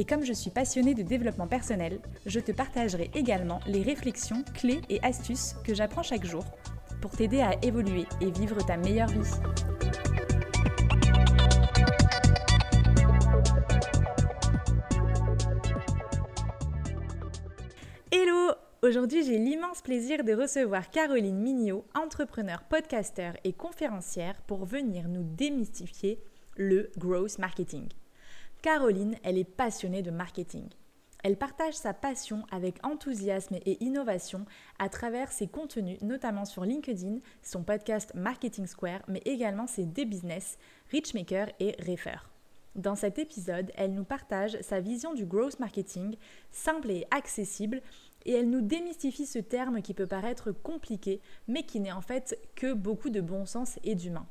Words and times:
Et 0.00 0.04
comme 0.04 0.24
je 0.24 0.32
suis 0.32 0.50
passionnée 0.50 0.94
de 0.94 1.02
développement 1.02 1.48
personnel, 1.48 1.98
je 2.24 2.38
te 2.38 2.52
partagerai 2.52 3.10
également 3.14 3.58
les 3.66 3.82
réflexions, 3.82 4.44
clés 4.54 4.80
et 4.88 5.02
astuces 5.02 5.56
que 5.64 5.74
j'apprends 5.74 6.04
chaque 6.04 6.24
jour 6.24 6.44
pour 7.02 7.10
t'aider 7.10 7.40
à 7.40 7.56
évoluer 7.62 8.06
et 8.20 8.30
vivre 8.30 8.64
ta 8.64 8.76
meilleure 8.76 9.08
vie. 9.08 9.28
Hello 18.12 18.52
Aujourd'hui, 18.82 19.24
j'ai 19.24 19.38
l'immense 19.38 19.82
plaisir 19.82 20.22
de 20.22 20.32
recevoir 20.32 20.90
Caroline 20.90 21.40
Mignot, 21.40 21.84
entrepreneur, 22.00 22.62
podcasteur 22.62 23.34
et 23.42 23.52
conférencière 23.52 24.40
pour 24.46 24.64
venir 24.64 25.08
nous 25.08 25.24
démystifier 25.24 26.22
le 26.56 26.88
growth 26.96 27.40
marketing. 27.40 27.88
Caroline, 28.62 29.16
elle 29.22 29.38
est 29.38 29.44
passionnée 29.44 30.02
de 30.02 30.10
marketing. 30.10 30.68
Elle 31.22 31.36
partage 31.36 31.74
sa 31.74 31.94
passion 31.94 32.44
avec 32.50 32.84
enthousiasme 32.84 33.56
et 33.64 33.82
innovation 33.84 34.46
à 34.80 34.88
travers 34.88 35.30
ses 35.30 35.46
contenus, 35.46 36.00
notamment 36.02 36.44
sur 36.44 36.64
LinkedIn, 36.64 37.18
son 37.42 37.62
podcast 37.62 38.12
Marketing 38.14 38.66
Square, 38.66 39.02
mais 39.06 39.22
également 39.24 39.68
ses 39.68 39.84
deux 39.84 40.04
business, 40.04 40.58
Richmaker 40.90 41.50
et 41.60 41.76
Refer. 41.86 42.18
Dans 42.74 42.96
cet 42.96 43.18
épisode, 43.18 43.70
elle 43.76 43.94
nous 43.94 44.04
partage 44.04 44.60
sa 44.60 44.80
vision 44.80 45.14
du 45.14 45.24
growth 45.24 45.60
marketing, 45.60 46.16
simple 46.50 46.90
et 46.90 47.06
accessible, 47.12 47.80
et 48.24 48.32
elle 48.32 48.50
nous 48.50 48.60
démystifie 48.60 49.26
ce 49.26 49.38
terme 49.38 49.82
qui 49.82 49.94
peut 49.94 50.06
paraître 50.06 50.50
compliqué, 50.50 51.20
mais 51.46 51.62
qui 51.62 51.78
n'est 51.78 51.92
en 51.92 52.02
fait 52.02 52.38
que 52.56 52.72
beaucoup 52.72 53.10
de 53.10 53.20
bon 53.20 53.46
sens 53.46 53.78
et 53.84 53.94
d'humain. 53.94 54.26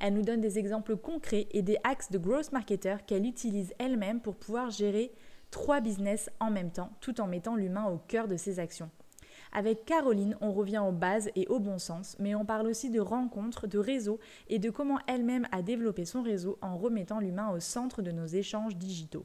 Elle 0.00 0.14
nous 0.14 0.22
donne 0.22 0.40
des 0.40 0.58
exemples 0.58 0.96
concrets 0.96 1.46
et 1.52 1.62
des 1.62 1.78
axes 1.84 2.10
de 2.10 2.18
growth 2.18 2.52
marketer 2.52 2.96
qu'elle 3.06 3.26
utilise 3.26 3.72
elle-même 3.78 4.20
pour 4.20 4.36
pouvoir 4.36 4.70
gérer 4.70 5.12
trois 5.50 5.80
business 5.80 6.30
en 6.40 6.50
même 6.50 6.70
temps, 6.70 6.90
tout 7.00 7.20
en 7.20 7.26
mettant 7.26 7.56
l'humain 7.56 7.86
au 7.86 7.98
cœur 7.98 8.28
de 8.28 8.36
ses 8.36 8.58
actions. 8.58 8.90
Avec 9.52 9.84
Caroline, 9.84 10.36
on 10.40 10.52
revient 10.52 10.82
aux 10.86 10.92
bases 10.92 11.30
et 11.34 11.46
au 11.48 11.60
bon 11.60 11.78
sens, 11.78 12.16
mais 12.18 12.34
on 12.34 12.44
parle 12.44 12.66
aussi 12.66 12.90
de 12.90 13.00
rencontres, 13.00 13.66
de 13.66 13.78
réseaux 13.78 14.18
et 14.48 14.58
de 14.58 14.70
comment 14.70 14.98
elle-même 15.06 15.46
a 15.52 15.62
développé 15.62 16.04
son 16.04 16.22
réseau 16.22 16.58
en 16.60 16.76
remettant 16.76 17.20
l'humain 17.20 17.50
au 17.50 17.60
centre 17.60 18.02
de 18.02 18.10
nos 18.10 18.26
échanges 18.26 18.76
digitaux. 18.76 19.24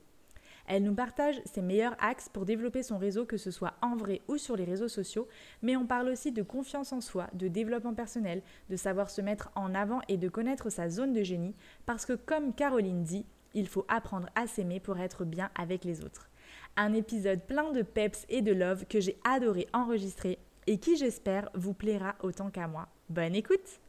Elle 0.74 0.84
nous 0.84 0.96
partage 0.96 1.42
ses 1.44 1.62
meilleurs 1.62 1.98
axes 2.00 2.30
pour 2.30 2.46
développer 2.46 2.82
son 2.82 2.98
réseau, 2.98 3.26
que 3.26 3.36
ce 3.36 3.52
soit 3.52 3.74
en 3.82 3.98
vrai 3.98 4.22
ou 4.30 4.38
sur 4.38 4.56
les 4.56 4.64
réseaux 4.64 4.88
sociaux, 4.88 5.28
mais 5.62 5.76
on 5.76 5.86
parle 5.86 6.08
aussi 6.08 6.32
de 6.32 6.44
confiance 6.44 6.94
en 6.94 7.02
soi, 7.02 7.28
de 7.34 7.50
développement 7.50 7.94
personnel, 7.94 8.42
de 8.70 8.78
savoir 8.78 9.10
se 9.10 9.20
mettre 9.20 9.52
en 9.56 9.76
avant 9.76 10.00
et 10.08 10.16
de 10.16 10.30
connaître 10.30 10.70
sa 10.70 10.90
zone 10.90 11.12
de 11.12 11.24
génie, 11.24 11.56
parce 11.86 12.06
que 12.06 12.14
comme 12.14 12.54
Caroline 12.54 13.04
dit, 13.04 13.26
il 13.54 13.68
faut 13.68 13.86
apprendre 13.90 14.30
à 14.34 14.48
s'aimer 14.48 14.80
pour 14.80 14.98
être 14.98 15.26
bien 15.26 15.52
avec 15.56 15.84
les 15.84 16.06
autres. 16.06 16.30
Un 16.78 16.94
épisode 16.94 17.42
plein 17.42 17.74
de 17.74 17.82
peps 17.82 18.26
et 18.30 18.42
de 18.42 18.54
love 18.54 18.86
que 18.86 19.02
j'ai 19.02 19.20
adoré 19.26 19.68
enregistrer 19.74 20.40
et 20.68 20.80
qui 20.80 20.96
j'espère 20.96 21.50
vous 21.54 21.74
plaira 21.74 22.16
autant 22.22 22.50
qu'à 22.50 22.70
moi. 22.70 22.88
Bonne 23.10 23.36
écoute 23.36 23.82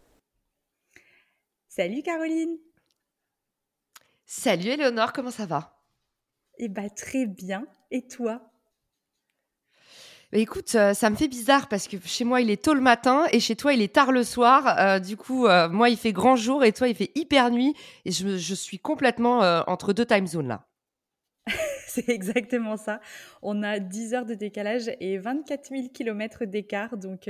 Salut 1.69 2.03
Caroline 2.03 2.59
Salut 4.27 4.71
Eleonore, 4.71 5.13
comment 5.13 5.31
ça 5.31 5.47
va? 5.47 5.82
Eh 6.65 6.69
bien, 6.69 6.89
très 6.89 7.27
bien. 7.27 7.67
Et 7.91 8.07
toi? 8.07 8.41
Bah, 10.31 10.39
écoute, 10.39 10.77
euh, 10.77 10.95
ça 10.95 11.11
me 11.11 11.17
fait 11.17 11.27
bizarre 11.27 11.69
parce 11.69 11.89
que 11.89 11.97
chez 12.05 12.23
moi 12.25 12.41
il 12.41 12.51
est 12.51 12.63
tôt 12.63 12.73
le 12.73 12.81
matin 12.81 13.27
et 13.33 13.41
chez 13.41 13.57
toi 13.57 13.75
il 13.75 13.83
est 13.83 13.93
tard 13.93 14.13
le 14.13 14.23
soir. 14.23 14.79
Euh, 14.79 15.01
du 15.01 15.17
coup, 15.17 15.47
euh, 15.47 15.69
moi 15.69 15.91
il 15.91 15.97
fait 15.97 16.13
grand 16.13 16.37
jour 16.37 16.65
et 16.65 16.73
toi 16.73 16.87
il 16.87 16.95
fait 16.95 17.11
hyper 17.17 17.51
nuit 17.51 17.75
et 18.05 18.13
je, 18.13 18.39
je 18.39 18.55
suis 18.55 18.79
complètement 18.79 19.41
entre 19.67 19.93
deux 19.93 20.07
time 20.07 20.29
zones 20.29 20.47
là. 20.47 20.69
C'est 21.89 22.09
exactement 22.09 22.77
ça. 22.77 23.01
On 23.43 23.65
a 23.65 23.81
10 23.81 24.15
heures 24.15 24.25
de 24.25 24.35
décalage 24.35 24.89
et 25.01 25.19
24 25.19 25.69
000 25.69 25.89
km 25.93 26.45
d'écart. 26.45 26.97
Donc, 26.97 27.29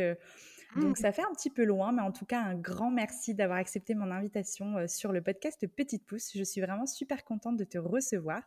donc 0.76 0.98
mmh. 0.98 1.02
ça 1.02 1.12
fait 1.12 1.22
un 1.22 1.32
petit 1.34 1.50
peu 1.50 1.64
loin, 1.64 1.92
mais 1.92 2.02
en 2.02 2.12
tout 2.12 2.24
cas, 2.24 2.40
un 2.40 2.54
grand 2.54 2.90
merci 2.90 3.34
d'avoir 3.34 3.58
accepté 3.58 3.94
mon 3.94 4.10
invitation 4.10 4.78
euh, 4.78 4.86
sur 4.86 5.12
le 5.12 5.20
podcast 5.20 5.66
Petite 5.66 6.06
Pouce. 6.06 6.30
Je 6.34 6.42
suis 6.42 6.60
vraiment 6.60 6.86
super 6.86 7.24
contente 7.24 7.56
de 7.56 7.64
te 7.64 7.78
recevoir. 7.78 8.42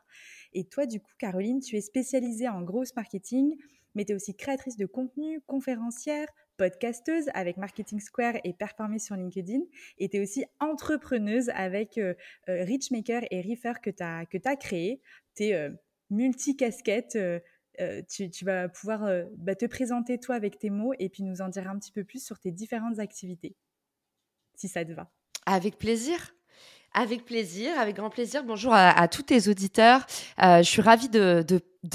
Et 0.53 0.63
toi, 0.65 0.85
du 0.85 0.99
coup, 0.99 1.11
Caroline, 1.17 1.59
tu 1.59 1.75
es 1.75 1.81
spécialisée 1.81 2.49
en 2.49 2.61
gross 2.61 2.95
marketing, 2.95 3.55
mais 3.93 4.05
tu 4.05 4.13
es 4.13 4.15
aussi 4.15 4.35
créatrice 4.35 4.77
de 4.77 4.85
contenu, 4.85 5.41
conférencière, 5.41 6.27
podcasteuse 6.57 7.29
avec 7.33 7.57
Marketing 7.57 7.99
Square 7.99 8.35
et 8.43 8.53
Performer 8.53 8.99
sur 8.99 9.15
LinkedIn. 9.15 9.61
Et 9.99 10.09
tu 10.09 10.17
es 10.17 10.19
aussi 10.21 10.45
entrepreneuse 10.59 11.49
avec 11.49 11.97
euh, 11.97 12.13
euh, 12.49 12.63
Richmaker 12.63 13.23
et 13.29 13.41
Reefer 13.41 13.73
que 13.81 13.89
tu 13.89 14.03
as, 14.03 14.25
que 14.25 14.37
as 14.45 14.55
créé. 14.55 15.01
Tu 15.35 15.43
es 15.43 15.71
multi-casquette 16.09 17.15
euh, 17.15 17.39
tu, 18.09 18.45
vas 18.45 18.69
pouvoir 18.69 19.03
euh, 19.03 19.23
bah, 19.37 19.55
te 19.55 19.65
présenter 19.65 20.19
toi 20.19 20.35
avec 20.35 20.57
tes 20.57 20.69
mots 20.69 20.93
et 20.99 21.09
puis 21.09 21.23
nous 21.23 21.41
en 21.41 21.49
dire 21.49 21.69
un 21.69 21.77
petit 21.77 21.91
peu 21.91 22.03
plus 22.03 22.23
sur 22.23 22.39
tes 22.39 22.51
différentes 22.51 22.99
activités, 22.99 23.55
si 24.55 24.67
ça 24.67 24.85
te 24.85 24.91
va. 24.91 25.11
Avec 25.45 25.77
plaisir. 25.77 26.33
Avec 26.93 27.25
plaisir, 27.25 27.77
avec 27.77 27.97
grand 27.97 28.09
plaisir. 28.09 28.45
Bonjour 28.45 28.73
à, 28.73 29.07
tous 29.09 29.23
tes 29.23 29.49
auditeurs. 29.49 30.07
Euh, 30.41 30.59
je 30.59 30.69
suis 30.69 30.81
ravie 30.81 31.09
de, 31.09 31.45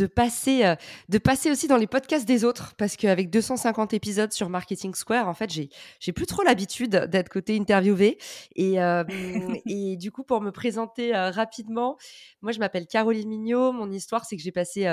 passer, 0.06 0.64
euh, 0.64 0.74
de 1.08 1.18
passer 1.18 1.50
aussi 1.50 1.68
dans 1.68 1.76
les 1.76 1.86
podcasts 1.86 2.26
des 2.26 2.44
autres 2.44 2.74
parce 2.76 2.96
qu'avec 2.96 3.30
250 3.30 3.94
épisodes 3.94 4.32
sur 4.32 4.48
Marketing 4.48 4.94
Square, 4.94 5.28
en 5.28 5.34
fait, 5.34 5.50
j'ai, 5.50 5.68
j'ai 6.00 6.12
plus 6.12 6.26
trop 6.26 6.42
l'habitude 6.42 7.08
d'être 7.10 7.28
côté 7.28 7.56
interviewé. 7.58 8.18
Et, 8.56 8.80
euh, 8.82 9.04
et 9.66 9.96
du 9.96 10.10
coup, 10.10 10.24
pour 10.24 10.40
me 10.40 10.50
présenter 10.50 11.12
rapidement, 11.14 11.96
moi, 12.42 12.52
je 12.52 12.58
m'appelle 12.58 12.86
Caroline 12.86 13.28
Mignot. 13.28 13.72
Mon 13.72 13.90
histoire, 13.90 14.24
c'est 14.24 14.36
que 14.36 14.42
j'ai 14.42 14.52
passé 14.52 14.86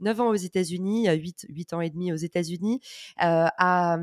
9 0.00 0.20
ans 0.20 0.28
aux 0.28 0.34
États-Unis, 0.34 1.08
8, 1.08 1.46
8 1.48 1.72
ans 1.72 1.80
et 1.80 1.90
demi 1.90 2.12
aux 2.12 2.16
États-Unis, 2.16 2.80
à 3.16 3.98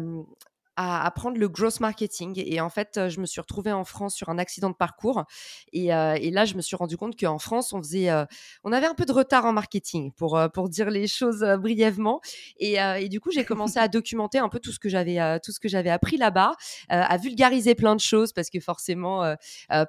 à 0.76 1.06
apprendre 1.06 1.38
le 1.38 1.48
gross 1.50 1.80
marketing. 1.80 2.42
Et 2.46 2.60
en 2.60 2.70
fait, 2.70 3.10
je 3.10 3.20
me 3.20 3.26
suis 3.26 3.42
retrouvée 3.42 3.72
en 3.72 3.84
France 3.84 4.16
sur 4.16 4.30
un 4.30 4.38
accident 4.38 4.70
de 4.70 4.76
parcours. 4.76 5.24
Et, 5.72 5.94
euh, 5.94 6.16
et 6.16 6.32
là, 6.32 6.46
je 6.46 6.56
me 6.56 6.62
suis 6.62 6.76
rendu 6.76 6.98
compte 6.98 7.20
qu'en 7.20 7.40
France, 7.40 7.74
on 7.74 7.82
faisait, 7.82 8.10
euh, 8.10 8.26
on 8.64 8.72
avait 8.72 8.88
un 8.88 8.96
peu 8.96 9.06
de 9.06 9.12
retard 9.12 9.46
en 9.46 9.54
marketing, 9.54 10.12
pour 10.14 10.40
pour 10.54 10.70
dire 10.70 10.90
les 10.90 11.08
choses 11.08 11.46
brièvement. 11.60 12.22
Et, 12.58 12.78
et, 13.00 13.10
du 13.10 13.20
coup, 13.20 13.32
j'ai 13.32 13.46
commencé 13.46 13.80
à 13.80 13.88
documenter 13.90 14.40
un 14.40 14.50
peu 14.50 14.60
tout 14.60 14.72
ce 14.72 14.80
que 14.80 14.90
j'avais 14.90 15.40
tout 15.42 15.52
ce 15.52 15.60
que 15.60 15.68
j'avais 15.68 15.90
appris 15.90 16.18
là-bas, 16.18 16.54
à 16.90 17.18
vulgariser 17.18 17.76
plein 17.76 17.96
de 17.96 18.02
choses 18.02 18.34
parce 18.34 18.50
que 18.50 18.60
forcément, 18.60 19.36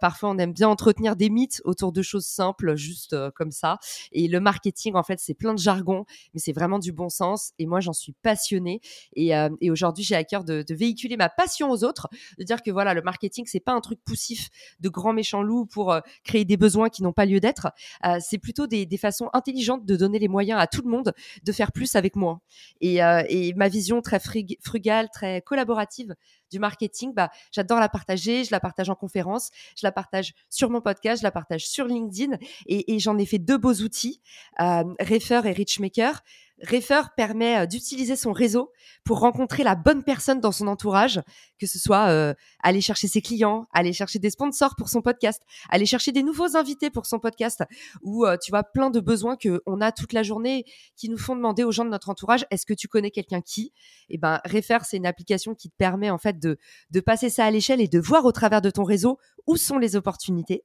parfois, 0.01 0.31
on 0.31 0.39
aime 0.39 0.53
bien 0.53 0.69
entretenir 0.69 1.17
des 1.17 1.31
mythes 1.31 1.61
autour 1.65 1.93
de 1.93 2.03
choses 2.03 2.27
simples, 2.27 2.77
juste 2.77 3.17
comme 3.31 3.51
ça. 3.51 3.79
Et 4.13 4.29
le 4.29 4.41
marketing, 4.41 4.95
en 4.95 5.03
fait, 5.03 5.19
c'est 5.19 5.35
plein 5.35 5.55
de 5.55 5.59
jargon, 5.59 6.05
mais 6.35 6.41
c'est 6.41 6.53
vraiment 6.53 6.79
du 6.79 6.93
bon 6.93 7.09
sens. 7.09 7.53
Et 7.59 7.67
moi, 7.67 7.81
j'en 7.81 7.93
suis 7.93 8.13
passionnée. 8.23 8.81
Et, 9.15 9.33
et 9.61 9.71
aujourd'hui, 9.71 10.05
j'ai 10.05 10.17
à 10.17 10.25
cœur 10.25 10.45
de, 10.45 10.63
de 10.63 10.74
véhiculer 10.75 11.17
ma 11.17 11.29
passion 11.29 11.71
aux 11.71 11.85
autres, 11.85 12.09
de 12.39 12.45
dire 12.45 12.63
que 12.63 12.71
voilà, 12.71 12.95
le 12.95 13.03
marketing, 13.03 13.45
c'est 13.47 13.61
pas 13.61 13.73
un 13.73 13.81
truc 13.81 14.01
poussif 14.05 14.49
de 14.81 14.89
grands 14.89 15.13
méchants 15.13 15.43
loups 15.43 15.67
pour 15.67 15.93
euh, 15.93 16.01
créer 16.25 16.45
des 16.45 16.57
besoins 16.57 16.89
qui 16.89 17.03
n'ont 17.03 17.13
pas 17.13 17.27
lieu 17.27 17.41
d'être. 17.41 17.69
Euh, 18.05 18.19
c'est 18.21 18.39
plutôt 18.39 18.67
des, 18.67 18.87
façons 18.95 19.29
intelligentes 19.33 19.85
de 19.85 19.97
donner 19.97 20.21
les 20.21 20.29
moyens 20.29 20.61
à 20.61 20.69
tout 20.69 20.81
le 20.81 20.89
monde 20.89 21.13
de 21.43 21.53
faire 21.53 21.73
plus 21.73 21.97
avec 21.97 22.15
moins. 22.15 22.41
Et, 22.81 23.03
euh, 23.03 23.25
et 23.29 23.53
ma 23.55 23.69
vision 23.69 24.01
très 24.03 24.21
frugale, 24.21 25.09
très 25.13 25.43
collaborative 25.43 26.15
du 26.51 26.61
marketing, 26.61 27.13
bah, 27.13 27.31
j'adore 27.51 27.81
la 27.81 27.89
partager. 27.89 28.45
Je 28.45 28.51
la 28.53 28.61
partage 28.61 28.89
en 28.89 28.95
conférence, 28.95 29.51
je 29.77 29.85
la 29.85 29.93
partage 29.93 30.35
sur 30.49 30.71
mon 30.71 30.81
podcast, 30.81 31.21
je 31.21 31.25
la 31.25 31.33
partage 31.33 31.67
sur 31.67 31.87
LinkedIn 31.87 32.37
et, 32.67 32.95
et 32.95 32.99
j'en 32.99 33.19
ai 33.19 33.27
fait 33.27 33.39
deux 33.39 33.59
beaux 33.59 33.75
outils, 33.75 34.21
euh, 34.61 34.85
Refer 35.01 35.41
et 35.45 35.53
Richmaker. 35.53 36.23
Refer 36.63 37.03
permet 37.17 37.59
euh, 37.59 37.67
d'utiliser 37.67 38.17
son 38.17 38.33
réseau 38.33 38.71
pour 39.05 39.19
rencontrer 39.21 39.65
la 39.65 39.75
bonne 39.75 40.05
personne 40.05 40.41
dans 40.41 40.53
son 40.53 40.69
entourage, 40.69 41.21
que 41.59 41.67
ce 41.67 41.79
soit 41.79 42.09
euh, 42.09 42.33
aller 42.63 42.81
chercher 42.81 43.09
ses 43.09 43.21
clients, 43.23 43.67
aller 43.73 43.93
chercher 43.93 44.19
des 44.19 44.31
sponsors 44.31 44.77
pour 44.77 44.89
son 44.89 45.03
podcast, 45.03 45.43
aller 45.69 45.85
chercher 45.85 46.13
des 46.13 46.23
nouveaux 46.23 46.57
invités 46.57 46.91
pour 46.91 47.07
son 47.07 47.19
podcast, 47.19 47.65
ou 48.03 48.25
euh, 48.25 48.37
tu 48.41 48.51
vois 48.51 48.63
plein 48.63 48.91
de 48.91 49.01
besoins 49.01 49.37
que 49.37 49.63
on 49.67 49.81
a 49.81 49.91
toute 49.91 50.13
la 50.13 50.23
journée 50.23 50.65
qui 50.97 51.09
nous 51.09 51.19
font 51.19 51.35
demander 51.35 51.65
aux 51.65 51.73
gens 51.73 51.85
de 51.85 51.91
notre 51.91 52.09
entourage 52.09 52.47
est-ce 52.51 52.67
que 52.67 52.75
tu 52.75 52.87
connais 52.87 53.11
quelqu'un 53.11 53.41
qui? 53.41 53.73
Et 54.09 54.15
eh 54.15 54.19
ben 54.19 54.41
Refer 54.45 54.79
c'est 54.85 54.97
une 54.97 55.07
application 55.07 55.55
qui 55.55 55.71
te 55.71 55.77
permet 55.77 56.11
en 56.11 56.19
fait 56.19 56.39
de 56.39 56.59
de 56.91 57.01
passer 57.01 57.31
ça 57.31 57.45
à 57.45 57.51
l'échelle 57.51 57.81
et 57.81 57.89
de 57.89 57.99
voir 57.99 58.25
au 58.25 58.33
travers 58.33 58.63
de 58.63 58.71
ton 58.71 58.85
réseau 58.85 59.19
où 59.47 59.57
sont 59.57 59.79
les 59.79 59.97
opportunités. 59.97 60.65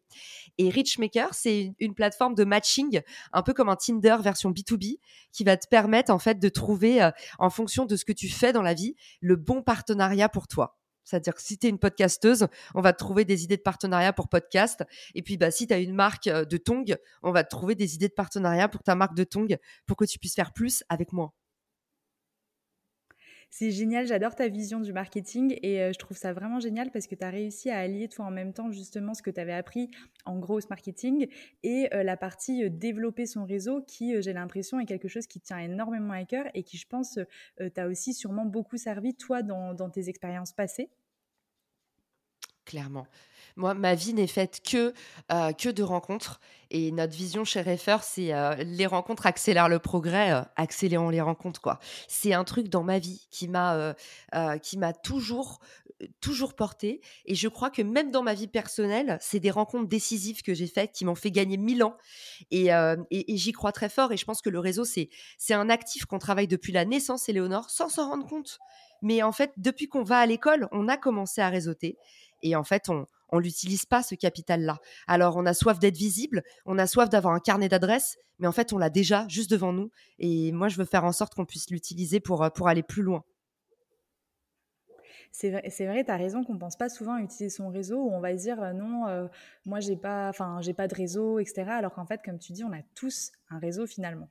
Et 0.58 0.70
Richmaker, 0.70 1.34
c'est 1.34 1.74
une, 1.80 1.94
plateforme 1.94 2.36
de 2.36 2.44
matching, 2.44 3.02
un 3.34 3.42
peu 3.42 3.54
comme 3.54 3.70
un 3.70 3.76
Tinder 3.76 4.18
version 4.22 4.52
B2B, 4.52 5.00
qui 5.32 5.44
va 5.44 5.58
te 5.58 5.68
permettre 5.68 6.12
en 6.12 6.20
fait 6.20 6.40
de 6.40 6.50
trouver, 6.50 7.02
euh, 7.02 7.12
en 7.40 7.50
fonction 7.50 7.86
de 7.86 7.96
ce 7.96 8.06
que 8.06 8.14
tu 8.14 8.30
fais 8.30 8.54
dans 8.54 8.62
la 8.62 8.74
vie, 8.74 8.96
le 9.22 9.36
bon 9.36 9.62
partenariat 9.62 10.30
pour 10.30 10.48
toi. 10.48 10.78
C'est-à-dire 11.04 11.34
que 11.34 11.42
si 11.42 11.58
tu 11.58 11.68
es 11.68 11.70
une 11.70 11.80
podcasteuse, 11.80 12.48
on 12.76 12.82
va 12.82 12.94
te 12.94 13.00
trouver 13.00 13.26
des 13.26 13.44
idées 13.44 13.58
de 13.58 13.64
partenariat 13.64 14.14
pour 14.14 14.30
podcast. 14.30 14.84
Et 15.16 15.24
puis, 15.24 15.38
bah, 15.38 15.50
si 15.50 15.66
tu 15.66 15.74
as 15.74 15.80
une 15.80 15.96
marque 15.96 16.28
euh, 16.28 16.46
de 16.46 16.58
tongs, 16.58 16.96
on 17.24 17.32
va 17.32 17.44
te 17.44 17.50
trouver 17.50 17.76
des 17.76 17.96
idées 17.96 18.10
de 18.10 18.14
partenariat 18.14 18.70
pour 18.70 18.84
ta 18.84 18.96
marque 18.96 19.16
de 19.16 19.24
tongs 19.24 19.58
pour 19.88 19.98
que 19.98 20.06
tu 20.06 20.20
puisses 20.20 20.36
faire 20.36 20.54
plus 20.54 20.84
avec 20.90 21.12
moi. 21.12 21.34
C'est 23.52 23.72
génial, 23.72 24.06
j'adore 24.06 24.36
ta 24.36 24.48
vision 24.48 24.80
du 24.80 24.94
marketing 24.94 25.58
et 25.64 25.82
euh, 25.82 25.92
je 25.92 25.98
trouve 25.98 26.16
ça 26.16 26.34
vraiment 26.34 26.60
génial 26.60 26.92
parce 26.92 27.08
que 27.08 27.16
tu 27.16 27.26
as 27.26 27.32
réussi 27.32 27.72
à 27.72 27.80
allier 27.80 28.08
toi 28.08 28.26
en 28.26 28.32
même 28.32 28.54
temps 28.54 28.72
justement 28.72 29.16
ce 29.16 29.24
que 29.24 29.32
tu 29.32 29.40
avais 29.40 29.54
appris 29.54 29.90
en 30.26 30.38
gros 30.38 30.60
marketing 30.70 31.28
et 31.64 31.90
euh, 31.96 32.04
la 32.04 32.16
partie 32.16 32.64
euh, 32.64 32.70
développer 32.70 33.26
son 33.26 33.46
réseau 33.46 33.82
qui, 33.82 34.22
j'ai 34.22 34.34
l'impression, 34.34 34.80
est 34.80 34.86
quelque 34.86 35.08
chose 35.08 35.26
qui 35.26 35.40
tient 35.40 35.58
énormément 35.58 36.14
à 36.14 36.24
cœur 36.26 36.46
et 36.54 36.62
qui, 36.62 36.78
je 36.78 36.88
pense, 36.88 37.18
t'a 37.74 37.88
aussi 37.88 38.14
sûrement 38.14 38.46
beaucoup 38.46 38.78
servi 38.78 39.16
toi 39.16 39.42
dans 39.42 39.90
tes 39.90 40.10
expériences 40.10 40.54
passées. 40.54 40.90
Clairement. 42.70 43.08
Moi, 43.56 43.74
ma 43.74 43.96
vie 43.96 44.14
n'est 44.14 44.28
faite 44.28 44.62
que, 44.64 44.94
euh, 45.32 45.52
que 45.54 45.70
de 45.70 45.82
rencontres. 45.82 46.40
Et 46.70 46.92
notre 46.92 47.16
vision 47.16 47.44
chez 47.44 47.64
Refer, 47.64 47.98
c'est 48.04 48.32
euh, 48.32 48.54
les 48.58 48.86
rencontres 48.86 49.26
accélèrent 49.26 49.70
le 49.70 49.80
progrès, 49.80 50.34
euh, 50.34 50.42
accélérons 50.56 51.10
les 51.10 51.20
rencontres. 51.20 51.62
quoi. 51.62 51.80
C'est 52.08 52.32
un 52.32 52.44
truc 52.44 52.70
dans 52.70 52.84
ma 52.84 53.00
vie 53.00 53.28
qui 53.32 53.48
m'a 53.48 53.96
qui 54.62 54.78
m'a 54.78 54.94
toujours 54.94 55.58
toujours 56.22 56.54
porté. 56.54 57.02
Et 57.26 57.34
je 57.34 57.48
crois 57.48 57.72
que 57.72 57.82
même 57.82 58.12
dans 58.12 58.22
ma 58.22 58.36
vie 58.36 58.48
personnelle, 58.48 59.18
c'est 59.20 59.40
des 59.40 59.50
rencontres 59.50 59.90
décisives 59.90 60.44
que 60.44 60.54
j'ai 60.54 60.68
faites 60.68 60.92
qui 60.92 61.04
m'ont 61.04 61.16
fait 61.16 61.32
gagner 61.32 61.58
mille 61.58 61.84
ans. 61.84 61.98
Et, 62.52 62.68
et, 62.68 63.38
j'y 63.38 63.52
crois 63.52 63.72
très 63.72 63.90
fort. 63.90 64.12
Et 64.12 64.18
je 64.18 64.26
pense 64.26 64.44
que 64.44 64.52
le 64.52 64.60
réseau, 64.60 64.86
c'est 64.86 65.10
un 65.50 65.70
actif 65.72 66.06
qu'on 66.06 66.20
travaille 66.20 66.48
depuis 66.48 66.72
la 66.72 66.86
naissance, 66.86 67.30
Éléonore, 67.30 67.72
sans 67.72 67.90
s'en 67.90 68.10
rendre 68.10 68.28
compte. 68.28 68.60
Mais 69.02 69.24
en 69.24 69.32
fait, 69.32 69.54
depuis 69.58 69.88
qu'on 69.88 70.04
va 70.04 70.20
à 70.20 70.26
l'école, 70.26 70.68
on 70.72 70.88
a 70.88 70.98
commencé 70.98 71.42
à 71.42 71.50
réseauter. 71.50 71.98
Et 72.42 72.56
en 72.56 72.64
fait, 72.64 72.90
on, 72.90 73.08
on 73.32 73.40
l'utilise 73.40 73.86
pas 73.86 74.04
ce 74.04 74.16
capital-là. 74.16 74.80
Alors 75.08 75.38
on 75.38 75.46
a 75.46 75.54
soif 75.54 75.80
d'être 75.80 75.98
visible, 75.98 76.44
on 76.66 76.78
a 76.78 76.88
soif 76.88 77.10
d'avoir 77.10 77.34
un 77.34 77.40
carnet 77.40 77.70
d'adresses, 77.70 78.18
mais 78.40 78.48
en 78.48 78.52
fait 78.52 78.74
on 78.74 78.78
l'a 78.78 78.90
déjà 78.90 79.28
juste 79.28 79.50
devant 79.50 79.74
nous. 79.74 79.92
Et 80.18 80.52
moi 80.52 80.68
je 80.68 80.78
veux 80.78 80.86
faire 80.86 81.06
en 81.06 81.12
sorte 81.12 81.36
qu'on 81.36 81.46
puisse 81.46 81.70
l'utiliser 81.70 82.20
pour, 82.20 82.44
euh, 82.44 82.50
pour 82.50 82.68
aller 82.68 82.84
plus 82.84 83.04
loin. 83.04 83.24
C'est 85.32 85.52
vrai, 85.52 85.70
c'est 85.70 85.86
vrai, 85.86 86.04
tu 86.04 86.10
as 86.10 86.18
raison 86.18 86.44
qu'on 86.44 86.58
pense 86.58 86.76
pas 86.76 86.90
souvent 86.90 87.14
à 87.14 87.22
utiliser 87.22 87.56
son 87.56 87.70
réseau 87.70 87.98
où 87.98 88.12
on 88.12 88.20
va 88.20 88.36
se 88.36 88.42
dire 88.42 88.62
euh, 88.62 88.74
non, 88.74 89.08
euh, 89.08 89.28
moi 89.66 89.80
j'ai 89.80 89.96
pas, 89.96 90.30
enfin 90.30 90.60
j'ai 90.62 90.74
pas 90.74 90.88
de 90.88 90.96
réseau, 90.96 91.38
etc. 91.40 91.66
Alors 91.70 91.94
qu'en 91.94 92.06
fait, 92.06 92.22
comme 92.24 92.40
tu 92.40 92.52
dis, 92.52 92.64
on 92.64 92.74
a 92.74 92.82
tous 92.96 93.32
un 93.52 93.60
réseau 93.60 93.86
finalement. 93.86 94.30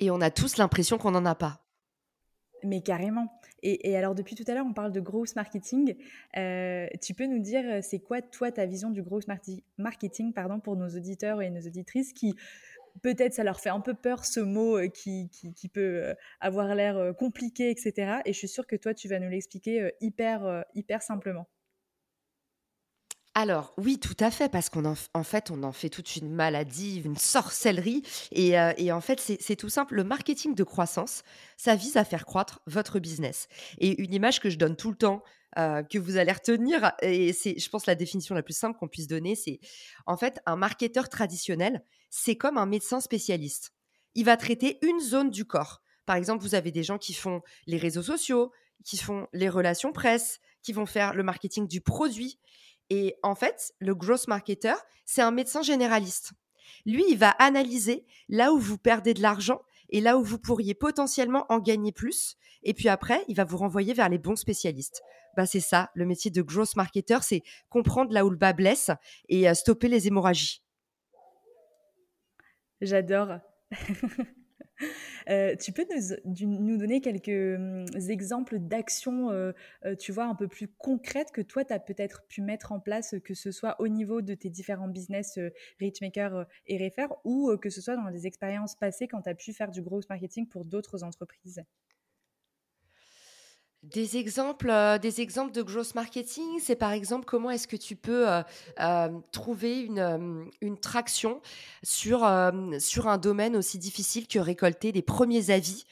Et 0.00 0.10
on 0.10 0.20
a 0.20 0.30
tous 0.30 0.56
l'impression 0.56 0.96
qu'on 0.96 1.10
n'en 1.10 1.26
a 1.26 1.34
pas. 1.34 1.60
Mais 2.64 2.80
carrément. 2.80 3.37
Et, 3.62 3.96
alors, 3.96 4.14
depuis 4.14 4.34
tout 4.34 4.44
à 4.46 4.54
l'heure, 4.54 4.66
on 4.66 4.72
parle 4.72 4.92
de 4.92 5.00
growth 5.00 5.34
marketing. 5.36 5.96
Euh, 6.36 6.86
tu 7.02 7.14
peux 7.14 7.26
nous 7.26 7.40
dire, 7.40 7.62
euh, 7.64 7.80
c'est 7.82 7.98
quoi, 7.98 8.22
toi, 8.22 8.52
ta 8.52 8.66
vision 8.66 8.90
du 8.90 9.02
growth 9.02 9.26
marketing 9.78 10.32
pardon, 10.32 10.60
pour 10.60 10.76
nos 10.76 10.88
auditeurs 10.88 11.42
et 11.42 11.50
nos 11.50 11.60
auditrices 11.60 12.12
qui, 12.12 12.34
peut-être, 13.02 13.34
ça 13.34 13.44
leur 13.44 13.60
fait 13.60 13.70
un 13.70 13.80
peu 13.80 13.94
peur 13.94 14.24
ce 14.24 14.40
mot 14.40 14.78
euh, 14.78 14.88
qui, 14.88 15.28
qui, 15.30 15.68
peut 15.68 16.14
avoir 16.40 16.74
l'air 16.74 17.14
compliqué, 17.16 17.70
etc. 17.70 18.20
Et 18.24 18.32
je 18.32 18.38
suis 18.38 18.48
sûre 18.48 18.66
que 18.66 18.76
toi, 18.76 18.94
tu 18.94 19.08
vas 19.08 19.18
nous 19.18 19.28
l'expliquer 19.28 19.90
hyper, 20.00 20.64
hyper 20.74 21.02
simplement. 21.02 21.46
Alors 23.40 23.72
oui, 23.76 24.00
tout 24.00 24.16
à 24.18 24.32
fait, 24.32 24.48
parce 24.48 24.68
qu'en 24.68 24.84
en, 24.84 25.22
fait, 25.22 25.52
on 25.52 25.62
en 25.62 25.70
fait 25.70 25.90
toute 25.90 26.16
une 26.16 26.28
maladie, 26.28 27.00
une 27.04 27.16
sorcellerie. 27.16 28.02
Et, 28.32 28.58
euh, 28.58 28.72
en 28.92 29.00
fait, 29.00 29.20
c'est 29.20 29.54
tout 29.54 29.68
simple. 29.68 29.94
Le 29.94 30.02
marketing 30.02 30.56
de 30.56 30.64
croissance, 30.64 31.22
ça 31.56 31.76
vise 31.76 31.96
à 31.96 32.04
faire 32.04 32.26
croître 32.26 32.60
votre 32.66 32.98
business. 32.98 33.46
Et 33.78 34.02
une 34.02 34.12
image 34.12 34.40
que 34.40 34.50
je 34.50 34.58
donne 34.58 34.74
tout 34.74 34.90
le 34.90 34.96
temps, 34.96 35.22
euh, 35.56 35.84
que 35.84 36.00
vous 36.00 36.16
allez 36.16 36.32
retenir, 36.32 36.90
et 37.00 37.32
c'est, 37.32 37.56
je 37.56 37.70
pense, 37.70 37.86
la 37.86 37.94
définition 37.94 38.34
la 38.34 38.42
plus 38.42 38.58
simple 38.58 38.76
qu'on 38.76 38.88
puisse 38.88 39.06
donner, 39.06 39.36
c'est 39.36 39.60
en 40.06 40.16
fait, 40.16 40.40
un 40.44 40.56
marketeur 40.56 41.08
traditionnel, 41.08 41.84
c'est 42.10 42.34
comme 42.34 42.58
un 42.58 42.66
médecin 42.66 43.00
spécialiste. 43.00 43.72
Il 44.16 44.24
va 44.24 44.36
traiter 44.36 44.80
une 44.82 44.98
zone 44.98 45.30
du 45.30 45.44
corps. 45.44 45.80
Par 46.06 46.16
exemple, 46.16 46.42
vous 46.42 46.56
avez 46.56 46.72
des 46.72 46.82
gens 46.82 46.98
qui 46.98 47.14
font 47.14 47.42
les 47.68 47.76
réseaux 47.76 48.02
sociaux, 48.02 48.50
qui 48.84 48.96
font 48.96 49.28
les 49.32 49.48
relations 49.48 49.92
presse, 49.92 50.40
qui 50.62 50.72
vont 50.72 50.86
faire 50.86 51.14
le 51.14 51.22
marketing 51.22 51.68
du 51.68 51.80
produit. 51.80 52.40
Et 52.90 53.16
en 53.22 53.34
fait, 53.34 53.74
le 53.80 53.94
growth 53.94 54.28
marketer, 54.28 54.74
c'est 55.04 55.22
un 55.22 55.30
médecin 55.30 55.62
généraliste. 55.62 56.32
Lui, 56.86 57.04
il 57.08 57.18
va 57.18 57.30
analyser 57.30 58.06
là 58.28 58.52
où 58.52 58.58
vous 58.58 58.78
perdez 58.78 59.14
de 59.14 59.22
l'argent 59.22 59.60
et 59.90 60.00
là 60.00 60.18
où 60.18 60.22
vous 60.22 60.38
pourriez 60.38 60.74
potentiellement 60.74 61.46
en 61.48 61.58
gagner 61.58 61.92
plus. 61.92 62.36
Et 62.62 62.74
puis 62.74 62.88
après, 62.88 63.24
il 63.28 63.36
va 63.36 63.44
vous 63.44 63.56
renvoyer 63.56 63.94
vers 63.94 64.08
les 64.08 64.18
bons 64.18 64.36
spécialistes. 64.36 65.02
Bah, 65.36 65.46
c'est 65.46 65.60
ça, 65.60 65.90
le 65.94 66.04
métier 66.04 66.30
de 66.30 66.42
growth 66.42 66.76
marketer, 66.76 67.18
c'est 67.22 67.42
comprendre 67.68 68.12
là 68.12 68.24
où 68.24 68.30
le 68.30 68.36
bas 68.36 68.52
blesse 68.52 68.90
et 69.28 69.48
euh, 69.48 69.54
stopper 69.54 69.88
les 69.88 70.06
hémorragies. 70.06 70.62
J'adore. 72.80 73.38
Euh, 75.28 75.56
tu 75.56 75.72
peux 75.72 75.86
nous, 76.24 76.76
donner 76.78 77.00
quelques 77.00 77.28
hum, 77.28 77.84
exemples 78.08 78.58
d'actions, 78.58 79.30
euh, 79.30 79.52
euh, 79.84 79.94
tu 79.94 80.12
vois, 80.12 80.24
un 80.24 80.34
peu 80.34 80.48
plus 80.48 80.68
concrètes 80.68 81.32
que 81.32 81.42
toi, 81.42 81.64
tu 81.64 81.72
as 81.72 81.78
peut-être 81.78 82.24
pu 82.28 82.40
mettre 82.40 82.72
en 82.72 82.80
place, 82.80 83.14
que 83.24 83.34
ce 83.34 83.50
soit 83.50 83.80
au 83.80 83.88
niveau 83.88 84.22
de 84.22 84.34
tes 84.34 84.50
différents 84.50 84.88
business 84.88 85.38
Richmaker 85.80 86.46
et 86.66 86.78
Refer, 86.82 87.08
ou 87.24 87.56
que 87.58 87.70
ce 87.70 87.80
soit 87.80 87.96
dans 87.96 88.10
des 88.10 88.26
expériences 88.26 88.74
passées 88.74 89.08
quand 89.08 89.22
tu 89.22 89.28
as 89.28 89.34
pu 89.34 89.52
faire 89.52 89.70
du 89.70 89.82
growth 89.82 90.08
marketing 90.08 90.48
pour 90.48 90.64
d'autres 90.64 91.04
entreprises? 91.04 91.62
Des 93.84 94.16
exemples, 94.16 94.70
euh, 94.70 94.98
des 94.98 95.20
exemples 95.20 95.52
de 95.52 95.62
growth 95.62 95.94
marketing, 95.94 96.58
c'est 96.60 96.74
par 96.74 96.90
exemple 96.90 97.24
comment 97.24 97.50
est-ce 97.50 97.68
que 97.68 97.76
tu 97.76 97.94
peux 97.94 98.28
euh, 98.28 98.42
euh, 98.80 99.08
trouver 99.30 99.82
une, 99.82 100.78
traction 100.80 101.40
sur, 101.82 102.28
sur 102.78 103.08
un 103.08 103.18
domaine 103.18 103.56
aussi 103.56 103.78
difficile 103.78 104.26
que 104.26 104.38
récolter 104.38 104.92
des 104.92 105.02
premiers 105.02 105.50
avis 105.50 105.84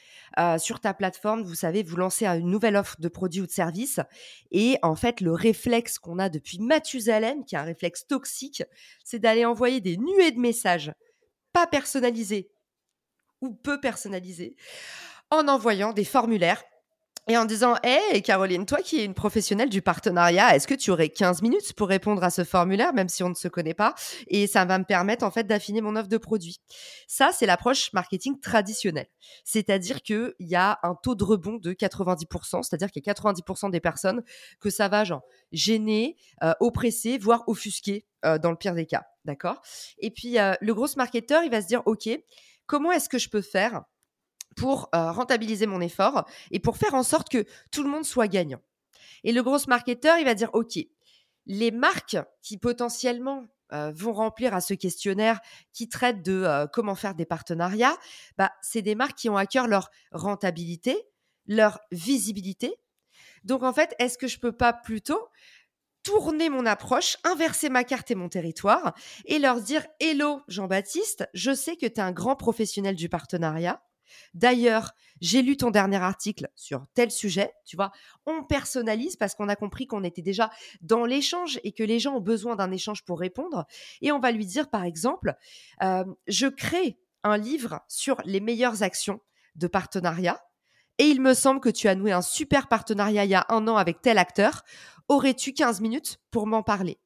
sur 0.59 0.79
ta 0.79 0.93
plateforme. 0.93 1.41
Vous 1.43 1.55
savez, 1.55 1.81
vous 1.81 1.95
lancez 1.95 2.25
une 2.25 2.49
nouvelle 2.49 2.75
offre 2.75 2.99
de 2.99 3.07
produit 3.07 3.41
ou 3.41 3.45
de 3.45 3.51
service 3.51 3.99
et 4.51 4.77
en 4.83 4.95
fait, 4.95 5.19
le 5.19 5.31
réflexe 5.31 5.97
qu'on 5.97 6.19
a 6.19 6.29
depuis 6.29 6.59
Mathusalem, 6.59 7.43
qui 7.43 7.55
est 7.55 7.57
un 7.57 7.63
réflexe 7.63 8.05
toxique, 8.05 8.63
c'est 9.03 9.19
d'aller 9.19 9.45
envoyer 9.45 9.81
des 9.81 9.97
nuées 9.97 10.31
de 10.31 10.39
messages 10.39 10.93
pas 11.53 11.67
personnalisés 11.67 12.51
ou 13.41 13.53
peu 13.53 13.79
personnalisés 13.79 14.55
en 15.31 15.47
envoyant 15.47 15.91
des 15.91 16.05
formulaires 16.05 16.63
et 17.27 17.37
en 17.37 17.45
disant 17.45 17.75
Hé, 17.83 18.21
Caroline, 18.21 18.65
toi 18.65 18.79
qui 18.81 18.99
es 18.99 19.05
une 19.05 19.13
professionnelle 19.13 19.69
du 19.69 19.81
partenariat, 19.81 20.55
est-ce 20.55 20.67
que 20.67 20.73
tu 20.73 20.91
aurais 20.91 21.09
15 21.09 21.41
minutes 21.41 21.73
pour 21.73 21.87
répondre 21.87 22.23
à 22.23 22.29
ce 22.29 22.43
formulaire, 22.43 22.93
même 22.93 23.09
si 23.09 23.23
on 23.23 23.29
ne 23.29 23.35
se 23.35 23.47
connaît 23.47 23.73
pas? 23.73 23.95
Et 24.27 24.47
ça 24.47 24.65
va 24.65 24.79
me 24.79 24.85
permettre 24.85 25.25
en 25.25 25.31
fait 25.31 25.43
d'affiner 25.45 25.81
mon 25.81 25.95
offre 25.95 26.07
de 26.07 26.17
produit. 26.17 26.59
Ça, 27.07 27.31
c'est 27.33 27.45
l'approche 27.45 27.91
marketing 27.93 28.39
traditionnelle. 28.39 29.07
C'est-à-dire 29.43 30.01
qu'il 30.01 30.33
y 30.39 30.55
a 30.55 30.79
un 30.83 30.95
taux 30.95 31.15
de 31.15 31.23
rebond 31.23 31.57
de 31.57 31.73
90%, 31.73 32.63
c'est-à-dire 32.63 32.91
qu'il 32.91 33.03
y 33.05 33.09
a 33.09 33.13
90% 33.13 33.71
des 33.71 33.79
personnes 33.79 34.23
que 34.59 34.69
ça 34.69 34.87
va 34.87 35.03
genre 35.03 35.23
gêner, 35.51 36.17
euh, 36.43 36.53
oppresser, 36.59 37.17
voire 37.17 37.43
offusquer 37.47 38.05
euh, 38.25 38.37
dans 38.37 38.51
le 38.51 38.57
pire 38.57 38.73
des 38.73 38.85
cas. 38.85 39.05
D'accord? 39.25 39.61
Et 39.99 40.11
puis, 40.11 40.39
euh, 40.39 40.53
le 40.61 40.73
gros 40.73 40.87
marketeur, 40.95 41.43
il 41.43 41.51
va 41.51 41.61
se 41.61 41.67
dire 41.67 41.81
OK, 41.85 42.09
comment 42.65 42.91
est-ce 42.91 43.09
que 43.09 43.17
je 43.17 43.29
peux 43.29 43.41
faire 43.41 43.83
pour 44.57 44.89
euh, 44.93 45.11
rentabiliser 45.11 45.67
mon 45.67 45.79
effort 45.79 46.27
et 46.51 46.59
pour 46.59 46.77
faire 46.77 46.95
en 46.95 47.03
sorte 47.03 47.29
que 47.29 47.45
tout 47.71 47.83
le 47.83 47.89
monde 47.89 48.03
soit 48.03 48.27
gagnant. 48.27 48.59
Et 49.23 49.31
le 49.31 49.41
gros 49.43 49.59
marketeur, 49.67 50.17
il 50.17 50.25
va 50.25 50.33
dire, 50.33 50.49
OK, 50.53 50.77
les 51.45 51.71
marques 51.71 52.17
qui 52.41 52.57
potentiellement 52.57 53.45
euh, 53.71 53.91
vont 53.95 54.13
remplir 54.13 54.53
à 54.53 54.61
ce 54.61 54.73
questionnaire 54.73 55.39
qui 55.73 55.87
traite 55.87 56.23
de 56.23 56.43
euh, 56.43 56.67
comment 56.67 56.95
faire 56.95 57.15
des 57.15 57.25
partenariats, 57.25 57.95
bah, 58.37 58.51
c'est 58.61 58.81
des 58.81 58.95
marques 58.95 59.17
qui 59.17 59.29
ont 59.29 59.37
à 59.37 59.45
cœur 59.45 59.67
leur 59.67 59.89
rentabilité, 60.11 60.97
leur 61.45 61.79
visibilité. 61.91 62.75
Donc 63.43 63.63
en 63.63 63.73
fait, 63.73 63.93
est-ce 63.99 64.17
que 64.17 64.27
je 64.27 64.39
peux 64.39 64.51
pas 64.51 64.73
plutôt 64.73 65.29
tourner 66.03 66.49
mon 66.49 66.65
approche, 66.65 67.17
inverser 67.25 67.69
ma 67.69 67.83
carte 67.83 68.09
et 68.11 68.15
mon 68.15 68.29
territoire 68.29 68.95
et 69.25 69.39
leur 69.39 69.61
dire 69.61 69.85
Hello 69.99 70.41
Jean-Baptiste, 70.47 71.27
je 71.33 71.53
sais 71.53 71.75
que 71.75 71.85
tu 71.85 71.95
es 71.95 71.99
un 71.99 72.13
grand 72.13 72.35
professionnel 72.35 72.95
du 72.95 73.09
partenariat. 73.09 73.81
D'ailleurs, 74.33 74.93
j'ai 75.21 75.41
lu 75.41 75.57
ton 75.57 75.71
dernier 75.71 75.97
article 75.97 76.49
sur 76.55 76.85
tel 76.93 77.11
sujet, 77.11 77.53
tu 77.65 77.75
vois, 77.75 77.91
on 78.25 78.43
personnalise 78.43 79.15
parce 79.15 79.35
qu'on 79.35 79.49
a 79.49 79.55
compris 79.55 79.87
qu'on 79.87 80.03
était 80.03 80.21
déjà 80.21 80.49
dans 80.81 81.05
l'échange 81.05 81.59
et 81.63 81.71
que 81.71 81.83
les 81.83 81.99
gens 81.99 82.15
ont 82.15 82.21
besoin 82.21 82.55
d'un 82.55 82.71
échange 82.71 83.03
pour 83.03 83.19
répondre. 83.19 83.65
Et 84.01 84.11
on 84.11 84.19
va 84.19 84.31
lui 84.31 84.45
dire, 84.45 84.69
par 84.69 84.83
exemple, 84.83 85.35
euh, 85.81 86.05
je 86.27 86.47
crée 86.47 86.99
un 87.23 87.37
livre 87.37 87.81
sur 87.87 88.21
les 88.25 88.39
meilleures 88.39 88.83
actions 88.83 89.19
de 89.55 89.67
partenariat. 89.67 90.41
et 90.99 91.05
il 91.05 91.21
me 91.21 91.35
semble 91.35 91.59
que 91.59 91.69
tu 91.69 91.87
as 91.87 91.95
noué 91.95 92.11
un 92.11 92.23
super 92.23 92.67
partenariat 92.67 93.23
il 93.23 93.29
y 93.29 93.35
a 93.35 93.45
un 93.49 93.67
an 93.67 93.77
avec 93.77 94.01
tel 94.01 94.17
acteur. 94.17 94.63
Aurais-tu 95.09 95.53
15 95.53 95.79
minutes 95.81 96.19
pour 96.31 96.47
m'en 96.47 96.63
parler? 96.63 96.97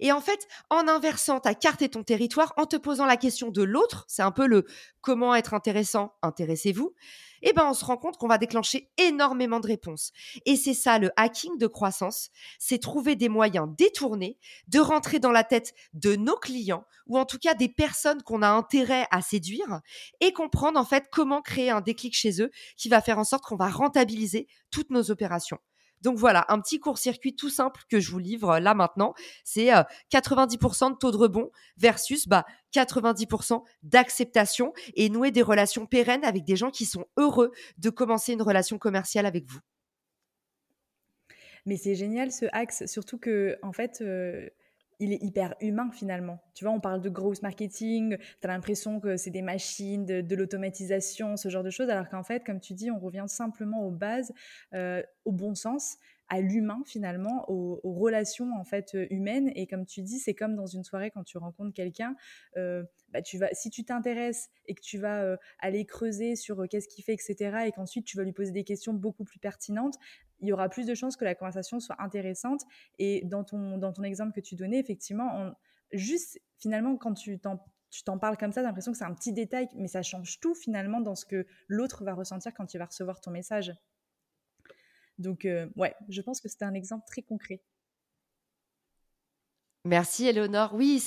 Et 0.00 0.12
en 0.12 0.20
fait, 0.20 0.46
en 0.70 0.88
inversant 0.88 1.40
ta 1.40 1.54
carte 1.54 1.82
et 1.82 1.88
ton 1.88 2.02
territoire, 2.02 2.52
en 2.56 2.66
te 2.66 2.76
posant 2.76 3.06
la 3.06 3.16
question 3.16 3.50
de 3.50 3.62
l'autre, 3.62 4.04
c'est 4.08 4.22
un 4.22 4.30
peu 4.30 4.46
le 4.46 4.64
comment 5.00 5.34
être 5.34 5.54
intéressant, 5.54 6.14
intéressez-vous, 6.22 6.94
eh 7.42 7.52
ben 7.52 7.66
on 7.68 7.74
se 7.74 7.84
rend 7.84 7.98
compte 7.98 8.16
qu'on 8.16 8.26
va 8.26 8.38
déclencher 8.38 8.90
énormément 8.96 9.60
de 9.60 9.66
réponses. 9.66 10.12
Et 10.46 10.56
c'est 10.56 10.74
ça 10.74 10.98
le 10.98 11.10
hacking 11.16 11.58
de 11.58 11.66
croissance, 11.66 12.30
c'est 12.58 12.78
trouver 12.78 13.16
des 13.16 13.28
moyens 13.28 13.68
détournés 13.76 14.38
de 14.68 14.80
rentrer 14.80 15.18
dans 15.18 15.30
la 15.30 15.44
tête 15.44 15.74
de 15.92 16.16
nos 16.16 16.36
clients 16.36 16.86
ou 17.06 17.18
en 17.18 17.26
tout 17.26 17.38
cas 17.38 17.54
des 17.54 17.68
personnes 17.68 18.22
qu'on 18.22 18.42
a 18.42 18.48
intérêt 18.48 19.06
à 19.10 19.20
séduire 19.20 19.80
et 20.20 20.32
comprendre 20.32 20.80
en 20.80 20.84
fait 20.84 21.04
comment 21.12 21.42
créer 21.42 21.70
un 21.70 21.82
déclic 21.82 22.14
chez 22.14 22.40
eux 22.40 22.50
qui 22.76 22.88
va 22.88 23.02
faire 23.02 23.18
en 23.18 23.24
sorte 23.24 23.44
qu'on 23.44 23.56
va 23.56 23.68
rentabiliser 23.68 24.48
toutes 24.70 24.90
nos 24.90 25.10
opérations. 25.10 25.58
Donc 26.04 26.18
voilà, 26.18 26.44
un 26.48 26.60
petit 26.60 26.78
court-circuit 26.78 27.34
tout 27.34 27.48
simple 27.48 27.80
que 27.88 27.98
je 27.98 28.10
vous 28.10 28.18
livre 28.18 28.50
euh, 28.50 28.60
là 28.60 28.74
maintenant, 28.74 29.14
c'est 29.42 29.70
90% 30.12 30.84
euh, 30.84 30.90
de 30.90 30.96
taux 30.96 31.10
de 31.10 31.16
rebond 31.16 31.50
versus 31.78 32.28
bah, 32.28 32.44
90% 32.74 33.62
d'acceptation 33.82 34.74
et 34.94 35.08
nouer 35.08 35.30
des 35.30 35.42
relations 35.42 35.86
pérennes 35.86 36.24
avec 36.24 36.44
des 36.44 36.56
gens 36.56 36.70
qui 36.70 36.84
sont 36.84 37.06
heureux 37.16 37.52
de 37.78 37.88
commencer 37.88 38.34
une 38.34 38.42
relation 38.42 38.78
commerciale 38.78 39.24
avec 39.24 39.46
vous. 39.46 39.60
Mais 41.64 41.78
c'est 41.78 41.94
génial 41.94 42.30
ce 42.30 42.44
axe, 42.52 42.84
surtout 42.84 43.16
que 43.16 43.56
en 43.62 43.72
fait, 43.72 44.02
euh, 44.02 44.50
il 44.98 45.12
est 45.12 45.22
hyper 45.22 45.54
humain 45.60 45.90
finalement. 45.92 46.40
Tu 46.54 46.64
vois, 46.64 46.72
on 46.72 46.80
parle 46.80 47.00
de 47.00 47.08
gross 47.08 47.42
marketing, 47.42 48.16
tu 48.18 48.46
as 48.46 48.48
l'impression 48.48 49.00
que 49.00 49.16
c'est 49.16 49.30
des 49.30 49.42
machines, 49.42 50.04
de, 50.04 50.34
l'automatisation, 50.34 51.36
ce 51.36 51.48
genre 51.48 51.62
de 51.62 51.70
choses, 51.70 51.88
alors 51.90 52.08
qu'en 52.08 52.22
fait, 52.22 52.44
comme 52.44 52.60
tu 52.60 52.74
dis, 52.74 52.90
on 52.90 52.98
revient 52.98 53.24
simplement 53.26 53.86
aux 53.86 53.90
bases, 53.90 54.32
euh, 54.74 55.02
au 55.24 55.32
bon 55.32 55.54
sens, 55.54 55.96
à 56.28 56.40
l'humain 56.40 56.82
finalement, 56.86 57.44
aux, 57.48 57.80
relations 57.84 58.50
en 58.56 58.64
fait 58.64 58.96
humaines. 59.10 59.50
Et 59.54 59.66
comme 59.66 59.86
tu 59.86 60.02
dis, 60.02 60.18
c'est 60.18 60.34
comme 60.34 60.54
dans 60.54 60.66
une 60.66 60.82
soirée 60.82 61.10
quand 61.10 61.24
tu 61.24 61.38
rencontres 61.38 61.74
quelqu'un, 61.74 62.16
euh, 62.56 62.82
bah, 63.10 63.22
tu 63.22 63.38
vas, 63.38 63.48
si 63.52 63.70
tu 63.70 63.84
t'intéresses 63.84 64.48
et 64.66 64.74
que 64.74 64.80
tu 64.80 64.98
vas 64.98 65.22
euh, 65.22 65.36
aller 65.60 65.84
creuser 65.84 66.34
sur 66.36 66.66
qu'est-ce 66.68 66.88
qu'il 66.88 67.04
fait, 67.04 67.14
etc., 67.14 67.64
et 67.66 67.72
qu'ensuite 67.72 68.04
tu 68.04 68.16
vas 68.16 68.24
lui 68.24 68.32
poser 68.32 68.52
des 68.52 68.64
questions 68.64 68.94
beaucoup 68.94 69.24
plus 69.24 69.38
pertinentes, 69.38 69.96
il 70.44 70.48
y 70.48 70.52
aura 70.52 70.68
plus 70.68 70.86
de 70.86 70.94
chances 70.94 71.16
que 71.16 71.24
la 71.24 71.34
conversation 71.34 71.80
soit 71.80 71.96
intéressante. 72.00 72.62
Et 72.98 73.22
dans 73.24 73.44
ton, 73.44 73.78
dans 73.78 73.92
ton 73.92 74.02
exemple 74.02 74.32
que 74.32 74.40
tu 74.40 74.54
donnais, 74.54 74.78
effectivement, 74.78 75.54
juste 75.92 76.40
finalement, 76.58 76.96
quand 76.96 77.14
tu 77.14 77.38
t'en 77.38 77.64
tu 77.90 78.02
t'en 78.02 78.18
parles 78.18 78.36
comme 78.36 78.50
ça, 78.50 78.60
t'as 78.60 78.66
l'impression 78.66 78.90
que 78.90 78.98
c'est 78.98 79.04
un 79.04 79.14
petit 79.14 79.32
détail, 79.32 79.68
mais 79.76 79.86
ça 79.86 80.02
change 80.02 80.40
tout 80.40 80.56
finalement 80.56 81.00
dans 81.00 81.14
ce 81.14 81.24
que 81.24 81.46
l'autre 81.68 82.02
va 82.02 82.12
ressentir 82.12 82.52
quand 82.52 82.74
il 82.74 82.78
va 82.78 82.86
recevoir 82.86 83.20
ton 83.20 83.30
message. 83.30 83.72
Donc, 85.18 85.44
euh, 85.44 85.68
ouais, 85.76 85.94
je 86.08 86.20
pense 86.20 86.40
que 86.40 86.48
c'était 86.48 86.64
un 86.64 86.74
exemple 86.74 87.04
très 87.06 87.22
concret. 87.22 87.62
Merci 89.86 90.26
Eleonore. 90.26 90.72
Oui, 90.72 91.02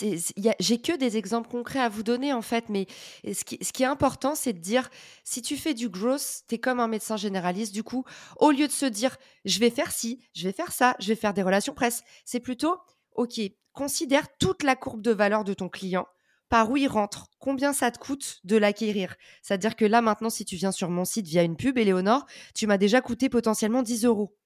j'ai 0.60 0.78
que 0.80 0.96
des 0.96 1.18
exemples 1.18 1.50
concrets 1.50 1.80
à 1.80 1.90
vous 1.90 2.04
donner 2.04 2.32
en 2.32 2.44
fait, 2.44 2.70
mais 2.70 2.86
ce 3.24 3.44
qui, 3.44 3.84
est 3.84 3.88
important, 3.88 4.36
c'est 4.36 4.54
de 4.54 4.60
dire, 4.60 4.88
si 5.24 5.42
tu 5.42 5.58
fais 5.58 5.74
du 5.74 5.90
growth, 5.90 6.44
tu 6.48 6.56
es 6.56 6.58
comme 6.60 6.80
un 6.80 6.88
médecin 6.88 7.18
généraliste, 7.18 7.74
du 7.74 7.82
coup, 7.82 8.06
au 8.38 8.52
lieu 8.52 8.68
de 8.68 8.72
se 8.72 8.86
dire, 8.86 9.18
je 9.46 9.58
vais 9.58 9.72
faire 9.72 9.92
ci, 9.92 10.20
je 10.36 10.44
vais 10.44 10.52
faire 10.52 10.72
ça, 10.72 10.96
je 11.00 11.08
vais 11.08 11.16
faire 11.16 11.34
des 11.34 11.42
relations 11.42 11.74
presse, 11.74 12.04
c'est 12.24 12.40
plutôt, 12.40 12.76
ok, 13.16 13.42
considère 13.74 14.28
toute 14.38 14.62
la 14.62 14.76
courbe 14.76 15.02
de 15.02 15.12
valeur 15.12 15.44
de 15.44 15.56
ton 15.56 15.70
client, 15.70 16.06
par 16.48 16.70
où 16.70 16.78
il 16.78 16.88
rentre, 16.88 17.32
combien 17.40 17.74
ça 17.74 17.90
te 17.90 17.98
coûte 17.98 18.42
de 18.44 18.58
l'acquérir. 18.58 19.16
C'est-à-dire 19.42 19.76
que 19.76 19.86
là, 19.86 20.04
maintenant, 20.04 20.30
si 20.30 20.46
tu 20.46 20.56
viens 20.56 20.72
sur 20.72 20.92
mon 20.92 21.04
site 21.04 21.26
via 21.26 21.42
une 21.42 21.58
pub, 21.58 21.80
Eleonore, 21.80 22.28
tu 22.54 22.68
m'as 22.68 22.78
déjà 22.78 23.02
coûté 23.02 23.28
potentiellement 23.28 23.82
10 23.82 24.06
euros. 24.06 24.38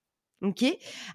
Ok? 0.41 0.65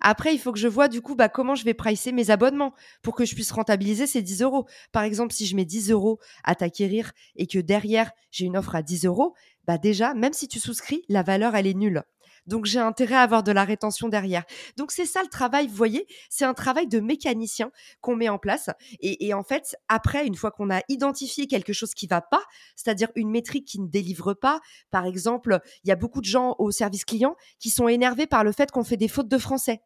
Après, 0.00 0.32
il 0.34 0.38
faut 0.38 0.52
que 0.52 0.58
je 0.58 0.68
vois 0.68 0.88
du 0.88 1.02
coup 1.02 1.16
bah, 1.16 1.28
comment 1.28 1.56
je 1.56 1.64
vais 1.64 1.74
pricer 1.74 2.12
mes 2.12 2.30
abonnements 2.30 2.74
pour 3.02 3.16
que 3.16 3.24
je 3.24 3.34
puisse 3.34 3.50
rentabiliser 3.50 4.06
ces 4.06 4.22
10 4.22 4.42
euros. 4.42 4.66
Par 4.92 5.02
exemple, 5.02 5.32
si 5.32 5.46
je 5.46 5.56
mets 5.56 5.64
10 5.64 5.90
euros 5.90 6.20
à 6.44 6.54
t'acquérir 6.54 7.12
et 7.34 7.46
que 7.46 7.58
derrière 7.58 8.12
j'ai 8.30 8.44
une 8.44 8.56
offre 8.56 8.76
à 8.76 8.82
10 8.82 9.06
euros, 9.06 9.34
bah 9.66 9.78
déjà, 9.78 10.14
même 10.14 10.32
si 10.32 10.46
tu 10.46 10.60
souscris, 10.60 11.02
la 11.08 11.22
valeur 11.22 11.56
elle 11.56 11.66
est 11.66 11.74
nulle. 11.74 12.04
Donc 12.46 12.66
j'ai 12.66 12.78
intérêt 12.78 13.16
à 13.16 13.22
avoir 13.22 13.42
de 13.42 13.52
la 13.52 13.64
rétention 13.64 14.08
derrière. 14.08 14.44
Donc 14.76 14.92
c'est 14.92 15.06
ça 15.06 15.22
le 15.22 15.28
travail, 15.28 15.66
vous 15.66 15.74
voyez, 15.74 16.06
c'est 16.30 16.44
un 16.44 16.54
travail 16.54 16.86
de 16.86 17.00
mécanicien 17.00 17.70
qu'on 18.00 18.16
met 18.16 18.28
en 18.28 18.38
place. 18.38 18.70
Et, 19.00 19.34
en 19.34 19.42
fait, 19.42 19.76
après, 19.88 20.26
une 20.26 20.34
fois 20.34 20.50
qu'on 20.50 20.70
a 20.70 20.80
identifié 20.88 21.46
quelque 21.46 21.72
chose 21.72 21.94
qui 21.94 22.06
va 22.06 22.20
pas, 22.20 22.42
c'est-à-dire 22.74 23.08
une 23.14 23.30
métrique 23.30 23.66
qui 23.66 23.80
ne 23.80 23.88
délivre 23.88 24.34
pas, 24.34 24.60
par 24.90 25.06
exemple, 25.06 25.60
il 25.84 25.88
y 25.88 25.92
a 25.92 25.96
beaucoup 25.96 26.20
de 26.20 26.26
gens 26.26 26.54
au 26.58 26.70
service 26.70 27.04
client 27.04 27.36
qui 27.58 27.70
sont 27.70 27.88
énervés 27.88 28.26
par 28.26 28.44
le 28.44 28.52
fait 28.52 28.70
qu'on 28.70 28.84
fait 28.84 28.96
des 28.96 29.08
fautes 29.08 29.28
de 29.28 29.38
français. 29.38 29.80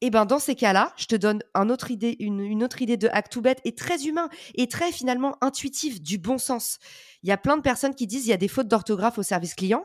Et 0.00 0.06
eh 0.06 0.10
ben 0.10 0.26
dans 0.26 0.38
ces 0.38 0.54
cas-là, 0.54 0.92
je 0.96 1.06
te 1.06 1.16
donne 1.16 1.40
un 1.54 1.70
autre 1.70 1.90
idée, 1.90 2.14
une, 2.20 2.62
autre 2.62 2.80
idée 2.82 2.96
de 2.96 3.08
hack 3.10 3.30
to 3.30 3.40
bet 3.40 3.56
et 3.64 3.74
très 3.74 4.04
humain 4.04 4.28
et 4.54 4.68
très 4.68 4.92
finalement 4.92 5.36
intuitif, 5.40 6.00
du 6.00 6.18
bon 6.18 6.38
sens. 6.38 6.78
Il 7.24 7.28
y 7.28 7.32
a 7.32 7.36
plein 7.36 7.56
de 7.56 7.62
personnes 7.62 7.96
qui 7.96 8.06
disent 8.06 8.24
il 8.24 8.30
y 8.30 8.32
a 8.32 8.36
des 8.36 8.46
fautes 8.46 8.68
d'orthographe 8.68 9.18
au 9.18 9.24
service 9.24 9.54
client 9.54 9.84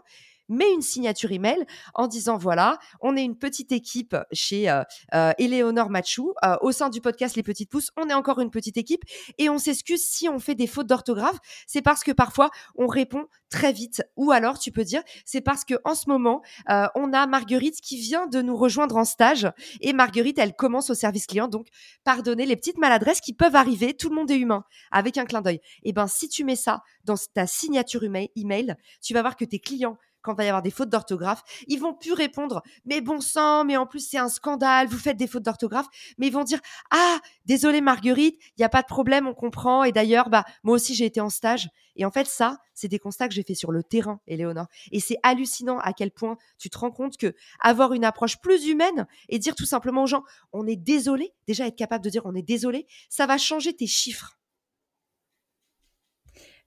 mais 0.49 0.71
une 0.73 0.81
signature 0.81 1.31
email 1.31 1.65
en 1.93 2.07
disant 2.07 2.37
voilà, 2.37 2.77
on 3.01 3.15
est 3.15 3.23
une 3.23 3.37
petite 3.37 3.71
équipe 3.71 4.15
chez 4.31 4.69
euh, 4.69 4.83
euh 5.13 5.31
Eleonore 5.37 5.89
Machou. 5.89 6.33
Euh, 6.43 6.55
au 6.61 6.71
sein 6.71 6.89
du 6.89 7.01
podcast 7.01 7.35
Les 7.35 7.43
Petites 7.43 7.69
Pousses, 7.69 7.91
on 7.97 8.09
est 8.09 8.13
encore 8.13 8.39
une 8.39 8.51
petite 8.51 8.77
équipe 8.77 9.03
et 9.37 9.49
on 9.49 9.57
s'excuse 9.57 10.03
si 10.03 10.29
on 10.29 10.39
fait 10.39 10.55
des 10.55 10.67
fautes 10.67 10.87
d'orthographe. 10.87 11.37
C'est 11.67 11.81
parce 11.81 12.03
que 12.03 12.11
parfois 12.11 12.49
on 12.75 12.87
répond 12.87 13.25
très 13.49 13.71
vite. 13.71 14.03
Ou 14.15 14.31
alors 14.31 14.59
tu 14.59 14.71
peux 14.71 14.83
dire 14.83 15.01
c'est 15.25 15.41
parce 15.41 15.65
que 15.65 15.75
en 15.85 15.95
ce 15.95 16.09
moment 16.09 16.41
euh, 16.69 16.87
on 16.95 17.13
a 17.13 17.25
Marguerite 17.27 17.79
qui 17.81 17.97
vient 17.97 18.27
de 18.27 18.41
nous 18.41 18.55
rejoindre 18.55 18.97
en 18.97 19.05
stage 19.05 19.47
et 19.81 19.93
Marguerite 19.93 20.39
elle 20.39 20.55
commence 20.55 20.89
au 20.89 20.95
service 20.95 21.25
client. 21.25 21.47
Donc 21.47 21.67
pardonnez 22.03 22.45
les 22.45 22.55
petites 22.55 22.77
maladresses 22.77 23.21
qui 23.21 23.33
peuvent 23.33 23.55
arriver. 23.55 23.93
Tout 23.93 24.09
le 24.09 24.15
monde 24.15 24.31
est 24.31 24.37
humain 24.37 24.63
avec 24.91 25.17
un 25.17 25.25
clin 25.25 25.41
d'œil. 25.41 25.59
Et 25.83 25.89
eh 25.89 25.93
ben 25.93 26.07
si 26.07 26.27
tu 26.29 26.43
mets 26.43 26.55
ça 26.55 26.81
dans 27.03 27.15
ta 27.33 27.47
signature 27.47 28.03
email, 28.35 28.75
tu 29.01 29.13
vas 29.13 29.21
voir 29.21 29.35
que 29.35 29.45
tes 29.45 29.59
clients 29.59 29.97
quand 30.23 30.33
il 30.33 30.37
va 30.37 30.45
y 30.45 30.47
avoir 30.47 30.63
des 30.63 30.71
fautes 30.71 30.89
d'orthographe, 30.89 31.43
ils 31.67 31.79
vont 31.79 31.93
plus 31.93 32.13
répondre 32.13 32.63
mais 32.85 33.01
bon 33.01 33.21
sang, 33.21 33.65
mais 33.65 33.77
en 33.77 33.85
plus 33.85 34.07
c'est 34.07 34.17
un 34.17 34.29
scandale, 34.29 34.87
vous 34.87 34.97
faites 34.97 35.17
des 35.17 35.27
fautes 35.27 35.43
d'orthographe, 35.43 35.87
mais 36.17 36.27
ils 36.27 36.33
vont 36.33 36.43
dire 36.43 36.59
ah 36.91 37.19
désolé 37.45 37.81
Marguerite, 37.81 38.39
il 38.57 38.61
y 38.61 38.63
a 38.63 38.69
pas 38.69 38.81
de 38.81 38.87
problème, 38.87 39.27
on 39.27 39.33
comprend 39.33 39.83
et 39.83 39.91
d'ailleurs 39.91 40.29
bah 40.29 40.45
moi 40.63 40.75
aussi 40.75 40.95
j'ai 40.95 41.05
été 41.05 41.21
en 41.21 41.29
stage 41.29 41.69
et 41.95 42.05
en 42.05 42.11
fait 42.11 42.25
ça 42.25 42.57
c'est 42.73 42.87
des 42.87 42.99
constats 42.99 43.27
que 43.27 43.33
j'ai 43.33 43.43
fait 43.43 43.55
sur 43.55 43.71
le 43.71 43.83
terrain, 43.83 44.19
Éléonore. 44.27 44.67
Et 44.91 44.99
c'est 44.99 45.17
hallucinant 45.23 45.77
à 45.79 45.93
quel 45.93 46.11
point 46.11 46.37
tu 46.57 46.69
te 46.69 46.77
rends 46.77 46.91
compte 46.91 47.17
que 47.17 47.35
avoir 47.59 47.93
une 47.93 48.05
approche 48.05 48.39
plus 48.39 48.65
humaine 48.67 49.07
et 49.29 49.39
dire 49.39 49.55
tout 49.55 49.65
simplement 49.65 50.03
aux 50.03 50.07
gens 50.07 50.23
on 50.51 50.65
est 50.65 50.75
désolé, 50.75 51.33
déjà 51.47 51.67
être 51.67 51.75
capable 51.75 52.03
de 52.03 52.09
dire 52.09 52.25
on 52.25 52.35
est 52.35 52.41
désolé, 52.41 52.87
ça 53.09 53.25
va 53.25 53.37
changer 53.37 53.75
tes 53.75 53.87
chiffres. 53.87 54.37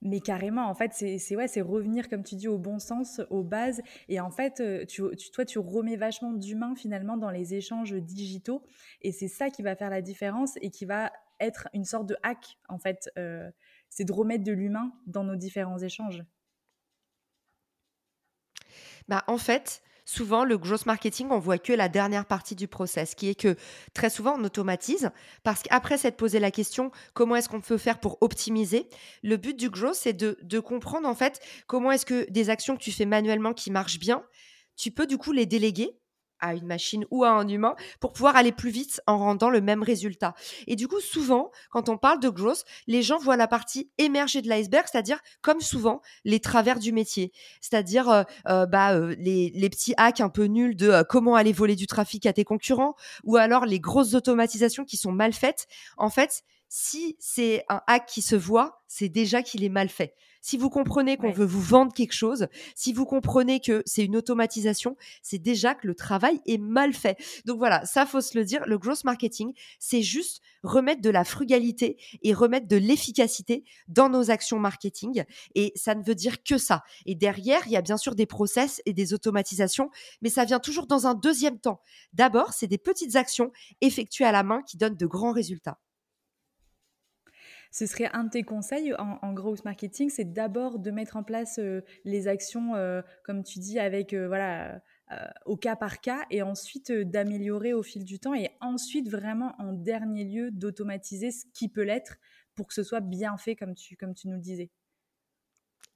Mais 0.07 0.21
carrément, 0.21 0.69
en 0.69 0.75
fait, 0.75 0.93
c'est 0.93 1.37
ouais, 1.37 1.49
c'est 1.49 1.61
revenir, 1.61 2.09
comme 2.09 2.23
tu 2.23 2.37
dis, 2.37 2.49
au 2.49 2.59
bon 2.59 2.79
sens, 2.79 3.21
aux 3.31 3.43
bases. 3.43 3.83
Et 4.09 4.21
en 4.21 4.31
fait, 4.31 4.61
euh, 4.61 4.85
tu, 4.87 5.03
toi, 5.33 5.45
tu 5.45 5.59
remets 5.59 5.97
vachement 5.97 6.33
d'humain 6.33 6.75
finalement 6.77 7.17
dans 7.17 7.31
les 7.31 7.55
échanges 7.55 7.93
digitaux. 7.93 8.63
Et 9.03 9.13
c'est 9.13 9.29
ça 9.29 9.51
qui 9.51 9.63
va 9.63 9.75
faire 9.75 9.91
la 9.91 10.03
différence 10.03 10.57
et 10.63 10.71
qui 10.71 10.85
va 10.85 11.13
être 11.41 11.69
une 11.75 11.85
sorte 11.85 12.07
de 12.09 12.17
hack, 12.23 12.59
en 12.69 12.79
fait. 12.79 13.11
Euh, 13.19 13.51
c'est 13.89 14.05
de 14.05 14.13
remettre 14.13 14.45
de 14.45 14.53
l'humain 14.53 14.93
dans 15.07 15.25
nos 15.25 15.37
différents 15.37 15.79
échanges. 15.79 16.23
Bah, 19.09 19.25
en 19.27 19.39
fait, 19.39 19.83
souvent, 20.07 20.45
le 20.45 20.57
gross 20.57 20.87
marketing, 20.87 21.29
on 21.31 21.39
voit 21.39 21.59
que 21.59 21.75
la 21.75 21.91
dernière 21.91 22.25
partie 22.25 22.55
du 22.55 22.69
process, 22.69 23.15
qui 23.15 23.29
est 23.29 23.35
que 23.35 23.57
très 23.93 24.09
souvent, 24.09 24.37
on 24.39 24.45
automatise, 24.45 25.11
parce 25.43 25.63
qu'après 25.63 25.99
s'être 25.99 26.17
posé 26.17 26.39
la 26.39 26.51
question, 26.51 26.91
comment 27.13 27.37
est-ce 27.37 27.51
qu'on 27.51 27.61
peut 27.61 27.77
faire 27.77 28.01
pour 28.01 28.17
optimiser 28.23 28.89
Le 29.23 29.37
but 29.37 29.59
du 29.59 29.69
gross, 29.69 29.99
c'est 29.99 30.15
de, 30.15 30.39
de 30.43 30.61
comprendre, 30.61 31.07
en 31.07 31.15
fait, 31.15 31.41
comment 31.67 31.93
est-ce 31.93 32.07
que 32.07 32.31
des 32.31 32.49
actions 32.49 32.77
que 32.77 32.83
tu 32.83 32.93
fais 32.93 33.05
manuellement 33.05 33.53
qui 33.53 33.71
marchent 33.71 33.99
bien, 33.99 34.25
tu 34.77 34.91
peux 34.91 35.07
du 35.07 35.19
coup 35.19 35.33
les 35.33 35.47
déléguer 35.47 35.99
à 36.41 36.55
une 36.55 36.67
machine 36.67 37.07
ou 37.11 37.25
à 37.25 37.31
un 37.31 37.49
humain 37.49 37.75
pour 38.01 38.13
pouvoir 38.13 38.37
aller 38.37 38.53
plus 38.53 38.71
vite 38.71 39.01
en 39.07 39.19
rendant 39.19 39.51
le 39.51 39.61
même 39.61 39.83
résultat. 39.83 40.35
Et 40.67 40.77
du 40.77 40.89
coup, 40.89 41.01
souvent, 41.01 41.51
quand 41.71 41.89
on 41.89 41.97
parle 41.97 42.21
de 42.21 42.29
growth, 42.29 42.65
les 42.87 43.03
gens 43.03 43.19
voient 43.19 43.37
la 43.37 43.49
partie 43.49 43.91
émergée 43.99 44.43
de 44.43 44.49
l'iceberg, 44.49 44.87
c'est-à-dire, 44.91 45.21
comme 45.43 45.61
souvent, 45.61 46.01
les 46.25 46.41
travers 46.41 46.79
du 46.79 46.93
métier. 46.93 47.33
C'est-à-dire, 47.61 48.09
euh, 48.09 48.23
euh, 48.49 48.67
bah, 48.67 48.95
euh, 48.95 49.15
les, 49.19 49.51
les, 49.55 49.71
petits 49.71 49.95
hacks 49.97 50.21
un 50.21 50.29
peu 50.29 50.45
nuls 50.45 50.77
de 50.77 51.05
comment 51.09 51.35
aller 51.35 51.53
voler 51.53 51.77
du 51.77 51.87
trafic 51.87 52.27
à 52.27 52.33
tes 52.33 52.45
concurrents, 52.45 52.95
ou 53.25 53.37
alors 53.37 53.67
les 53.67 53.81
grosses 53.81 54.15
automatisations 54.15 54.85
qui 54.85 54.97
sont 54.97 55.13
mal 55.13 55.33
faites. 55.33 55.67
En 55.97 56.11
fait, 56.11 56.43
si 56.69 57.17
c'est 57.19 57.65
un 57.69 57.81
hack 57.87 58.07
qui 58.07 58.23
se 58.23 58.37
voit, 58.37 58.83
c'est 58.89 59.09
déjà 59.09 59.43
qu'il 59.43 59.65
est 59.65 59.69
mal 59.69 59.89
fait. 59.89 60.15
Si 60.47 60.59
vous 60.59 60.71
comprenez 60.71 61.17
qu'on 61.17 61.33
veut 61.33 61.45
vous 61.45 61.61
vendre 61.61 61.93
quelque 61.93 62.13
chose, 62.13 62.47
si 62.77 62.93
vous 62.93 63.05
comprenez 63.05 63.59
que 63.59 63.83
c'est 63.85 64.05
une 64.05 64.15
automatisation, 64.15 64.97
c'est 65.21 65.41
déjà 65.41 65.75
que 65.75 65.89
le 65.89 65.97
travail 65.97 66.41
est 66.47 66.57
mal 66.57 66.93
fait. 66.93 67.19
Donc 67.47 67.59
voilà, 67.59 67.85
ça 67.85 68.07
faut 68.07 68.21
se 68.21 68.39
le 68.39 68.45
dire, 68.45 68.65
le 68.65 68.79
growth 68.79 69.03
marketing, 69.03 69.55
c'est 69.81 70.03
juste 70.03 70.41
remettre 70.63 71.03
de 71.03 71.11
la 71.11 71.25
frugalité 71.25 71.97
et 72.23 72.33
remettre 72.33 72.69
de 72.69 72.77
l'efficacité 72.77 73.65
dans 73.89 74.09
nos 74.09 74.31
actions 74.31 74.61
marketing 74.61 75.25
et 75.57 75.73
ça 75.75 75.97
ne 75.97 76.05
veut 76.05 76.15
dire 76.15 76.45
que 76.45 76.59
ça. 76.59 76.85
Et 77.07 77.17
derrière, 77.17 77.67
il 77.67 77.73
y 77.73 77.77
a 77.77 77.83
bien 77.83 77.97
sûr 77.97 78.15
des 78.15 78.27
process 78.27 78.81
et 78.87 78.93
des 78.93 79.15
automatisations, 79.15 79.91
mais 80.23 80.31
ça 80.31 80.45
vient 80.45 80.61
toujours 80.61 80.87
dans 80.87 81.09
un 81.09 81.15
deuxième 81.15 81.59
temps. 81.59 81.81
D'abord, 82.13 82.53
c'est 82.53 82.69
des 82.69 82.79
petites 82.79 83.17
actions 83.17 83.51
effectuées 83.81 84.27
à 84.27 84.31
la 84.31 84.45
main 84.45 84.63
qui 84.63 84.77
donnent 84.77 84.97
de 84.97 85.07
grands 85.07 85.33
résultats 85.33 85.81
ce 87.77 87.85
serait 87.85 88.09
un 88.15 88.25
de 88.25 88.31
tes 88.31 88.43
conseils 88.43 88.95
en, 88.95 89.35
growth 89.35 89.63
marketing, 89.67 90.09
c'est 90.09 90.33
d'abord 90.33 90.79
de 90.79 90.91
mettre 90.91 91.19
en 91.19 91.23
place 91.23 91.59
euh, 91.59 91.83
les 92.07 92.27
actions, 92.27 92.75
euh, 92.75 93.03
comme 93.23 93.43
tu 93.43 93.59
dis, 93.59 93.79
avec 93.79 94.15
euh, 94.15 94.29
voilà 94.29 94.81
au 95.45 95.57
cas 95.57 95.77
par 95.77 96.01
cas, 96.01 96.25
et 96.31 96.41
ensuite 96.43 96.91
d'améliorer 96.91 97.75
au 97.75 97.83
fil 97.83 98.05
du 98.05 98.19
temps, 98.19 98.35
et 98.35 98.51
ensuite 98.61 99.11
vraiment 99.11 99.55
en 99.59 99.73
dernier 99.73 100.25
lieu 100.25 100.51
d'automatiser 100.51 101.31
ce 101.31 101.45
qui 101.53 101.69
peut 101.69 101.83
l'être 101.83 102.17
pour 102.55 102.67
que 102.67 102.75
ce 102.75 102.83
soit 102.83 103.01
bien 103.01 103.37
fait, 103.37 103.55
comme 103.57 103.75
tu, 103.75 103.95
comme 103.97 104.15
tu 104.15 104.27
nous 104.27 104.35
le 104.35 104.41
disais. 104.41 104.71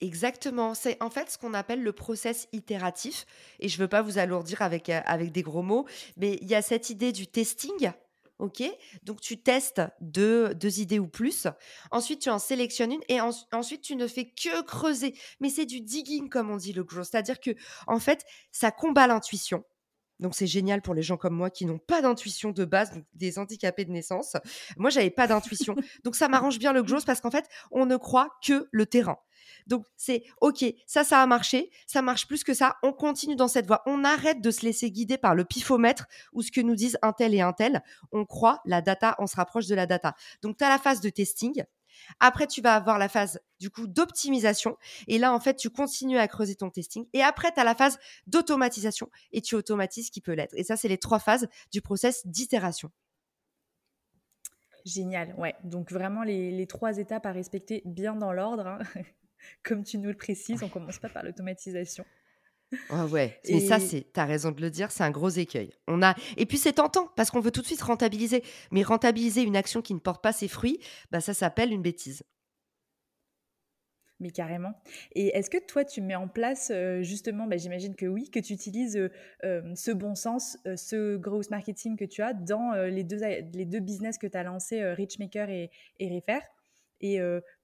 Exactement, 0.03 0.75
c'est 0.75 1.03
en 1.03 1.09
fait 1.09 1.31
ce 1.31 1.39
qu'on 1.39 1.55
appelle 1.55 1.83
le 1.83 1.93
process 1.93 2.47
itératif. 2.53 3.25
Et 3.59 3.69
je 3.69 3.79
ne 3.79 3.85
veux 3.85 3.89
pas 3.89 4.03
vous 4.03 4.19
alourdir 4.19 4.61
avec, 4.61 4.91
avec 4.91 5.33
des 5.33 5.43
gros 5.43 5.63
mots, 5.63 5.87
mais 6.19 6.39
il 6.43 6.49
y 6.49 6.55
a 6.55 6.63
cette 6.63 6.91
idée 6.91 7.11
du 7.11 7.27
testing 7.27 7.91
OK? 8.41 8.63
Donc 9.03 9.21
tu 9.21 9.41
testes 9.41 9.83
deux, 10.01 10.55
deux, 10.55 10.81
idées 10.81 10.99
ou 10.99 11.07
plus. 11.07 11.47
Ensuite, 11.91 12.21
tu 12.23 12.31
en 12.31 12.39
sélectionnes 12.39 12.93
une 12.93 13.01
et 13.09 13.21
ensuite 13.21 13.83
tu 13.83 13.97
ne 13.97 14.07
fais 14.07 14.27
que 14.27 14.63
creuser. 14.63 15.15
Mais 15.41 15.51
c'est 15.51 15.67
du 15.67 15.81
digging 15.81 16.29
comme 16.29 16.51
on 16.51 16.57
dit 16.57 16.73
le 16.73 16.85
growth, 16.85 17.09
c'est-à-dire 17.11 17.41
que 17.41 17.51
en 17.87 17.99
fait, 17.99 18.25
ça 18.53 18.71
combat 18.71 19.07
l'intuition. 19.07 19.65
Donc 20.21 20.35
c'est 20.35 20.47
génial 20.47 20.83
pour 20.83 20.95
les 20.95 21.03
gens 21.03 21.17
comme 21.17 21.35
moi 21.35 21.51
qui 21.51 21.65
n'ont 21.65 21.79
pas 21.79 22.03
d'intuition 22.03 22.51
de 22.51 22.65
base, 22.65 22.93
donc 22.93 23.05
des 23.15 23.39
handicapés 23.39 23.85
de 23.85 23.91
naissance. 23.91 24.37
Moi, 24.77 24.91
j'avais 24.91 25.11
pas 25.11 25.27
d'intuition. 25.27 25.75
donc 26.05 26.15
ça 26.15 26.29
m'arrange 26.29 26.59
bien 26.59 26.73
le 26.73 26.83
growth 26.83 27.07
parce 27.07 27.21
qu'en 27.21 27.31
fait, 27.31 27.47
on 27.71 27.87
ne 27.87 27.97
croit 27.97 28.29
que 28.45 28.69
le 28.71 28.87
terrain. 28.87 29.19
Donc 29.67 29.87
c'est 29.97 30.25
OK, 30.41 30.65
ça, 30.87 31.05
ça 31.05 31.23
a 31.23 31.27
marché, 31.27 31.71
ça 31.87 32.03
marche 32.03 32.27
plus 32.27 32.45
que 32.45 32.55
ça, 32.55 32.77
on 32.83 32.93
continue 32.93 33.37
dans 33.37 33.49
cette 33.49 33.67
voie. 33.67 33.83
On 33.87 34.05
arrête 34.05 34.41
de 34.41 34.51
se 34.51 34.65
laisser 34.65 34.91
guider 34.91 35.19
par 35.19 35.35
le 35.35 35.45
pifomètre 35.45 36.07
ou 36.33 36.43
ce 36.43 36.51
que 36.51 36.61
nous 36.61 36.75
disent 36.75 36.99
un 37.03 37.13
tel 37.13 37.35
et 37.35 37.41
un 37.41 37.53
tel. 37.53 37.83
On 38.13 38.25
croit 38.25 38.61
la 38.65 38.81
data, 38.81 39.17
on 39.19 39.27
se 39.27 39.37
rapproche 39.37 39.67
de 39.67 39.75
la 39.75 39.87
data. 39.87 40.15
Donc 40.43 40.57
tu 40.57 40.65
as 40.65 40.69
la 40.69 40.79
phase 40.79 41.01
de 41.01 41.11
testing. 41.11 41.65
Après, 42.19 42.47
tu 42.47 42.61
vas 42.61 42.75
avoir 42.75 42.99
la 42.99 43.09
phase 43.09 43.41
du 43.59 43.71
coup 43.71 43.87
d'optimisation. 43.87 44.77
Et 45.07 45.19
là, 45.19 45.33
en 45.35 45.41
fait, 45.41 45.55
tu 45.55 45.71
continues 45.71 46.19
à 46.19 46.29
creuser 46.29 46.55
ton 46.55 46.71
testing. 46.71 47.07
Et 47.13 47.23
après, 47.23 47.53
tu 47.53 47.61
as 47.61 47.65
la 47.65 47.75
phase 47.75 47.99
d'automatisation 48.27 49.11
et 49.33 49.41
tu 49.41 49.55
automatises 49.55 50.07
ce 50.07 50.11
qui 50.11 50.21
peut 50.21 50.33
l'être. 50.33 50.55
Et 50.57 50.65
ça, 50.65 50.77
c'est 50.77 50.89
les 50.89 50.99
trois 50.99 51.19
phases 51.19 51.49
du 51.73 51.81
process 51.83 52.27
d'itération. 52.27 52.91
Génial, 54.87 55.35
ouais. 55.37 55.55
Donc 55.63 55.93
vraiment 55.93 56.23
les, 56.23 56.67
trois 56.67 56.99
étapes 56.99 57.27
à 57.27 57.33
respecter 57.33 57.83
bien 57.85 58.15
dans 58.15 58.33
l'ordre. 58.33 58.67
Hein. 58.67 58.79
Comme 59.63 59.85
tu 59.85 59.99
nous 59.99 60.11
le 60.11 60.17
précises, 60.17 60.63
on 60.63 60.69
commence 60.69 60.99
pas 60.99 61.09
par 61.09 61.23
l'automatisation. 61.23 62.05
Oh 62.91 63.03
ouais, 63.11 63.41
mais 63.49 63.61
ça, 63.61 63.81
c'est, 63.81 64.07
t'as 64.13 64.27
raison 64.27 64.53
de 64.53 64.61
le 64.61 64.71
dire, 64.71 64.93
c'est 64.93 65.03
un 65.03 65.11
gros 65.11 65.29
écueil. 65.29 65.73
On 65.89 66.03
a, 66.03 66.15
et 66.37 66.47
puis 66.47 66.57
c'est 66.57 66.75
tentant 66.75 67.09
parce 67.17 67.31
qu'on 67.31 67.41
veut 67.41 67.51
tout 67.51 67.63
de 67.63 67.67
suite 67.67 67.83
rentabiliser, 67.83 68.45
mais 68.71 68.85
rentabiliser 68.85 69.43
une 69.43 69.57
action 69.57 69.83
qui 69.83 69.93
ne 69.93 69.99
porte 69.99 70.23
pas 70.23 70.33
ses 70.33 70.47
fruits, 70.47 70.79
bah 71.11 71.21
ça 71.21 71.35
s'appelle 71.35 71.73
une 71.73 71.83
bêtise. 71.83 72.23
Mais 74.21 74.31
carrément. 74.31 74.75
Et 75.15 75.29
est-ce 75.29 75.49
que 75.49 75.57
toi, 75.57 75.83
tu 75.83 76.03
mets 76.03 76.15
en 76.15 76.29
place, 76.29 76.71
euh, 76.73 77.03
justement, 77.03 77.47
bah, 77.47 77.57
j'imagine 77.57 77.97
que 77.97 78.05
oui, 78.05 78.31
que 78.31 78.39
tu 78.39 78.53
utilises 78.53 78.99
euh, 78.99 79.11
euh, 79.45 79.75
ce 79.75 79.91
bon 79.91 80.15
sens, 80.15 80.59
ce 80.77 81.17
growth 81.17 81.51
marketing 81.51 81.97
que 81.97 82.05
tu 82.05 82.21
as 82.21 82.35
dans 82.35 82.73
les, 82.75 83.03
deux, 83.03 83.21
les 83.55 83.65
deux 83.65 83.81
business 83.81 84.19
que 84.19 84.27
tu 84.27 84.37
as 84.37 84.43
lancés, 84.43 84.85
Richmaker 84.93 85.49
et, 85.49 85.71
et 85.99 86.15
Refer. 86.15 86.41
Et 87.01 87.19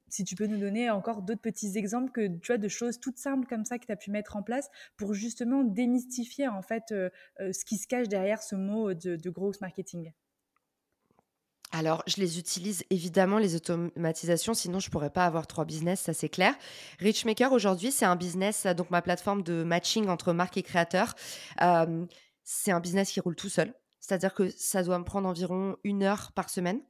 si 0.08 0.24
tu 0.24 0.34
peux 0.34 0.46
nous 0.46 0.58
donner 0.58 0.90
encore 0.90 1.22
d'autres 1.22 1.40
petits 1.40 1.76
exemples 1.76 2.12
que 2.12 2.28
tu 2.38 2.46
vois 2.48 2.58
de 2.58 2.68
choses 2.68 3.00
toutes 3.00 3.18
simples 3.18 3.46
comme 3.46 3.64
ça 3.64 3.78
que 3.78 3.86
tu 3.86 3.92
as 3.92 3.96
pu 3.96 4.10
mettre 4.10 4.36
en 4.36 4.42
place 4.42 4.68
pour 4.96 5.14
justement 5.14 5.64
démystifier 5.64 6.48
en 6.48 6.62
fait 6.62 6.84
ce 6.90 7.64
qui 7.64 7.76
se 7.78 7.86
cache 7.86 8.08
derrière 8.08 8.42
ce 8.42 8.56
mot 8.56 8.94
de, 8.94 9.16
de 9.16 9.30
growth 9.30 9.60
marketing? 9.60 10.12
Alors, 11.72 12.02
je 12.06 12.20
les 12.20 12.38
utilise 12.38 12.84
évidemment, 12.90 13.38
les 13.38 13.54
automatisations, 13.56 14.54
sinon 14.54 14.78
je 14.78 14.88
pourrais 14.88 15.10
pas 15.10 15.26
avoir 15.26 15.46
trois 15.46 15.64
business, 15.64 16.00
ça 16.00 16.14
c'est 16.14 16.28
clair. 16.28 16.54
Richmaker, 17.00 17.52
aujourd'hui, 17.52 17.90
c'est 17.90 18.04
un 18.04 18.16
business, 18.16 18.66
donc 18.66 18.90
ma 18.90 19.02
plateforme 19.02 19.42
de 19.42 19.64
matching 19.64 20.08
entre 20.08 20.32
marques 20.32 20.56
et 20.56 20.62
créateurs. 20.62 21.14
c'est 22.44 22.70
un 22.70 22.80
business 22.80 23.10
qui 23.10 23.20
roule 23.20 23.36
tout 23.36 23.48
seul. 23.48 23.74
C'est-à-dire 24.00 24.34
que 24.34 24.48
ça 24.50 24.84
doit 24.84 24.98
me 24.98 25.04
prendre 25.04 25.28
environ 25.28 25.76
une 25.82 26.04
heure 26.04 26.30
par 26.32 26.48
semaine. 26.48 26.80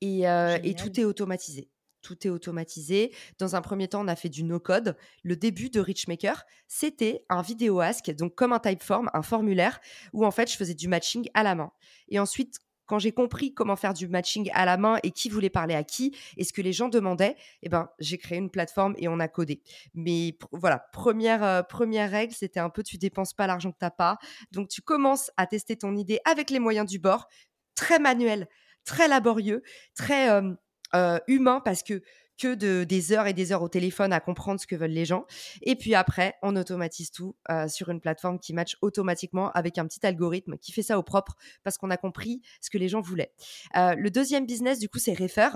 Et, 0.00 0.22
et 0.22 0.74
tout 0.74 0.98
est 0.98 1.04
automatisé 1.04 1.71
tout 2.02 2.26
est 2.26 2.30
automatisé. 2.30 3.14
Dans 3.38 3.56
un 3.56 3.62
premier 3.62 3.88
temps, 3.88 4.04
on 4.04 4.08
a 4.08 4.16
fait 4.16 4.28
du 4.28 4.44
no-code. 4.44 4.96
Le 5.22 5.36
début 5.36 5.70
de 5.70 5.80
Richmaker, 5.80 6.44
c'était 6.68 7.24
un 7.28 7.42
vidéo 7.42 7.80
ask, 7.80 8.10
donc 8.10 8.34
comme 8.34 8.52
un 8.52 8.58
typeform, 8.58 9.10
un 9.14 9.22
formulaire, 9.22 9.80
où 10.12 10.26
en 10.26 10.30
fait, 10.30 10.50
je 10.50 10.56
faisais 10.56 10.74
du 10.74 10.88
matching 10.88 11.28
à 11.34 11.42
la 11.42 11.54
main. 11.54 11.72
Et 12.08 12.18
ensuite, 12.18 12.58
quand 12.86 12.98
j'ai 12.98 13.12
compris 13.12 13.54
comment 13.54 13.76
faire 13.76 13.94
du 13.94 14.08
matching 14.08 14.50
à 14.52 14.64
la 14.64 14.76
main 14.76 14.98
et 15.02 15.12
qui 15.12 15.30
voulait 15.30 15.48
parler 15.48 15.74
à 15.74 15.84
qui 15.84 16.14
et 16.36 16.44
ce 16.44 16.52
que 16.52 16.60
les 16.60 16.72
gens 16.74 16.88
demandaient, 16.88 17.36
eh 17.62 17.68
ben, 17.68 17.88
j'ai 17.98 18.18
créé 18.18 18.36
une 18.36 18.50
plateforme 18.50 18.94
et 18.98 19.08
on 19.08 19.18
a 19.20 19.28
codé. 19.28 19.62
Mais 19.94 20.36
voilà, 20.52 20.78
première, 20.92 21.42
euh, 21.42 21.62
première 21.62 22.10
règle, 22.10 22.34
c'était 22.34 22.60
un 22.60 22.70
peu 22.70 22.82
tu 22.82 22.98
dépenses 22.98 23.32
pas 23.32 23.46
l'argent 23.46 23.70
que 23.70 23.78
tu 23.78 23.84
n'as 23.84 23.90
pas. 23.90 24.18
Donc 24.50 24.68
tu 24.68 24.82
commences 24.82 25.30
à 25.36 25.46
tester 25.46 25.76
ton 25.76 25.96
idée 25.96 26.18
avec 26.24 26.50
les 26.50 26.58
moyens 26.58 26.86
du 26.86 26.98
bord, 26.98 27.28
très 27.74 27.98
manuel, 27.98 28.48
très 28.84 29.08
laborieux, 29.08 29.62
très 29.94 30.30
euh, 30.30 30.52
euh, 30.94 31.18
humain 31.26 31.60
parce 31.64 31.82
que 31.82 32.02
que 32.38 32.54
de, 32.54 32.84
des 32.84 33.12
heures 33.12 33.26
et 33.26 33.32
des 33.32 33.52
heures 33.52 33.62
au 33.62 33.68
téléphone 33.68 34.12
à 34.12 34.20
comprendre 34.20 34.60
ce 34.60 34.66
que 34.66 34.74
veulent 34.74 34.90
les 34.90 35.04
gens. 35.04 35.26
Et 35.62 35.76
puis 35.76 35.94
après, 35.94 36.34
on 36.42 36.56
automatise 36.56 37.10
tout 37.10 37.36
euh, 37.50 37.68
sur 37.68 37.88
une 37.90 38.00
plateforme 38.00 38.38
qui 38.38 38.52
match 38.52 38.76
automatiquement 38.80 39.50
avec 39.52 39.78
un 39.78 39.86
petit 39.86 40.04
algorithme 40.04 40.56
qui 40.58 40.72
fait 40.72 40.82
ça 40.82 40.98
au 40.98 41.02
propre 41.02 41.36
parce 41.62 41.78
qu'on 41.78 41.90
a 41.90 41.96
compris 41.96 42.42
ce 42.60 42.70
que 42.70 42.78
les 42.78 42.88
gens 42.88 43.00
voulaient. 43.00 43.32
Euh, 43.76 43.94
le 43.94 44.10
deuxième 44.10 44.46
business, 44.46 44.78
du 44.78 44.88
coup, 44.88 44.98
c'est 44.98 45.14
Refer. 45.14 45.50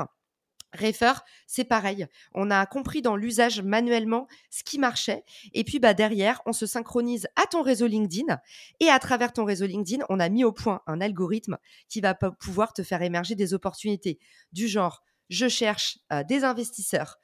Refer, 0.72 1.12
c'est 1.46 1.64
pareil. 1.64 2.06
On 2.34 2.50
a 2.50 2.66
compris 2.66 3.00
dans 3.00 3.16
l'usage 3.16 3.62
manuellement 3.62 4.26
ce 4.50 4.62
qui 4.62 4.78
marchait. 4.78 5.24
Et 5.54 5.64
puis 5.64 5.78
bah, 5.78 5.94
derrière, 5.94 6.42
on 6.44 6.52
se 6.52 6.66
synchronise 6.66 7.28
à 7.36 7.46
ton 7.46 7.62
réseau 7.62 7.86
LinkedIn. 7.86 8.38
Et 8.80 8.90
à 8.90 8.98
travers 8.98 9.32
ton 9.32 9.44
réseau 9.44 9.66
LinkedIn, 9.66 10.04
on 10.08 10.20
a 10.20 10.28
mis 10.28 10.44
au 10.44 10.52
point 10.52 10.82
un 10.86 11.00
algorithme 11.00 11.56
qui 11.88 12.00
va 12.00 12.14
pouvoir 12.14 12.74
te 12.74 12.82
faire 12.82 13.02
émerger 13.02 13.34
des 13.34 13.54
opportunités 13.54 14.18
du 14.52 14.68
genre 14.68 15.02
je 15.28 15.48
cherche 15.48 15.98
des 16.28 16.44
investisseurs. 16.44 17.18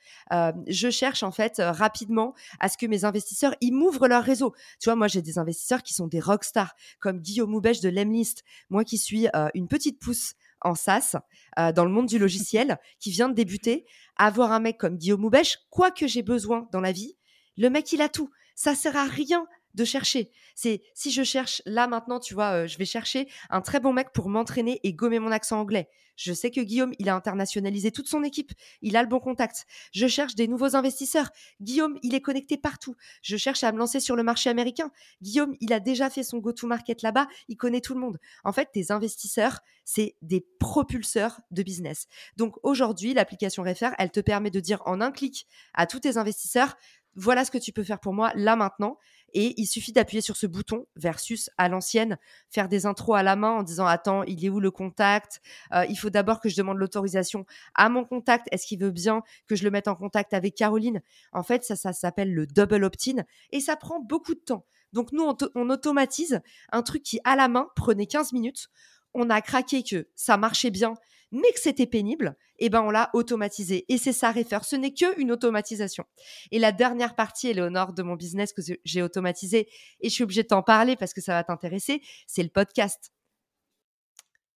je 0.67 0.91
cherche 0.91 1.23
en 1.23 1.33
fait 1.33 1.57
rapidement 1.59 2.35
à 2.61 2.69
ce 2.69 2.77
que 2.77 2.87
mes 2.87 3.05
investisseurs 3.05 3.55
ils 3.61 3.73
m'ouvrent 3.73 4.09
leur 4.09 4.25
réseau. 4.25 4.55
Tu 4.81 4.89
vois, 4.89 4.97
moi 4.97 5.09
j'ai 5.09 5.23
des 5.23 5.39
investisseurs 5.39 5.83
qui 5.83 5.95
sont 5.95 6.07
des 6.07 6.21
rockstars 6.21 6.75
comme 7.01 7.21
Guillaume 7.21 7.51
Moubèche 7.51 7.81
de 7.81 7.89
Lemlist, 7.89 8.43
moi 8.71 8.85
qui 8.85 8.99
suis 8.99 9.29
une 9.55 9.69
petite 9.69 10.01
pousse 10.01 10.35
en 10.61 10.75
SaaS 10.75 11.17
dans 11.57 11.85
le 11.85 11.91
monde 11.91 12.07
du 12.07 12.19
logiciel 12.19 12.79
qui 12.99 13.11
vient 13.11 13.29
de 13.29 13.35
débuter, 13.35 13.85
avoir 14.17 14.53
un 14.53 14.61
mec 14.61 14.79
comme 14.79 14.97
Guillaume 14.97 15.21
Moubèche, 15.21 15.59
quoi 15.71 15.91
que 15.91 16.07
j'ai 16.07 16.23
besoin 16.23 16.69
dans 16.73 16.81
la 16.81 16.93
vie, 16.93 17.17
le 17.57 17.69
mec 17.69 17.93
il 17.93 18.03
a 18.03 18.09
tout. 18.09 18.31
Ça 18.55 18.75
sert 18.75 18.97
à 18.97 19.05
rien 19.05 19.47
de 19.75 19.85
chercher. 19.85 20.31
C'est 20.55 20.83
si 20.95 21.11
je 21.11 21.23
cherche 21.23 21.63
là 21.67 21.87
maintenant, 21.87 22.21
tu 22.21 22.35
vois, 22.35 22.67
je 22.67 22.79
vais 22.79 22.85
chercher 22.85 23.29
un 23.51 23.61
très 23.61 23.81
bon 23.81 23.93
mec 23.93 24.13
pour 24.13 24.29
m'entraîner 24.29 24.81
et 24.83 24.93
gommer 24.93 25.19
mon 25.19 25.33
accent 25.33 25.61
anglais. 25.61 25.89
Je 26.17 26.33
sais 26.33 26.51
que 26.51 26.61
Guillaume, 26.61 26.93
il 26.99 27.09
a 27.09 27.15
internationalisé 27.15 27.91
toute 27.91 28.09
son 28.09 28.23
équipe. 28.23 28.53
Il 28.81 28.97
a 28.97 29.03
le 29.03 29.09
bon 29.09 29.21
contact. 29.21 29.67
Je 29.93 30.07
cherche 30.07 30.35
des 30.35 30.47
nouveaux 30.47 30.77
investisseurs. 30.77 31.31
Guillaume, 31.61 31.99
il 32.03 32.15
est 32.15 32.21
connecté 32.21 32.57
partout. 32.57 32.95
Je 33.23 33.37
cherche 33.37 33.65
à 33.65 33.73
me 33.73 33.79
lancer 33.79 34.01
sur 34.01 34.17
le 34.17 34.23
marché 34.23 34.51
américain. 34.51 34.91
Guillaume, 35.23 35.57
il 35.61 35.73
a 35.73 35.81
déjà 35.81 36.11
fait 36.11 36.23
son 36.23 36.39
go-to-market 36.39 37.03
là-bas. 37.03 37.27
Il 37.49 37.57
connaît 37.57 37.81
tout 37.81 37.95
le 37.95 38.01
monde. 38.01 38.19
En 38.45 38.53
fait, 38.53 38.69
tes 38.73 38.93
investisseurs, 38.93 39.61
c'est 39.85 40.17
des 40.23 40.47
propulseurs 40.61 41.41
de 41.51 41.63
business. 41.63 42.07
Donc 42.37 42.57
aujourd'hui, 42.63 43.15
l'application 43.15 43.63
Refer, 43.63 43.91
elle 43.99 44.11
te 44.11 44.21
permet 44.21 44.51
de 44.51 44.61
dire 44.61 44.83
en 44.85 45.01
un 45.01 45.13
clic 45.13 45.47
à 45.75 45.87
tous 45.87 46.01
tes 46.01 46.17
investisseurs, 46.19 46.77
voilà 47.15 47.45
ce 47.45 47.51
que 47.51 47.59
tu 47.59 47.73
peux 47.73 47.83
faire 47.83 48.01
pour 48.01 48.15
moi 48.15 48.33
là 48.35 48.57
maintenant. 48.57 48.99
Et 49.33 49.55
il 49.61 49.67
suffit 49.67 49.93
d'appuyer 49.93 50.21
sur 50.21 50.37
ce 50.37 50.47
bouton 50.47 50.87
versus 50.97 51.51
à 51.59 51.69
l'ancienne, 51.69 52.19
faire 52.51 52.69
des 52.69 52.87
intros 52.87 53.17
à 53.17 53.23
la 53.23 53.37
main 53.37 53.51
en 53.51 53.63
disant 53.63 53.87
attends, 53.87 54.23
il 54.25 54.45
est 54.45 54.49
où 54.49 54.61
le 54.61 54.71
contact? 54.71 55.41
Euh, 55.73 55.85
Il 55.89 55.97
faut 55.97 56.11
d'abord 56.11 56.41
que 56.41 56.49
je 56.49 56.57
demande 56.57 56.79
l'autorisation 56.79 57.47
à 57.75 57.89
mon 57.89 58.05
contact. 58.05 58.49
Est-ce 58.53 58.67
qu'il 58.67 58.81
veut 58.81 58.91
bien 58.91 59.23
que 59.47 59.57
je 59.57 59.65
le 59.65 59.71
mette 59.71 59.89
en 59.89 59.95
contact 59.95 60.35
avec 60.35 60.55
Caroline? 60.55 61.03
En 61.33 61.43
fait, 61.43 61.65
ça, 61.65 61.77
ça 61.77 61.93
s'appelle 61.93 62.33
le 62.33 62.47
double 62.47 62.85
opt-in 62.85 63.25
et 63.51 63.61
ça 63.61 63.77
prend 63.77 64.01
beaucoup 64.01 64.35
de 64.35 64.41
temps. 64.41 64.65
Donc 64.93 65.13
nous, 65.13 65.25
on, 65.55 65.71
automatise 65.71 66.41
un 66.71 66.83
truc 66.83 67.03
qui 67.03 67.19
à 67.25 67.37
la 67.37 67.49
main 67.49 67.69
prenait 67.75 68.07
15 68.07 68.33
minutes. 68.33 68.69
On 69.15 69.31
a 69.31 69.41
craqué 69.41 69.83
que 69.83 70.09
ça 70.15 70.37
marchait 70.37 70.71
bien 70.71 70.95
mais 71.33 71.51
que 71.53 71.61
c'était 71.61 71.87
pénible, 71.87 72.37
eh 72.59 72.71
ben 72.71 72.83
on 72.83 72.91
l'a 72.91 73.11
automatisé. 73.15 73.85
Et 73.89 73.99
c'est 73.99 74.13
ça, 74.13 74.31
Refer. 74.31 74.59
Ce 74.63 74.77
n'est 74.77 74.93
qu'une 74.93 75.33
automatisation. 75.33 76.05
Et 76.51 76.59
la 76.59 76.71
dernière 76.71 77.15
partie, 77.15 77.49
Éléonore, 77.49 77.93
de 77.93 78.03
mon 78.03 78.15
business 78.15 78.53
que 78.53 78.63
j'ai 78.85 79.03
automatisé, 79.03 79.69
et 80.01 80.09
je 80.09 80.15
suis 80.15 80.25
obligée 80.25 80.43
de 80.43 80.49
t'en 80.49 80.63
parler 80.63 80.97
parce 80.97 81.13
que 81.13 81.21
ça 81.21 81.33
va 81.33 81.43
t'intéresser, 81.43 82.03
c'est 82.27 82.43
le 82.43 82.51
podcast 82.51 83.13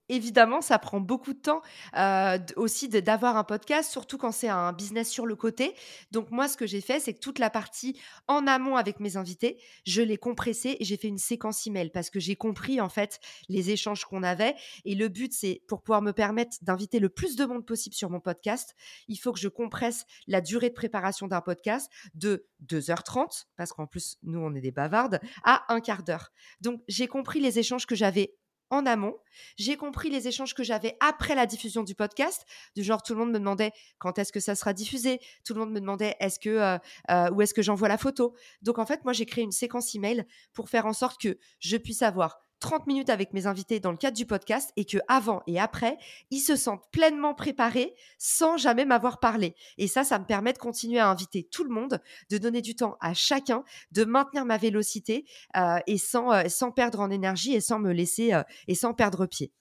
évidemment, 0.09 0.61
ça 0.61 0.79
prend 0.79 1.01
beaucoup 1.01 1.33
de 1.33 1.39
temps 1.39 1.63
euh, 1.97 2.39
aussi 2.57 2.89
d'avoir 2.89 3.37
un 3.37 3.45
podcast, 3.45 3.91
surtout 3.91 4.19
quand 4.19 4.33
c'est 4.33 4.49
un 4.49 4.73
business 4.73 5.11
sur 5.11 5.27
le 5.27 5.37
côté. 5.37 5.75
Donc 6.11 6.31
moi, 6.31 6.49
ce 6.49 6.57
que 6.57 6.67
j'ai 6.67 6.81
fait, 6.81 7.01
c'est 7.01 7.15
que 7.15 7.21
toute 7.21 7.39
la 7.39 7.51
partie 7.51 7.99
en 8.29 8.47
amont 8.47 8.77
avec 8.77 9.01
mes 9.01 9.17
invités, 9.17 9.61
je 9.85 10.03
l'ai 10.03 10.17
compressée 10.17 10.77
et 10.81 10.85
j'ai 10.85 10.97
fait 10.97 11.09
une 11.09 11.19
séquence 11.19 11.67
email 11.67 11.91
parce 11.91 12.11
que 12.11 12.21
j'ai 12.21 12.37
compris 12.37 12.81
en 12.81 12.89
fait 12.89 13.21
les 13.49 13.71
échanges 13.71 14.05
qu'on 14.05 14.23
avait. 14.23 14.55
Et 14.85 14.95
le 14.95 15.09
but, 15.09 15.33
c'est 15.33 15.63
pour 15.69 15.83
pouvoir 15.83 16.03
me 16.03 16.13
permettre 16.13 16.57
d'inviter 16.63 16.99
le 16.99 17.09
plus 17.09 17.37
de 17.37 17.45
monde 17.45 17.65
possible 17.65 17.95
sur 17.95 18.11
mon 18.11 18.21
podcast, 18.21 18.75
il 19.09 19.17
faut 19.17 19.33
que 19.33 19.41
je 19.41 19.49
compresse 19.49 20.07
la 20.27 20.41
durée 20.41 20.69
de 20.69 20.75
préparation 20.75 21.27
d'un 21.27 21.41
podcast 21.41 21.91
de 22.15 22.47
2h30, 22.67 23.47
parce 23.57 23.73
qu'en 23.73 23.87
plus, 23.87 24.19
nous, 24.23 24.39
on 24.39 24.55
est 24.55 24.61
des 24.61 24.71
bavardes, 24.71 25.21
à 25.45 25.73
un 25.73 25.81
quart 25.81 26.03
d'heure. 26.03 26.33
Donc 26.61 26.83
j'ai 26.89 27.09
compris 27.09 27.41
les 27.41 27.59
échanges 27.59 27.87
que 27.87 27.95
j'avais 27.95 28.37
en 28.71 28.87
amont. 28.87 29.17
J'ai 29.57 29.77
compris 29.77 30.11
les 30.11 30.29
échanges 30.29 30.55
que 30.55 30.63
j'avais 30.63 30.97
après 31.01 31.35
la 31.35 31.47
diffusion 31.47 31.83
du 31.83 31.95
podcast. 31.95 32.45
Du 32.75 32.83
genre, 32.83 33.03
tout 33.03 33.13
le 33.13 33.21
monde 33.21 33.33
me 33.33 33.39
demandait 33.39 33.73
quand 33.99 34.19
est-ce 34.19 34.33
que 34.33 34.41
ça 34.41 34.55
sera 34.55 34.73
diffusé. 34.73 35.21
Tout 35.45 35.55
le 35.55 35.61
monde 35.61 35.73
me 35.73 35.81
demandait 35.81 36.17
est-ce 36.21 36.39
que 36.39 36.51
euh, 36.51 36.79
euh, 37.11 37.31
où 37.31 37.43
est-ce 37.43 37.55
que 37.55 37.63
j'envoie 37.63 37.89
la 37.89 37.99
photo. 37.99 38.35
Donc 38.63 38.79
en 38.79 38.87
fait, 38.87 39.05
moi, 39.05 39.13
j'ai 39.13 39.27
créé 39.27 39.45
une 39.45 39.53
séquence 39.53 39.95
email 39.95 40.25
pour 40.53 40.69
faire 40.69 40.87
en 40.87 40.93
sorte 40.93 41.21
que 41.21 41.39
je 41.59 41.77
puisse 41.77 42.03
avoir 42.03 42.46
30 42.61 42.87
minutes 42.87 43.11
avec 43.11 43.33
mes 43.33 43.47
invités 43.47 43.81
dans 43.81 43.91
le 43.91 43.97
cadre 43.97 44.17
du 44.17 44.27
podcast 44.27 44.73
et 44.77 44.85
que 44.85 44.99
avant 45.09 45.43
et 45.47 45.61
après, 45.61 45.99
ils 46.31 46.41
se 46.41 46.57
sentent 46.57 46.85
pleinement 46.91 47.35
préparés 47.35 47.95
sans 48.19 48.57
jamais 48.57 48.85
m'avoir 48.85 49.21
parlé. 49.21 49.55
Et 49.79 49.89
ça, 49.89 50.05
ça 50.05 50.19
me 50.19 50.25
permet 50.25 50.53
de 50.53 50.59
continuer 50.59 50.99
à 50.99 51.09
inviter 51.09 51.45
tout 51.45 51.65
le 51.65 51.71
monde, 51.71 52.01
de 52.31 52.39
donner 52.39 52.63
du 52.63 52.75
temps 52.75 52.97
à 53.01 53.15
chacun, 53.15 53.65
de 53.93 54.05
maintenir 54.05 54.45
ma 54.45 54.57
vélocité 54.57 55.27
euh, 55.57 55.79
et 55.87 55.99
sans, 55.99 56.33
euh, 56.33 56.49
sans 56.49 56.73
perdre 56.73 57.01
en 57.01 57.11
énergie 57.11 57.55
et 57.55 57.61
sans 57.61 57.79
me 57.79 57.93
laisser 57.93 58.33
euh, 58.33 58.43
et 58.69 58.75
sans 58.75 58.95
perdre 58.95 59.27
pied. 59.27 59.53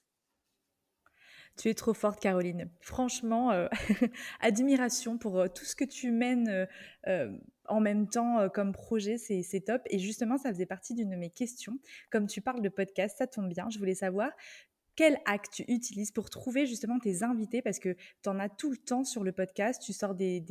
Tu 1.58 1.70
es 1.70 1.74
trop 1.74 1.94
forte, 1.94 2.20
Caroline. 2.20 2.70
Franchement, 2.82 3.50
admiration 4.40 5.16
pour 5.16 5.46
tout 5.54 5.64
ce 5.64 5.74
que 5.74 5.86
tu 5.86 6.10
mènes 6.10 6.68
en 7.68 7.80
même 7.80 8.08
temps 8.08 8.38
euh, 8.40 8.48
comme 8.48 8.72
projet, 8.72 9.18
c'est 9.18 9.60
top. 9.60 9.82
Et 9.86 9.98
justement, 9.98 10.38
ça 10.38 10.52
faisait 10.52 10.66
partie 10.66 10.94
d'une 10.94 11.10
de 11.10 11.16
mes 11.16 11.30
questions. 11.30 11.78
Comme 12.10 12.26
tu 12.26 12.40
parles 12.40 12.62
de 12.62 12.68
podcast, 12.68 13.16
ça 13.18 13.26
tombe 13.26 13.48
bien. 13.48 13.68
Je 13.70 13.78
voulais 13.78 13.94
savoir 13.94 14.30
quel 14.96 15.18
acte 15.26 15.52
tu 15.52 15.64
utilises 15.68 16.10
pour 16.10 16.30
trouver 16.30 16.66
justement 16.66 16.98
tes 16.98 17.22
invités? 17.22 17.60
Parce 17.60 17.78
que 17.78 17.94
tu 18.22 18.28
en 18.28 18.38
as 18.38 18.48
tout 18.48 18.70
le 18.70 18.78
temps 18.78 19.04
sur 19.04 19.22
le 19.22 19.32
podcast, 19.32 19.80
tu 19.84 19.92
sors 19.92 20.14
des, 20.14 20.42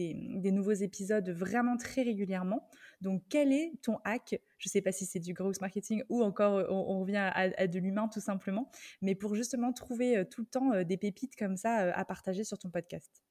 nouveaux 0.51 0.71
épisodes 0.71 1.27
vraiment 1.31 1.77
très 1.77 2.03
régulièrement. 2.03 2.69
Donc 3.01 3.23
quel 3.27 3.51
est 3.51 3.73
ton 3.81 3.97
hack? 4.05 4.39
Je 4.59 4.69
ne 4.69 4.71
sais 4.71 4.81
pas 4.81 4.91
si 4.91 5.05
c'est 5.05 5.19
du 5.19 5.33
gross 5.33 5.59
marketing 5.61 6.03
ou 6.09 6.23
encore 6.23 6.57
euh, 6.57 6.67
on, 6.69 7.01
revient 7.01 7.31
à, 7.33 7.67
de 7.67 7.79
l'humain 7.79 8.07
tout 8.07 8.21
simplement, 8.21 8.69
mais 9.01 9.15
pour 9.15 9.35
justement 9.35 9.73
trouver 9.73 10.17
euh, 10.17 10.23
tout 10.23 10.41
le 10.41 10.47
temps 10.47 10.83
des 10.83 10.97
pépites 10.97 11.35
comme 11.35 11.57
ça 11.57 11.91
à 11.93 12.05
partager 12.05 12.43
sur 12.43 12.59
ton 12.59 12.69
podcast. 12.69 13.23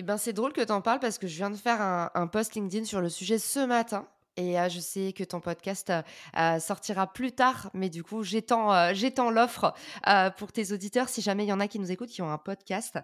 Eh 0.00 0.04
ben, 0.04 0.16
c'est 0.16 0.32
drôle 0.32 0.52
que 0.52 0.60
tu 0.60 0.70
en 0.70 0.80
parles 0.80 1.00
parce 1.00 1.18
que 1.18 1.26
je 1.26 1.34
viens 1.34 1.50
de 1.50 1.56
faire 1.56 1.82
un, 1.82 2.26
post 2.28 2.54
LinkedIn 2.54 2.84
sur 2.84 3.00
le 3.00 3.08
sujet 3.08 3.36
ce 3.36 3.58
matin. 3.58 4.06
Et 4.36 4.60
euh, 4.60 4.68
je 4.68 4.78
sais 4.78 5.12
que 5.12 5.24
ton 5.24 5.40
podcast 5.40 5.90
euh, 5.90 6.02
euh, 6.38 6.60
sortira 6.60 7.12
plus 7.12 7.32
tard, 7.32 7.68
mais 7.74 7.90
du 7.90 8.04
coup, 8.04 8.22
j'étends, 8.22 8.94
j'étends 8.94 9.30
l'offre 9.30 9.74
pour 10.36 10.52
tes 10.52 10.72
auditeurs 10.72 11.08
si 11.08 11.20
jamais 11.20 11.44
il 11.44 11.48
y 11.48 11.52
en 11.52 11.58
a 11.58 11.66
qui 11.66 11.80
nous 11.80 11.90
écoutent, 11.90 12.10
qui 12.10 12.22
ont 12.22 12.30
un 12.30 12.38
podcast 12.38 12.96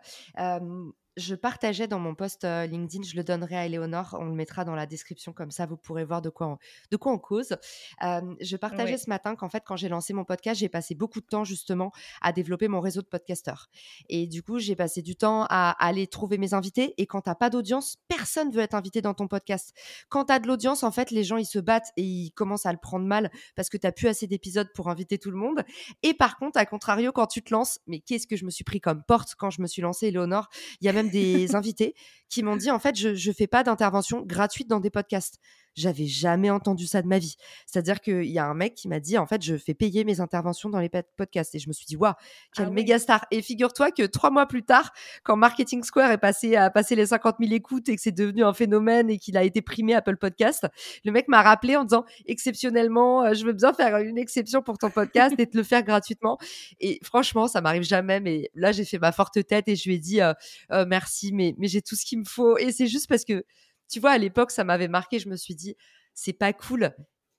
je 1.16 1.34
partageais 1.34 1.86
dans 1.86 1.98
mon 1.98 2.14
post 2.14 2.44
LinkedIn, 2.44 3.04
je 3.04 3.16
le 3.16 3.24
donnerai 3.24 3.56
à 3.56 3.66
Eleonore, 3.66 4.16
on 4.18 4.24
le 4.24 4.34
mettra 4.34 4.64
dans 4.64 4.74
la 4.74 4.86
description 4.86 5.32
comme 5.32 5.50
ça, 5.50 5.66
vous 5.66 5.76
pourrez 5.76 6.04
voir 6.04 6.22
de 6.22 6.30
quoi 6.30 6.46
on, 6.46 6.58
de 6.90 6.96
quoi 6.96 7.12
on 7.12 7.18
cause. 7.18 7.56
je 8.00 8.56
partageais 8.56 8.98
ce 8.98 9.08
matin 9.08 9.36
qu'en 9.36 9.48
fait, 9.48 9.62
quand 9.64 9.76
j'ai 9.76 9.88
lancé 9.88 10.12
mon 10.12 10.24
podcast, 10.24 10.60
j'ai 10.60 10.68
passé 10.68 10.94
beaucoup 10.94 11.20
de 11.20 11.26
temps 11.26 11.44
justement 11.44 11.92
à 12.20 12.32
développer 12.32 12.68
mon 12.68 12.80
réseau 12.80 13.02
de 13.02 13.06
podcasteurs. 13.06 13.68
Et 14.08 14.26
du 14.26 14.42
coup, 14.42 14.58
j'ai 14.58 14.76
passé 14.76 15.02
du 15.02 15.16
temps 15.16 15.46
à, 15.48 15.70
aller 15.84 16.06
trouver 16.06 16.38
mes 16.38 16.54
invités. 16.54 16.94
Et 16.98 17.06
quand 17.06 17.22
t'as 17.22 17.34
pas 17.34 17.50
d'audience, 17.50 17.96
personne 18.08 18.50
veut 18.50 18.62
être 18.62 18.74
invité 18.74 19.02
dans 19.02 19.14
ton 19.14 19.28
podcast. 19.28 19.74
Quand 20.08 20.26
tu 20.26 20.32
as 20.32 20.38
de 20.38 20.46
l'audience, 20.46 20.82
en 20.82 20.90
fait, 20.90 21.10
les 21.10 21.24
gens 21.24 21.36
ils 21.36 21.46
se 21.46 21.58
battent 21.58 21.92
et 21.96 22.02
ils 22.02 22.30
commencent 22.32 22.66
à 22.66 22.72
le 22.72 22.78
prendre 22.78 23.06
mal 23.06 23.30
parce 23.56 23.68
que 23.68 23.76
tu 23.76 23.82
t'as 23.82 23.92
plus 23.92 24.08
assez 24.08 24.26
d'épisodes 24.26 24.70
pour 24.74 24.88
inviter 24.88 25.18
tout 25.18 25.30
le 25.30 25.36
monde. 25.36 25.62
Et 26.02 26.14
par 26.14 26.36
contre, 26.38 26.58
à 26.58 26.66
contrario, 26.66 27.12
quand 27.12 27.26
tu 27.26 27.42
te 27.42 27.52
lances, 27.52 27.78
mais 27.86 28.00
qu'est-ce 28.00 28.26
que 28.26 28.36
je 28.36 28.44
me 28.44 28.50
suis 28.50 28.64
pris 28.64 28.80
comme 28.80 29.02
porte 29.02 29.34
quand 29.36 29.50
je 29.50 29.60
me 29.60 29.66
suis 29.66 29.82
lancée, 29.82 30.08
Eleonore? 30.08 30.48
Il 30.80 30.86
y 30.86 30.88
a 30.88 30.92
même 30.92 31.03
des 31.10 31.54
invités 31.54 31.94
qui 32.28 32.42
m'ont 32.42 32.56
dit 32.56 32.70
en 32.70 32.78
fait, 32.78 32.96
je 32.96 33.28
ne 33.28 33.34
fais 33.34 33.46
pas 33.46 33.62
d'intervention 33.62 34.22
gratuite 34.22 34.68
dans 34.68 34.80
des 34.80 34.90
podcasts. 34.90 35.38
J'avais 35.74 36.06
jamais 36.06 36.50
entendu 36.50 36.86
ça 36.86 37.02
de 37.02 37.06
ma 37.06 37.18
vie. 37.18 37.36
C'est-à-dire 37.66 38.00
qu'il 38.00 38.30
y 38.30 38.38
a 38.38 38.46
un 38.46 38.54
mec 38.54 38.74
qui 38.74 38.88
m'a 38.88 39.00
dit, 39.00 39.18
en 39.18 39.26
fait, 39.26 39.42
je 39.42 39.56
fais 39.56 39.74
payer 39.74 40.04
mes 40.04 40.20
interventions 40.20 40.68
dans 40.68 40.80
les 40.80 40.90
podcasts. 41.16 41.54
Et 41.54 41.58
je 41.58 41.68
me 41.68 41.72
suis 41.72 41.86
dit, 41.86 41.96
waouh, 41.96 42.14
quel 42.54 42.66
ah 42.66 42.70
méga 42.70 42.98
star. 42.98 43.26
Et 43.30 43.42
figure-toi 43.42 43.90
que 43.90 44.04
trois 44.04 44.30
mois 44.30 44.46
plus 44.46 44.62
tard, 44.62 44.92
quand 45.22 45.36
Marketing 45.36 45.82
Square 45.82 46.12
est 46.12 46.18
passé 46.18 46.56
à 46.56 46.70
passer 46.70 46.94
les 46.94 47.06
50 47.06 47.36
000 47.40 47.52
écoutes 47.52 47.88
et 47.88 47.96
que 47.96 48.02
c'est 48.02 48.12
devenu 48.12 48.44
un 48.44 48.52
phénomène 48.52 49.10
et 49.10 49.18
qu'il 49.18 49.36
a 49.36 49.44
été 49.44 49.62
primé 49.62 49.94
Apple 49.94 50.16
Podcast, 50.16 50.66
le 51.04 51.12
mec 51.12 51.28
m'a 51.28 51.42
rappelé 51.42 51.76
en 51.76 51.84
disant, 51.84 52.04
exceptionnellement, 52.26 53.24
euh, 53.24 53.34
je 53.34 53.44
veux 53.44 53.52
bien 53.52 53.72
faire 53.72 53.96
une 53.98 54.18
exception 54.18 54.62
pour 54.62 54.78
ton 54.78 54.90
podcast 54.90 55.34
et 55.38 55.46
te 55.46 55.56
le 55.56 55.62
faire 55.62 55.82
gratuitement. 55.82 56.38
Et 56.80 57.00
franchement, 57.02 57.48
ça 57.48 57.60
m'arrive 57.60 57.82
jamais. 57.82 58.20
Mais 58.20 58.50
là, 58.54 58.72
j'ai 58.72 58.84
fait 58.84 58.98
ma 58.98 59.12
forte 59.12 59.44
tête 59.46 59.68
et 59.68 59.76
je 59.76 59.88
lui 59.88 59.96
ai 59.96 59.98
dit, 59.98 60.20
euh, 60.20 60.32
euh, 60.72 60.84
merci, 60.88 61.32
mais, 61.32 61.54
mais 61.58 61.68
j'ai 61.68 61.82
tout 61.82 61.96
ce 61.96 62.04
qu'il 62.04 62.18
me 62.20 62.24
faut. 62.24 62.56
Et 62.58 62.72
c'est 62.72 62.86
juste 62.86 63.08
parce 63.08 63.24
que 63.24 63.44
tu 63.88 64.00
vois, 64.00 64.12
à 64.12 64.18
l'époque, 64.18 64.50
ça 64.50 64.64
m'avait 64.64 64.88
marqué. 64.88 65.18
Je 65.18 65.28
me 65.28 65.36
suis 65.36 65.54
dit, 65.54 65.76
c'est 66.14 66.32
pas 66.32 66.52
cool. 66.52 66.94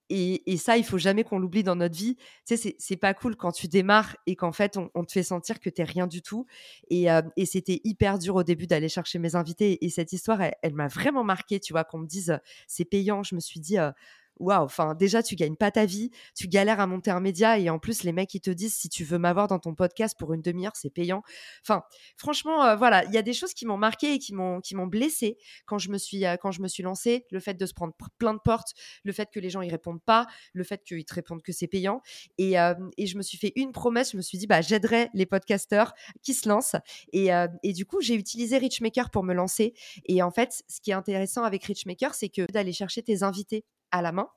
Et, 0.10 0.58
ça, 0.58 0.78
il 0.78 0.84
faut 0.86 1.00
jamais 1.00 1.24
qu'on 1.24 1.40
l'oublie 1.40 1.64
dans 1.64 1.76
notre 1.76 1.96
vie. 1.96 2.16
Tu 2.46 2.58
sais, 2.58 2.76
c'est 2.78 2.98
pas 2.98 3.14
cool 3.16 3.36
quand 3.36 3.52
tu 3.52 3.68
démarres 3.68 4.16
et 4.28 4.36
qu'en 4.36 4.52
fait, 4.52 4.78
on, 4.78 5.04
te 5.04 5.12
fait 5.12 5.24
sentir 5.24 5.60
que 5.60 5.70
t'es 5.70 5.84
rien 5.84 6.06
du 6.06 6.22
tout. 6.22 6.46
Et, 6.90 7.12
euh, 7.12 7.22
c'était 7.46 7.82
hyper 7.84 8.20
dur 8.20 8.36
au 8.36 8.44
début 8.44 8.68
d'aller 8.68 8.90
chercher 8.90 9.18
mes 9.18 9.36
invités. 9.36 9.84
Et 9.84 9.90
cette 9.90 10.14
histoire, 10.14 10.42
elle, 10.62 10.74
m'a 10.76 10.88
vraiment 10.88 11.24
marqué, 11.24 11.60
tu 11.60 11.74
vois, 11.74 11.84
qu'on 11.84 12.00
me 12.00 12.08
dise, 12.08 12.40
c'est 12.68 12.86
payant. 12.86 13.24
Je 13.24 13.34
me 13.34 13.40
suis 13.40 13.60
dit, 13.60 13.80
euh, 13.80 13.92
waouh, 14.38 14.64
enfin 14.64 14.96
déjà 14.96 15.24
tu 15.24 15.36
gagnes 15.36 15.56
pas 15.56 15.72
ta 15.72 15.86
vie, 15.86 16.12
tu 16.36 16.48
galères 16.48 16.80
à 16.80 16.88
monter 16.88 17.12
un 17.12 17.20
média 17.20 17.58
et 17.58 17.70
en 17.70 17.80
plus 17.80 18.04
les 18.04 18.12
mecs 18.12 18.34
ils 18.34 18.42
te 18.42 18.50
disent 18.50 18.76
si 18.76 18.90
tu 18.90 19.04
veux 19.04 19.18
m'avoir 19.18 19.48
dans 19.48 19.60
ton 19.60 19.76
podcast 19.76 20.18
pour 20.18 20.34
une 20.34 20.42
demi-heure 20.42 20.76
c'est 20.76 20.90
payant. 20.90 21.24
Enfin 21.62 21.84
franchement 22.18 22.64
euh, 22.66 22.76
voilà, 22.76 23.06
il 23.06 23.12
y 23.14 23.18
a 23.18 23.22
des 23.22 23.34
choses 23.34 23.54
qui 23.54 23.66
m'ont 23.66 23.78
marqué 23.78 24.14
et 24.14 24.20
qui 24.20 24.34
m'ont 24.34 24.62
qui 24.62 24.76
m'ont 24.76 24.88
blessé 24.88 25.38
quand 25.66 25.78
je 25.78 25.90
me 25.90 25.98
suis 25.98 26.26
euh, 26.26 26.36
quand 26.38 26.52
je 26.52 26.62
me 26.62 26.68
suis 26.68 26.84
lancée, 26.84 27.26
le 27.32 27.40
fait 27.40 27.54
de 27.56 27.66
se 27.66 27.74
prendre 27.74 27.94
plein 28.18 28.34
de 28.34 28.40
portes, 28.40 28.74
le 29.04 29.14
fait 29.14 29.30
que 29.32 29.40
les 29.40 29.50
gens 29.50 29.62
y 29.62 29.70
répondent 29.70 30.04
pas, 30.04 30.28
le 30.54 30.64
fait 30.64 30.84
qu'ils 30.84 31.06
te 31.06 31.14
répondent 31.14 31.42
que 31.42 31.52
c'est 31.52 31.68
payant 31.68 32.02
et, 32.38 32.60
euh, 32.60 32.74
et 32.98 33.08
je 33.08 33.18
me 33.18 33.22
suis 33.22 33.38
fait 33.38 33.54
une 33.56 33.72
promesse, 33.72 34.12
je 34.12 34.18
me 34.18 34.22
suis 34.22 34.38
dit 34.38 34.48
bah 34.48 34.62
j'aiderai 34.62 35.10
les 35.14 35.26
podcasteurs 35.26 35.94
qui 36.22 36.34
se 36.34 36.48
lancent 36.50 36.76
et, 37.14 37.30
et 37.64 37.74
du 37.74 37.86
coup 37.86 38.02
j'ai 38.02 38.16
utilisé 38.16 38.58
Richmaker 38.58 39.10
pour 39.10 39.24
me 39.24 39.34
lancer 39.34 39.74
et 40.06 40.22
en 40.22 40.32
fait 40.32 40.64
ce 40.68 40.82
qui 40.82 40.92
est 40.92 40.94
intéressant 40.94 41.44
avec 41.44 41.64
Richmaker 41.64 42.14
c'est 42.14 42.30
que 42.30 42.46
d'aller 42.52 42.74
chercher 42.74 43.02
tes 43.02 43.24
invités 43.24 43.66
à 43.92 44.02
la 44.02 44.12
main. 44.12 44.30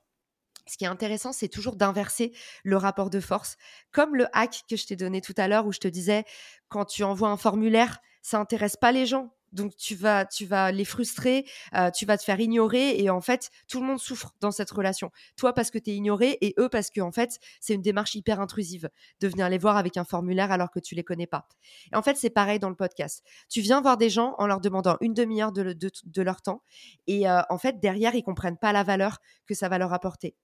Ce 0.67 0.77
qui 0.77 0.83
est 0.83 0.87
intéressant, 0.87 1.33
c'est 1.33 1.47
toujours 1.47 1.75
d'inverser 1.75 2.31
le 2.63 2.77
rapport 2.77 3.09
de 3.09 3.19
force. 3.19 3.57
Comme 3.91 4.15
le 4.15 4.27
hack 4.33 4.63
que 4.69 4.75
je 4.75 4.85
t'ai 4.85 4.95
donné 4.95 5.19
tout 5.19 5.33
à 5.37 5.47
l'heure 5.47 5.65
où 5.65 5.71
je 5.71 5.79
te 5.79 5.87
disais, 5.87 6.25
quand 6.67 6.85
tu 6.85 7.03
envoies 7.03 7.29
un 7.29 7.37
formulaire, 7.37 7.99
ça 8.21 8.39
intéresse 8.39 8.75
pas 8.75 8.91
les 8.91 9.07
gens. 9.07 9.33
Donc 9.51 9.75
tu 9.75 9.95
vas, 9.95 10.25
tu 10.25 10.45
vas 10.45 10.71
les 10.71 10.85
frustrer, 10.85 11.45
euh, 11.75 11.89
tu 11.91 12.05
vas 12.05 12.17
te 12.17 12.23
faire 12.23 12.39
ignorer 12.39 12.99
et 12.99 13.09
en 13.09 13.21
fait 13.21 13.49
tout 13.67 13.79
le 13.79 13.87
monde 13.87 13.99
souffre 13.99 14.33
dans 14.41 14.51
cette 14.51 14.69
relation. 14.71 15.11
Toi 15.35 15.53
parce 15.53 15.71
que 15.71 15.77
tu 15.77 15.91
es 15.91 15.95
ignoré 15.95 16.37
et 16.41 16.53
eux 16.59 16.69
parce 16.69 16.89
que 16.89 17.01
en 17.01 17.11
fait 17.11 17.39
c'est 17.59 17.73
une 17.73 17.81
démarche 17.81 18.15
hyper 18.15 18.39
intrusive 18.39 18.89
de 19.19 19.27
venir 19.27 19.49
les 19.49 19.57
voir 19.57 19.77
avec 19.77 19.97
un 19.97 20.03
formulaire 20.03 20.51
alors 20.51 20.71
que 20.71 20.79
tu 20.79 20.95
les 20.95 21.03
connais 21.03 21.27
pas. 21.27 21.47
Et 21.91 21.95
en 21.95 22.01
fait 22.01 22.17
c'est 22.17 22.29
pareil 22.29 22.59
dans 22.59 22.69
le 22.69 22.75
podcast. 22.75 23.23
Tu 23.49 23.61
viens 23.61 23.81
voir 23.81 23.97
des 23.97 24.09
gens 24.09 24.35
en 24.37 24.47
leur 24.47 24.61
demandant 24.61 24.97
une 25.01 25.13
demi-heure 25.13 25.51
de, 25.51 26.21
leur 26.21 26.41
temps 26.41 26.61
et 27.07 27.29
euh, 27.29 27.41
en 27.49 27.57
fait 27.57 27.79
derrière 27.79 28.15
ils 28.15 28.23
comprennent 28.23 28.57
pas 28.57 28.73
la 28.73 28.83
valeur 28.83 29.19
que 29.47 29.53
ça 29.53 29.69
va 29.69 29.77
leur 29.77 29.93
apporter. 29.93 30.35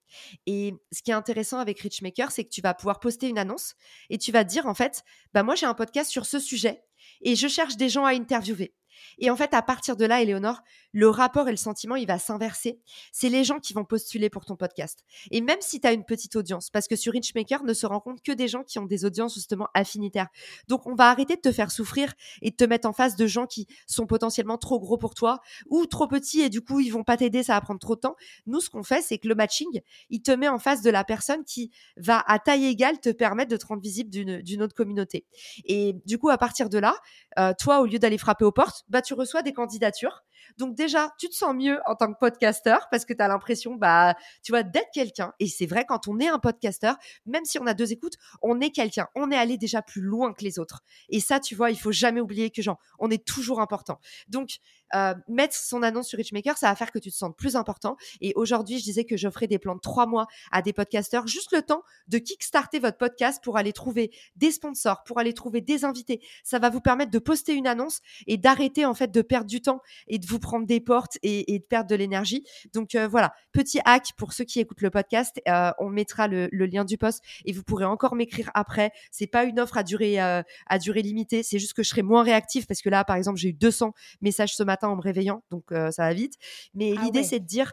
Et 0.45 0.73
ce 0.91 1.01
qui 1.01 1.11
est 1.11 1.15
intéressant 1.15 1.59
avec 1.59 1.79
Richmaker 1.79 2.31
c'est 2.31 2.43
que 2.43 2.49
tu 2.49 2.61
vas 2.61 2.73
pouvoir 2.73 2.99
poster 2.99 3.29
une 3.29 3.37
annonce 3.37 3.75
et 4.09 4.17
tu 4.17 4.31
vas 4.31 4.43
dire 4.43 4.65
en 4.67 4.73
fait 4.73 5.03
bah 5.33 5.43
moi 5.43 5.55
j'ai 5.55 5.65
un 5.65 5.73
podcast 5.73 6.09
sur 6.09 6.25
ce 6.25 6.39
sujet 6.39 6.81
et 7.21 7.35
je 7.35 7.47
cherche 7.47 7.77
des 7.77 7.89
gens 7.89 8.05
à 8.05 8.11
interviewer. 8.11 8.73
Et 9.17 9.29
en 9.29 9.35
fait, 9.35 9.53
à 9.53 9.61
partir 9.61 9.95
de 9.95 10.05
là, 10.05 10.21
Éléonore, 10.21 10.61
le 10.91 11.09
rapport 11.09 11.47
et 11.47 11.51
le 11.51 11.57
sentiment, 11.57 11.95
il 11.95 12.07
va 12.07 12.19
s'inverser. 12.19 12.79
C'est 13.11 13.29
les 13.29 13.43
gens 13.43 13.59
qui 13.59 13.73
vont 13.73 13.85
postuler 13.85 14.29
pour 14.29 14.45
ton 14.45 14.55
podcast. 14.55 15.03
Et 15.31 15.41
même 15.41 15.59
si 15.61 15.79
tu 15.79 15.87
as 15.87 15.93
une 15.93 16.05
petite 16.05 16.35
audience, 16.35 16.69
parce 16.69 16.87
que 16.87 16.95
sur 16.95 17.13
Richmaker 17.13 17.63
ne 17.63 17.73
se 17.73 17.85
rencontrent 17.85 18.23
que 18.23 18.31
des 18.31 18.47
gens 18.47 18.63
qui 18.63 18.79
ont 18.79 18.85
des 18.85 19.05
audiences 19.05 19.33
justement 19.33 19.67
affinitaires. 19.73 20.27
Donc, 20.67 20.87
on 20.87 20.95
va 20.95 21.09
arrêter 21.09 21.35
de 21.35 21.41
te 21.41 21.51
faire 21.51 21.71
souffrir 21.71 22.13
et 22.41 22.51
de 22.51 22.55
te 22.55 22.63
mettre 22.63 22.87
en 22.87 22.93
face 22.93 23.15
de 23.15 23.27
gens 23.27 23.45
qui 23.45 23.67
sont 23.87 24.07
potentiellement 24.07 24.57
trop 24.57 24.79
gros 24.79 24.97
pour 24.97 25.15
toi 25.15 25.39
ou 25.69 25.85
trop 25.85 26.07
petits 26.07 26.41
et 26.41 26.49
du 26.49 26.61
coup, 26.61 26.79
ils 26.79 26.89
vont 26.89 27.03
pas 27.03 27.17
t'aider, 27.17 27.43
ça 27.43 27.53
va 27.53 27.61
prendre 27.61 27.79
trop 27.79 27.95
de 27.95 28.01
temps. 28.01 28.15
Nous, 28.45 28.61
ce 28.61 28.69
qu'on 28.69 28.83
fait, 28.83 29.01
c'est 29.01 29.17
que 29.17 29.27
le 29.27 29.35
matching, 29.35 29.81
il 30.09 30.21
te 30.21 30.31
met 30.31 30.47
en 30.47 30.59
face 30.59 30.81
de 30.81 30.89
la 30.89 31.03
personne 31.03 31.43
qui 31.43 31.71
va 31.97 32.23
à 32.27 32.39
taille 32.39 32.65
égale 32.65 32.99
te 32.99 33.09
permettre 33.09 33.51
de 33.51 33.57
te 33.57 33.65
rendre 33.65 33.81
visible 33.81 34.09
d'une 34.09 34.61
autre 34.61 34.75
communauté. 34.75 35.25
Et 35.65 35.95
du 36.05 36.17
coup, 36.17 36.29
à 36.29 36.37
partir 36.37 36.69
de 36.69 36.77
là, 36.77 36.95
euh, 37.39 37.53
toi, 37.59 37.81
au 37.81 37.85
lieu 37.85 37.99
d'aller 37.99 38.17
frapper 38.17 38.45
aux 38.45 38.51
portes, 38.51 38.84
bah, 38.87 39.01
tu 39.01 39.13
reçois 39.13 39.41
des 39.41 39.53
candidatures. 39.53 40.23
Donc 40.57 40.75
déjà, 40.75 41.13
tu 41.19 41.29
te 41.29 41.35
sens 41.35 41.53
mieux 41.55 41.79
en 41.85 41.95
tant 41.95 42.11
que 42.11 42.17
podcasteur 42.19 42.87
parce 42.91 43.05
que 43.05 43.13
tu 43.13 43.21
as 43.21 43.27
l'impression, 43.27 43.75
bah, 43.75 44.15
tu 44.43 44.51
vois, 44.51 44.63
d'être 44.63 44.91
quelqu'un. 44.93 45.33
Et 45.39 45.47
c'est 45.47 45.65
vrai, 45.65 45.85
quand 45.87 46.07
on 46.07 46.19
est 46.19 46.27
un 46.27 46.39
podcasteur, 46.39 46.97
même 47.25 47.45
si 47.45 47.59
on 47.59 47.67
a 47.67 47.73
deux 47.73 47.91
écoutes, 47.91 48.15
on 48.41 48.59
est 48.61 48.71
quelqu'un. 48.71 49.07
On 49.15 49.31
est 49.31 49.37
allé 49.37 49.57
déjà 49.57 49.81
plus 49.81 50.01
loin 50.01 50.33
que 50.33 50.43
les 50.43 50.59
autres. 50.59 50.83
Et 51.09 51.19
ça, 51.19 51.39
tu 51.39 51.55
vois, 51.55 51.71
il 51.71 51.79
faut 51.79 51.91
jamais 51.91 52.21
oublier 52.21 52.49
que, 52.49 52.61
genre, 52.61 52.79
on 52.99 53.09
est 53.09 53.25
toujours 53.25 53.61
important. 53.61 53.99
Donc, 54.27 54.59
euh, 54.93 55.15
mettre 55.27 55.55
son 55.55 55.83
annonce 55.83 56.07
sur 56.07 56.17
Richmaker, 56.17 56.57
ça 56.57 56.69
va 56.69 56.75
faire 56.75 56.91
que 56.91 56.99
tu 56.99 57.11
te 57.11 57.15
sens 57.15 57.31
plus 57.35 57.55
important. 57.55 57.97
Et 58.21 58.33
aujourd'hui, 58.35 58.79
je 58.79 58.83
disais 58.83 59.03
que 59.03 59.17
j'offrais 59.17 59.47
des 59.47 59.59
plans 59.59 59.75
de 59.75 59.81
trois 59.81 60.05
mois 60.05 60.27
à 60.51 60.61
des 60.61 60.73
podcasteurs, 60.73 61.27
juste 61.27 61.51
le 61.51 61.61
temps 61.63 61.83
de 62.07 62.17
kickstarter 62.17 62.79
votre 62.79 62.97
podcast 62.97 63.43
pour 63.43 63.57
aller 63.57 63.73
trouver 63.73 64.11
des 64.35 64.51
sponsors, 64.51 65.03
pour 65.03 65.19
aller 65.19 65.33
trouver 65.33 65.61
des 65.61 65.85
invités. 65.85 66.21
Ça 66.43 66.59
va 66.59 66.69
vous 66.69 66.81
permettre 66.81 67.11
de 67.11 67.19
poster 67.19 67.53
une 67.53 67.67
annonce 67.67 68.01
et 68.27 68.37
d'arrêter 68.37 68.85
en 68.85 68.93
fait 68.93 69.11
de 69.11 69.21
perdre 69.21 69.49
du 69.49 69.61
temps 69.61 69.81
et 70.07 70.19
de 70.19 70.25
vous 70.27 70.34
prendre 70.39 70.65
des 70.65 70.79
portes 70.79 71.17
et, 71.23 71.59
de 71.59 71.63
perdre 71.63 71.89
de 71.89 71.95
l'énergie. 71.95 72.43
Donc 72.73 72.95
euh, 72.95 73.07
voilà, 73.07 73.33
petit 73.51 73.79
hack 73.85 74.09
pour 74.17 74.33
ceux 74.33 74.43
qui 74.43 74.59
écoutent 74.59 74.81
le 74.81 74.89
podcast. 74.89 75.41
Euh, 75.47 75.71
on 75.79 75.89
mettra 75.89 76.27
le, 76.27 76.47
lien 76.51 76.85
du 76.85 76.97
post 76.97 77.21
et 77.45 77.53
vous 77.53 77.63
pourrez 77.63 77.85
encore 77.85 78.15
m'écrire 78.15 78.49
après. 78.53 78.91
C'est 79.11 79.27
pas 79.27 79.43
une 79.43 79.59
offre 79.59 79.77
à 79.77 79.83
durée 79.83 80.19
à 80.19 80.79
durée 80.79 81.01
limitée, 81.01 81.43
c'est 81.43 81.59
juste 81.59 81.73
que 81.73 81.83
je 81.83 81.89
serai 81.89 82.01
moins 82.01 82.23
réactif 82.23 82.67
parce 82.67 82.81
que 82.81 82.89
là, 82.89 83.03
par 83.03 83.15
exemple, 83.15 83.37
j'ai 83.37 83.49
eu 83.49 83.53
200 83.53 83.93
messages 84.21 84.55
ce 84.55 84.63
matin 84.63 84.87
en 84.89 84.95
me 84.95 85.01
réveillant, 85.01 85.43
donc 85.51 85.65
ça 85.69 85.91
va 85.97 86.13
vite. 86.13 86.33
Mais 86.73 86.93
ah 86.97 87.01
l'idée, 87.03 87.23
c'est 87.23 87.39
de 87.39 87.45
dire, 87.45 87.71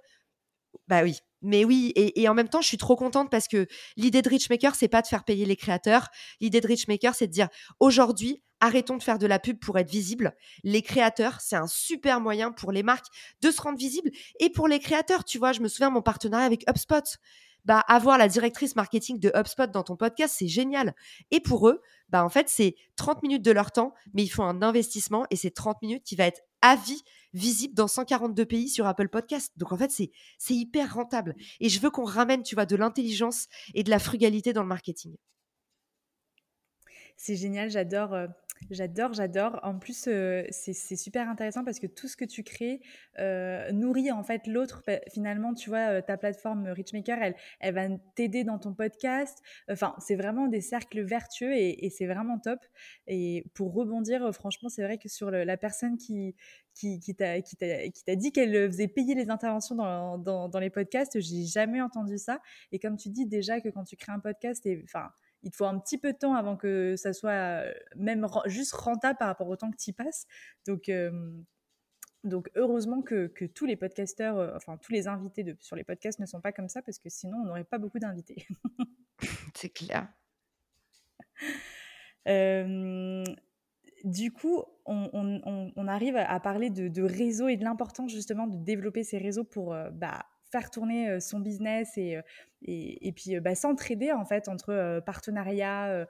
bah 0.88 1.02
oui, 1.02 1.18
mais 1.42 1.64
oui, 1.64 1.92
et, 1.96 2.28
en 2.28 2.34
même 2.34 2.48
temps, 2.48 2.60
je 2.60 2.68
suis 2.68 2.76
trop 2.76 2.96
contente 2.96 3.30
parce 3.30 3.48
que 3.48 3.66
l'idée 3.96 4.22
de 4.22 4.28
Richmaker, 4.28 4.74
c'est 4.74 4.88
pas 4.88 5.02
de 5.02 5.08
faire 5.08 5.24
payer 5.24 5.44
les 5.44 5.56
créateurs. 5.56 6.08
L'idée 6.40 6.60
de 6.60 6.66
Richmaker, 6.68 7.14
c'est 7.14 7.26
de 7.26 7.32
dire 7.32 7.48
aujourd'hui, 7.80 8.42
arrêtons 8.60 8.96
de 8.96 9.02
faire 9.02 9.18
de 9.18 9.26
la 9.26 9.40
pub 9.40 9.58
pour 9.58 9.76
être 9.78 9.90
visible. 9.90 10.34
Les 10.62 10.82
créateurs, 10.82 11.40
c'est 11.40 11.56
un 11.56 11.66
super 11.66 12.20
moyen 12.20 12.52
pour 12.52 12.70
les 12.70 12.84
marques 12.84 13.08
de 13.40 13.50
se 13.50 13.60
rendre 13.60 13.76
visibles 13.76 14.10
et 14.38 14.50
pour 14.50 14.68
les 14.68 14.78
créateurs. 14.78 15.24
Tu 15.24 15.38
vois, 15.38 15.52
je 15.52 15.60
me 15.60 15.68
souviens 15.68 15.90
mon 15.90 16.02
partenariat 16.02 16.46
avec 16.46 16.68
HubSpot. 16.70 17.18
Bah, 17.64 17.78
avoir 17.80 18.18
la 18.18 18.26
directrice 18.26 18.74
marketing 18.74 19.20
de 19.20 19.30
HubSpot 19.36 19.70
dans 19.70 19.84
ton 19.84 19.96
podcast, 19.96 20.34
c'est 20.36 20.48
génial. 20.48 20.94
Et 21.30 21.40
pour 21.40 21.68
eux, 21.68 21.80
bah, 22.08 22.24
en 22.24 22.28
fait, 22.28 22.48
c'est 22.48 22.74
30 22.96 23.22
minutes 23.22 23.44
de 23.44 23.52
leur 23.52 23.70
temps, 23.72 23.94
mais 24.14 24.22
ils 24.22 24.28
font 24.28 24.44
un 24.44 24.62
investissement 24.62 25.26
et 25.30 25.36
c'est 25.36 25.52
30 25.52 25.80
minutes 25.82 26.04
qui 26.04 26.16
va 26.16 26.26
être 26.26 26.42
à 26.62 26.76
vie 26.76 27.02
visible 27.34 27.74
dans 27.74 27.88
142 27.88 28.44
pays 28.44 28.68
sur 28.68 28.86
Apple 28.86 29.08
Podcast. 29.08 29.52
Donc 29.56 29.72
en 29.72 29.76
fait, 29.76 29.90
c'est 29.90 30.10
c'est 30.38 30.54
hyper 30.54 30.94
rentable. 30.94 31.34
Et 31.60 31.68
je 31.68 31.80
veux 31.80 31.90
qu'on 31.90 32.04
ramène, 32.04 32.42
tu 32.42 32.54
vois, 32.54 32.66
de 32.66 32.76
l'intelligence 32.76 33.48
et 33.74 33.84
de 33.84 33.90
la 33.90 33.98
frugalité 33.98 34.52
dans 34.52 34.62
le 34.62 34.68
marketing. 34.68 35.16
C'est 37.16 37.36
génial, 37.36 37.70
j'adore. 37.70 38.16
J'adore, 38.70 39.12
j'adore. 39.12 39.60
En 39.62 39.78
plus, 39.78 40.06
euh, 40.08 40.44
c'est 40.50 40.96
super 40.96 41.28
intéressant 41.28 41.64
parce 41.64 41.78
que 41.78 41.86
tout 41.86 42.08
ce 42.08 42.16
que 42.16 42.24
tu 42.24 42.42
crées 42.42 42.80
euh, 43.18 43.70
nourrit 43.72 44.10
en 44.10 44.22
fait 44.22 44.46
l'autre. 44.46 44.82
Finalement, 45.12 45.54
tu 45.54 45.68
vois, 45.68 45.90
euh, 45.90 46.00
ta 46.00 46.16
plateforme 46.16 46.68
Richmaker, 46.68 47.18
elle, 47.60 47.74
va 47.74 47.88
t'aider 48.14 48.44
dans 48.44 48.58
ton 48.58 48.74
podcast. 48.74 49.38
Enfin, 49.70 49.94
c'est 49.98 50.16
vraiment 50.16 50.46
des 50.46 50.60
cercles 50.60 51.02
vertueux 51.02 51.54
et, 51.54 51.90
c'est 51.90 52.06
vraiment 52.06 52.38
top. 52.38 52.60
Et 53.06 53.44
pour 53.54 53.74
rebondir, 53.74 54.32
franchement, 54.32 54.68
c'est 54.68 54.82
vrai 54.82 54.98
que 54.98 55.08
sur 55.08 55.30
la 55.30 55.56
personne 55.56 55.98
qui, 55.98 56.34
t'a 57.18 58.16
dit 58.16 58.32
qu'elle 58.32 58.70
faisait 58.70 58.88
payer 58.88 59.14
les 59.14 59.30
interventions 59.30 59.74
dans, 59.74 60.18
dans, 60.18 60.58
les 60.58 60.70
podcasts, 60.70 61.20
j'ai 61.20 61.44
jamais 61.44 61.80
entendu 61.82 62.18
ça. 62.18 62.40
Et 62.70 62.78
comme 62.78 62.96
tu 62.96 63.10
dis 63.10 63.26
déjà 63.26 63.60
que 63.60 63.68
quand 63.68 63.84
tu 63.84 63.96
crées 63.96 64.12
un 64.12 64.20
podcast, 64.20 64.66
enfin, 64.84 65.10
il 65.42 65.50
te 65.50 65.56
faut 65.56 65.66
un 65.66 65.78
petit 65.78 65.98
peu 65.98 66.12
de 66.12 66.18
temps 66.18 66.34
avant 66.34 66.56
que 66.56 66.94
ça 66.96 67.12
soit 67.12 67.30
euh, 67.30 67.72
même 67.96 68.26
juste 68.46 68.72
rentable 68.72 69.18
par 69.18 69.28
rapport 69.28 69.48
au 69.48 69.56
temps 69.56 69.70
que 69.70 69.76
tu 69.76 69.90
y 69.90 69.92
passes. 69.92 70.26
Donc, 70.66 70.88
euh, 70.88 71.30
donc 72.24 72.50
heureusement 72.54 73.02
que, 73.02 73.26
tous 73.46 73.66
les 73.66 73.76
podcasteurs, 73.76 74.38
euh, 74.38 74.56
enfin 74.56 74.76
tous 74.76 74.92
les 74.92 75.08
invités 75.08 75.42
de, 75.42 75.56
sur 75.60 75.76
les 75.76 75.84
podcasts 75.84 76.20
ne 76.20 76.26
sont 76.26 76.40
pas 76.40 76.52
comme 76.52 76.68
ça 76.68 76.82
parce 76.82 76.98
que 76.98 77.08
sinon 77.08 77.38
on 77.38 77.46
n'aurait 77.46 77.64
pas 77.64 77.78
beaucoup 77.78 77.98
d'invités. 77.98 78.46
C'est 79.54 79.70
clair. 79.70 80.08
du 84.04 84.32
coup, 84.32 84.62
on, 84.86 85.88
arrive 85.88 86.16
à 86.16 86.40
parler 86.40 86.70
de, 86.70 86.88
de 86.88 87.02
réseau 87.02 87.48
et 87.48 87.56
de 87.56 87.64
l'importance 87.64 88.12
justement 88.12 88.46
de 88.46 88.56
développer 88.56 89.02
ces 89.04 89.18
réseaux 89.18 89.44
pour 89.44 89.76
bah, 89.92 90.24
faire 90.52 90.70
tourner 90.70 91.18
son 91.20 91.40
business 91.40 91.96
et, 91.96 92.18
et, 92.62 93.12
puis 93.12 93.40
bah, 93.40 93.54
s'entraider 93.54 94.12
en 94.12 94.24
fait 94.24 94.48
entre 94.48 95.00
partenariats, 95.04 96.06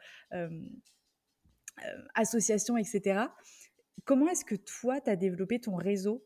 associations, 2.14 2.76
etc. 2.76 3.26
Comment 4.04 4.28
est-ce 4.28 4.44
que 4.44 4.56
toi, 4.56 5.00
tu 5.00 5.10
as 5.10 5.16
développé 5.16 5.60
ton 5.60 5.76
réseau 5.76 6.24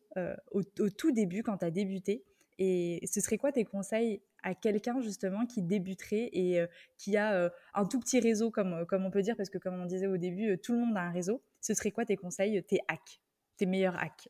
au, 0.50 0.62
tout 0.90 1.12
début 1.12 1.42
quand 1.42 1.58
tu 1.58 1.66
as 1.66 1.70
débuté? 1.70 2.24
Et 2.58 3.00
ce 3.06 3.20
serait 3.20 3.36
quoi 3.36 3.52
tes 3.52 3.64
conseils 3.64 4.22
à 4.42 4.54
quelqu'un 4.54 5.00
justement 5.00 5.44
qui 5.44 5.60
débuterait 5.60 6.30
et 6.32 6.64
qui 6.96 7.16
a 7.16 7.52
un 7.74 7.84
tout 7.84 8.00
petit 8.00 8.18
réseau, 8.18 8.50
comme, 8.50 8.86
comme 8.86 9.04
on 9.04 9.10
peut 9.10 9.22
dire, 9.22 9.36
parce 9.36 9.50
que 9.50 9.58
comme 9.58 9.74
on 9.74 9.86
disait 9.86 10.06
au 10.06 10.16
début, 10.16 10.58
tout 10.58 10.72
le 10.72 10.78
monde 10.78 10.96
a 10.96 11.02
un 11.02 11.12
réseau. 11.12 11.42
Ce 11.60 11.74
serait 11.74 11.90
quoi 11.90 12.04
tes 12.06 12.16
conseils, 12.16 12.62
tes 12.64 12.80
hacks, 12.88 13.20
tes 13.58 13.66
meilleurs 13.66 13.96
hacks? 13.96 14.28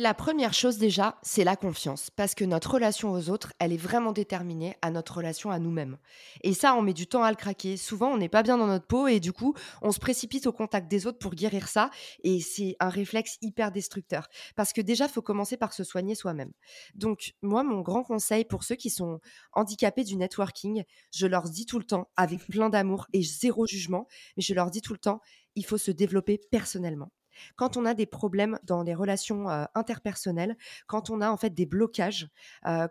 La 0.00 0.14
première 0.14 0.54
chose 0.54 0.78
déjà, 0.78 1.18
c'est 1.20 1.44
la 1.44 1.56
confiance, 1.56 2.08
parce 2.08 2.34
que 2.34 2.46
notre 2.46 2.72
relation 2.72 3.12
aux 3.12 3.28
autres, 3.28 3.52
elle 3.58 3.70
est 3.70 3.76
vraiment 3.76 4.12
déterminée 4.12 4.74
à 4.80 4.90
notre 4.90 5.18
relation 5.18 5.50
à 5.50 5.58
nous-mêmes. 5.58 5.98
Et 6.42 6.54
ça, 6.54 6.74
on 6.74 6.80
met 6.80 6.94
du 6.94 7.06
temps 7.06 7.22
à 7.22 7.30
le 7.30 7.36
craquer. 7.36 7.76
Souvent, 7.76 8.08
on 8.08 8.16
n'est 8.16 8.30
pas 8.30 8.42
bien 8.42 8.56
dans 8.56 8.66
notre 8.66 8.86
peau 8.86 9.08
et 9.08 9.20
du 9.20 9.34
coup, 9.34 9.54
on 9.82 9.92
se 9.92 9.98
précipite 9.98 10.46
au 10.46 10.52
contact 10.52 10.90
des 10.90 11.06
autres 11.06 11.18
pour 11.18 11.34
guérir 11.34 11.68
ça. 11.68 11.90
Et 12.24 12.40
c'est 12.40 12.76
un 12.80 12.88
réflexe 12.88 13.36
hyper 13.42 13.72
destructeur. 13.72 14.28
Parce 14.56 14.72
que 14.72 14.80
déjà, 14.80 15.06
faut 15.06 15.20
commencer 15.20 15.58
par 15.58 15.74
se 15.74 15.84
soigner 15.84 16.14
soi-même. 16.14 16.52
Donc, 16.94 17.34
moi, 17.42 17.62
mon 17.62 17.82
grand 17.82 18.02
conseil 18.02 18.46
pour 18.46 18.64
ceux 18.64 18.76
qui 18.76 18.88
sont 18.88 19.20
handicapés 19.52 20.04
du 20.04 20.16
networking, 20.16 20.82
je 21.12 21.26
leur 21.26 21.50
dis 21.50 21.66
tout 21.66 21.78
le 21.78 21.84
temps, 21.84 22.08
avec 22.16 22.46
plein 22.46 22.70
d'amour 22.70 23.06
et 23.12 23.22
zéro 23.22 23.66
jugement, 23.66 24.06
mais 24.38 24.42
je 24.42 24.54
leur 24.54 24.70
dis 24.70 24.80
tout 24.80 24.94
le 24.94 24.98
temps, 24.98 25.20
il 25.56 25.66
faut 25.66 25.78
se 25.78 25.90
développer 25.90 26.40
personnellement 26.50 27.12
quand 27.56 27.76
on 27.76 27.84
a 27.84 27.94
des 27.94 28.06
problèmes 28.06 28.58
dans 28.64 28.82
les 28.82 28.94
relations 28.94 29.48
interpersonnelles, 29.74 30.56
quand 30.86 31.10
on 31.10 31.20
a 31.20 31.30
en 31.30 31.36
fait 31.36 31.50
des 31.50 31.66
blocages, 31.66 32.28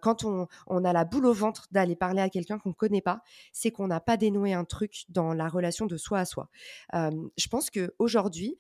quand 0.01 0.23
on, 0.23 0.47
a 0.83 0.93
la 0.93 1.05
boule 1.05 1.25
au 1.25 1.33
ventre 1.33 1.67
d'aller 1.71 1.95
parler 1.95 2.21
à 2.21 2.29
quelqu'un 2.29 2.59
qu'on 2.59 2.69
ne 2.69 2.73
connaît 2.73 3.01
pas, 3.01 3.21
c'est 3.51 3.71
qu'on 3.71 3.87
n'a 3.87 3.99
pas 3.99 4.17
dénoué 4.17 4.53
un 4.53 4.65
truc 4.65 5.05
dans 5.09 5.33
la 5.33 5.47
relation 5.47 5.85
de 5.85 5.97
soi 5.97 6.19
à 6.19 6.25
soi. 6.25 6.49
je 6.93 7.47
pense 7.49 7.69
qu'aujourd'hui, 7.69 8.57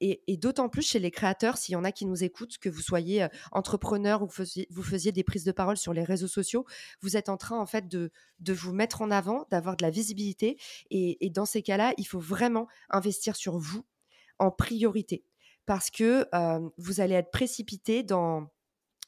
et, 0.00 0.22
et 0.26 0.36
d'autant 0.36 0.68
plus 0.68 0.82
chez 0.82 0.98
les 0.98 1.10
créateurs, 1.10 1.56
s'il 1.56 1.72
y 1.72 1.76
en 1.76 1.84
a 1.84 1.92
qui 1.92 2.06
nous 2.06 2.24
écoutent, 2.24 2.58
que 2.58 2.68
vous 2.68 2.82
soyez 2.82 3.26
entrepreneur 3.52 4.22
ou 4.22 4.26
vous 4.26 4.82
faisiez, 4.82 5.12
des 5.12 5.24
prises 5.24 5.44
de 5.44 5.52
parole 5.52 5.76
sur 5.76 5.92
les 5.92 6.04
réseaux 6.04 6.28
sociaux, 6.28 6.64
vous 7.00 7.16
êtes 7.16 7.28
en 7.28 7.36
train 7.36 7.58
en 7.58 7.66
fait 7.66 7.88
de, 7.88 8.10
de 8.40 8.52
vous 8.52 8.72
mettre 8.72 9.02
en 9.02 9.10
avant, 9.10 9.46
d'avoir 9.50 9.76
de 9.76 9.82
la 9.82 9.90
visibilité. 9.90 10.58
et 10.90 11.30
dans 11.30 11.46
ces 11.46 11.62
cas-là, 11.62 11.94
il 11.96 12.06
faut 12.06 12.20
vraiment 12.20 12.68
investir 12.90 13.36
sur 13.36 13.58
vous 13.58 13.84
en 14.38 14.50
priorité 14.50 15.24
parce 15.66 15.90
que 15.90 16.26
vous 16.78 17.00
allez 17.00 17.14
être 17.14 17.30
précipité 17.30 18.02
dans 18.02 18.48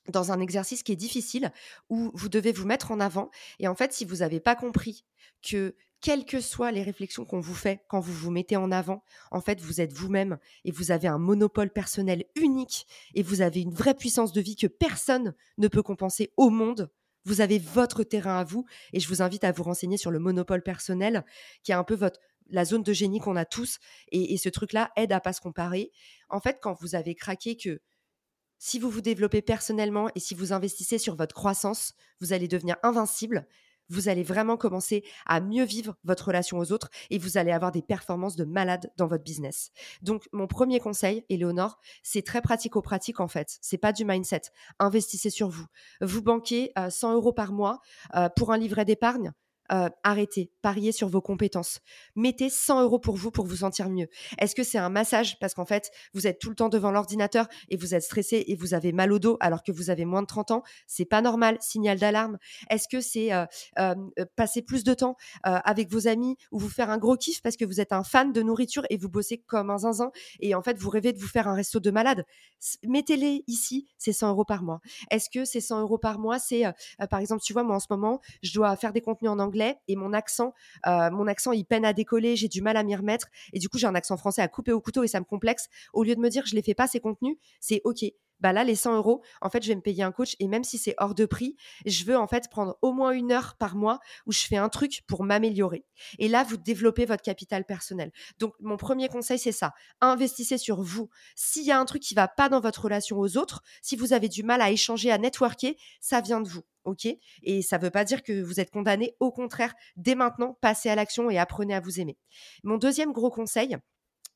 dans 0.09 0.33
un 0.33 0.41
exercice 0.41 0.83
qui 0.83 0.93
est 0.93 0.97
difficile 0.97 1.53
où 1.89 2.11
vous 2.15 2.29
devez 2.29 2.53
vous 2.53 2.67
mettre 2.67 2.91
en 2.91 3.01
avant. 3.01 3.31
Et 3.59 3.69
en 3.69 3.75
fait, 3.75 3.93
si 3.93 4.05
vous 4.05 4.17
n'avez 4.17 4.41
pas 4.41 4.57
compris 4.57 5.05
que 5.43 5.75
quelles 6.01 6.25
que 6.25 6.41
soient 6.41 6.73
les 6.73 6.83
réflexions 6.83 7.25
qu'on 7.25 7.41
vous 7.41 7.55
fait 7.55 7.85
quand 7.89 8.01
vous 8.01 8.13
vous 8.13 8.31
mettez 8.31 8.57
en 8.57 8.73
avant, 8.73 9.05
en 9.31 9.41
fait, 9.41 9.61
vous 9.61 9.81
êtes 9.81 9.93
vous-même 9.93 10.39
et 10.65 10.73
vous 10.73 10.91
avez 10.91 11.09
un 11.09 11.19
monopole 11.19 11.71
personnel 11.71 12.25
unique 12.37 12.87
et 13.15 13.23
vous 13.23 13.43
avez 13.43 13.61
une 13.61 13.75
vraie 13.75 13.95
puissance 13.95 14.33
de 14.33 14.41
vie 14.41 14.57
que 14.57 14.67
personne 14.67 15.35
ne 15.59 15.69
peut 15.69 15.83
compenser 15.83 16.33
au 16.37 16.49
monde. 16.49 16.91
Vous 17.27 17.43
avez 17.43 17.59
votre 17.59 18.03
terrain 18.03 18.39
à 18.39 18.45
vous 18.45 18.65
et 18.95 19.01
je 19.01 19.09
vous 19.09 19.21
invite 19.21 19.45
à 19.45 19.53
vous 19.53 19.63
renseigner 19.63 19.99
sur 19.99 20.11
le 20.11 20.19
monopole 20.19 20.63
personnel 20.63 21.25
qui 21.63 21.73
est 21.73 21.75
un 21.75 21.85
peu 21.85 21.95
votre 21.95 22.19
la 22.51 22.65
zone 22.65 22.83
de 22.83 22.93
génie 22.93 23.21
qu'on 23.21 23.37
a 23.37 23.45
tous. 23.45 23.79
Et, 24.13 24.37
ce 24.37 24.49
truc-là 24.49 24.91
aide 24.97 25.13
à 25.13 25.21
pas 25.21 25.33
se 25.33 25.41
comparer. 25.41 25.93
En 26.29 26.41
fait, 26.41 26.59
quand 26.61 26.75
vous 26.81 26.95
avez 26.95 27.15
craqué 27.15 27.57
que 27.57 27.81
si 28.59 28.79
vous 28.79 28.91
vous 28.91 29.01
développez 29.01 29.43
personnellement 29.43 30.09
et 30.15 30.21
si 30.21 30.35
vous 30.35 30.53
investissez 30.53 30.99
sur 30.99 31.17
votre 31.17 31.35
croissance, 31.35 31.95
vous 32.21 32.33
allez 32.33 32.49
devenir 32.49 32.77
invincible. 32.83 33.47
vous 33.93 34.09
allez 34.09 34.23
vraiment 34.23 34.57
commencer 34.57 35.03
à 35.27 35.41
mieux 35.41 35.65
vivre 35.65 35.97
votre 36.05 36.27
relation 36.29 36.59
aux 36.59 36.71
autres 36.71 36.91
et 37.11 37.19
vous 37.19 37.39
allez 37.39 37.51
avoir 37.51 37.73
des 37.73 37.83
performances 37.83 38.37
de 38.37 38.45
malade 38.45 38.93
dans 38.97 39.09
votre 39.09 39.25
business. 39.25 39.73
Donc, 40.01 40.29
mon 40.33 40.47
premier 40.47 40.79
conseil, 40.79 41.25
Éléonore, 41.29 41.77
c'est 42.05 42.23
très 42.23 42.41
pratico-pratique 42.41 43.19
en 43.19 43.27
fait. 43.27 43.59
C'est 43.61 43.79
pas 43.79 43.93
du 43.93 44.05
mindset. 44.05 44.43
Investissez 44.79 45.31
sur 45.31 45.49
vous. 45.49 45.67
Vous 46.01 46.23
banquez 46.23 46.73
100 46.89 47.15
euros 47.15 47.33
par 47.33 47.53
mois 47.53 47.81
pour 48.37 48.53
un 48.53 48.59
livret 48.59 48.85
d'épargne 48.85 49.33
euh, 49.73 49.89
arrêtez, 50.03 50.51
pariez 50.63 50.93
sur 50.93 51.09
vos 51.09 51.21
compétences. 51.21 51.81
Mettez 52.17 52.51
100 52.51 52.83
euros 52.83 52.99
pour 52.99 53.17
vous 53.17 53.31
pour 53.31 53.47
vous 53.47 53.57
sentir 53.57 53.89
mieux. 53.89 54.09
Est-ce 54.39 54.55
que 54.55 54.65
c'est 54.65 54.79
un 54.79 54.89
massage? 54.89 55.39
Parce 55.39 55.55
qu'en 55.55 55.65
fait, 55.65 55.91
vous 56.13 56.27
êtes 56.27 56.41
tout 56.41 56.49
le 56.49 56.57
temps 56.57 56.69
devant 56.69 56.91
l'ordinateur 56.91 57.47
et 57.69 57.77
vous 57.77 57.95
êtes 57.95 58.03
stressé 58.03 58.45
et 58.49 58.57
vous 58.57 58.75
avez 58.75 58.93
mal 58.93 59.13
au 59.13 59.19
dos 59.19 59.37
alors 59.41 59.63
que 59.63 59.71
vous 59.71 59.91
avez 59.91 60.05
moins 60.05 60.23
de 60.23 60.27
30 60.27 60.51
ans 60.51 60.63
C'est 60.87 61.05
pas 61.05 61.23
normal, 61.23 61.57
signal 61.61 61.99
d'alarme. 61.99 62.39
Est-ce 62.69 62.89
que 62.89 63.01
c'est 63.01 63.33
euh, 63.33 63.47
euh, 63.79 63.95
passer 64.35 64.63
plus 64.63 64.83
de 64.85 64.95
temps 64.95 65.17
avec 65.43 65.91
vos 65.91 66.09
amis 66.09 66.37
ou 66.51 66.59
vous 66.59 66.69
faire 66.69 66.91
un 66.91 66.99
gros 66.99 67.17
kiff 67.17 67.43
parce 67.43 67.57
que 67.57 67.65
vous 67.65 67.81
êtes 67.81 67.93
un 67.93 68.03
fan 68.03 68.33
de 68.33 68.43
nourriture 68.43 68.85
et 68.91 68.97
vous 68.97 69.09
bossez 69.09 69.39
comme 69.39 69.71
un 69.71 69.79
zinzin 69.79 70.11
et 70.41 70.55
en 70.55 70.63
fait 70.63 70.79
vous 70.79 70.91
rêvez 70.91 71.13
de 71.13 71.19
vous 71.19 71.29
faire 71.29 71.49
un 71.49 71.55
resto 71.55 71.81
de 71.81 71.91
malade? 71.91 72.25
Mettez-les 72.87 73.45
ici, 73.47 73.87
c'est 73.99 74.13
100 74.13 74.31
euros 74.31 74.45
par 74.45 74.63
mois. 74.63 74.81
Est-ce 75.11 75.31
que 75.31 75.45
c'est 75.45 75.61
100 75.61 75.81
euros 75.81 75.99
par 75.99 76.19
mois 76.19 76.39
C'est 76.39 76.65
par 77.11 77.21
exemple, 77.21 77.43
tu 77.43 77.53
vois, 77.53 77.63
moi 77.63 77.77
en 77.77 77.81
ce 77.81 77.87
moment, 77.91 78.21
je 78.43 78.53
dois 78.53 78.75
faire 78.77 78.93
des 78.93 79.01
contenus 79.01 79.31
en 79.31 79.39
anglais 79.39 79.60
et 79.89 79.97
mon 79.97 80.13
accent, 80.13 80.55
euh, 80.87 81.11
mon 81.11 81.27
accent, 81.27 81.53
il 81.53 81.65
peine 81.65 81.85
à 81.85 81.93
décoller, 81.93 82.37
j'ai 82.37 82.49
du 82.49 82.63
mal 82.63 82.77
à 82.77 82.83
m'y 82.83 82.95
remettre. 82.97 83.29
Et 83.53 83.59
du 83.59 83.69
coup, 83.69 83.79
j'ai 83.79 83.87
un 83.87 83.95
accent 83.95 84.17
français 84.17 84.43
à 84.43 84.49
couper 84.49 84.73
au 84.73 84.81
couteau 84.81 85.03
et 85.05 85.09
ça 85.09 85.21
me 85.21 85.25
complexe. 85.25 85.69
Au 85.93 86.05
lieu 86.05 86.15
de 86.15 86.21
me 86.21 86.29
dire, 86.29 86.47
je 86.47 86.55
les 86.55 86.63
fais 86.63 86.75
pas 86.75 86.87
ces 86.87 87.01
contenus, 87.01 87.37
c'est 87.61 87.81
OK 87.85 88.05
bah 88.41 88.53
là, 88.53 88.65
les 88.65 88.75
100 88.75 88.97
euros, 88.97 89.23
en 89.41 89.51
fait, 89.51 89.63
je 89.63 89.69
vais 89.69 89.75
me 89.75 89.81
payer 89.81 90.03
un 90.03 90.13
coach 90.13 90.37
et 90.39 90.49
même 90.49 90.65
si 90.65 90.79
c'est 90.79 90.95
hors 90.99 91.15
de 91.15 91.27
prix, 91.27 91.57
je 91.87 92.05
veux 92.05 92.17
en 92.17 92.27
fait 92.27 92.49
prendre 92.51 92.79
au 92.83 92.93
moins 92.93 93.13
une 93.13 93.33
heure 93.33 93.57
par 93.59 93.77
mois 93.77 94.01
où 94.27 94.33
je 94.33 94.45
fais 94.45 94.57
un 94.57 94.69
truc 94.69 95.03
pour 95.07 95.25
m'améliorer. 95.25 95.85
Et 96.19 96.29
là, 96.29 96.45
vous 96.45 96.57
développez 96.57 97.05
votre 97.05 97.23
capital 97.23 97.65
personnel. 97.65 98.13
Donc, 98.39 98.55
mon 98.61 98.77
premier 98.77 99.09
conseil, 99.09 99.39
c'est 99.39 99.53
ça. 99.53 99.73
Investissez 100.01 100.59
sur 100.59 100.83
vous. 100.83 101.11
S'il 101.35 101.65
y 101.65 101.71
a 101.71 101.79
un 101.79 101.85
truc 101.85 102.03
qui 102.03 102.15
va 102.15 102.29
pas 102.29 102.49
dans 102.49 102.61
votre 102.61 102.85
relation 102.85 103.19
aux 103.19 103.37
autres, 103.37 103.63
si 103.83 103.97
vous 103.97 104.13
avez 104.13 104.29
du 104.29 104.43
mal 104.43 104.61
à 104.61 104.71
échanger, 104.71 105.11
à 105.11 105.19
networker, 105.19 105.77
ça 106.01 106.21
vient 106.21 106.41
de 106.41 106.49
vous. 106.49 106.63
OK? 106.85 107.07
Et 107.43 107.63
ça 107.63 107.79
ne 107.79 107.83
veut 107.83 107.91
pas 107.91 108.05
dire 108.05 108.23
que 108.23 108.43
vous 108.43 108.61
êtes 108.61 108.71
condamné. 108.71 109.15
Au 109.21 109.31
contraire, 109.31 109.75
dès 109.97 110.15
maintenant, 110.15 110.57
passez 110.61 110.89
à 110.89 110.95
l'action 110.95 111.31
et 111.31 111.39
apprenez 111.39 111.75
à 111.75 111.81
vous 111.81 112.01
aimer. 112.01 112.17
Mon 112.63 112.79
deuxième 112.79 113.13
gros 113.13 113.31
conseil, 113.31 113.77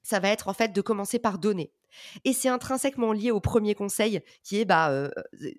ça 0.04 0.20
va 0.20 0.28
être 0.28 0.46
en 0.46 0.54
fait 0.54 0.72
de 0.72 0.80
commencer 0.80 1.18
par 1.18 1.38
donner. 1.38 1.72
Et 2.24 2.32
c'est 2.32 2.48
intrinsèquement 2.48 3.12
lié 3.12 3.30
au 3.30 3.40
premier 3.40 3.74
conseil 3.74 4.20
qui 4.42 4.60
est 4.60 4.64
bah, 4.64 4.90
euh, 4.90 5.10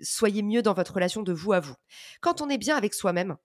soyez 0.01 0.43
mieux 0.43 0.61
dans 0.61 0.73
votre 0.73 0.93
relation 0.93 1.23
de 1.23 1.33
vous 1.33 1.53
à 1.53 1.59
vous. 1.59 1.75
Quand 2.21 2.41
on 2.41 2.49
est 2.49 2.57
bien 2.57 2.77
avec 2.77 2.93
soi-même, 2.93 3.35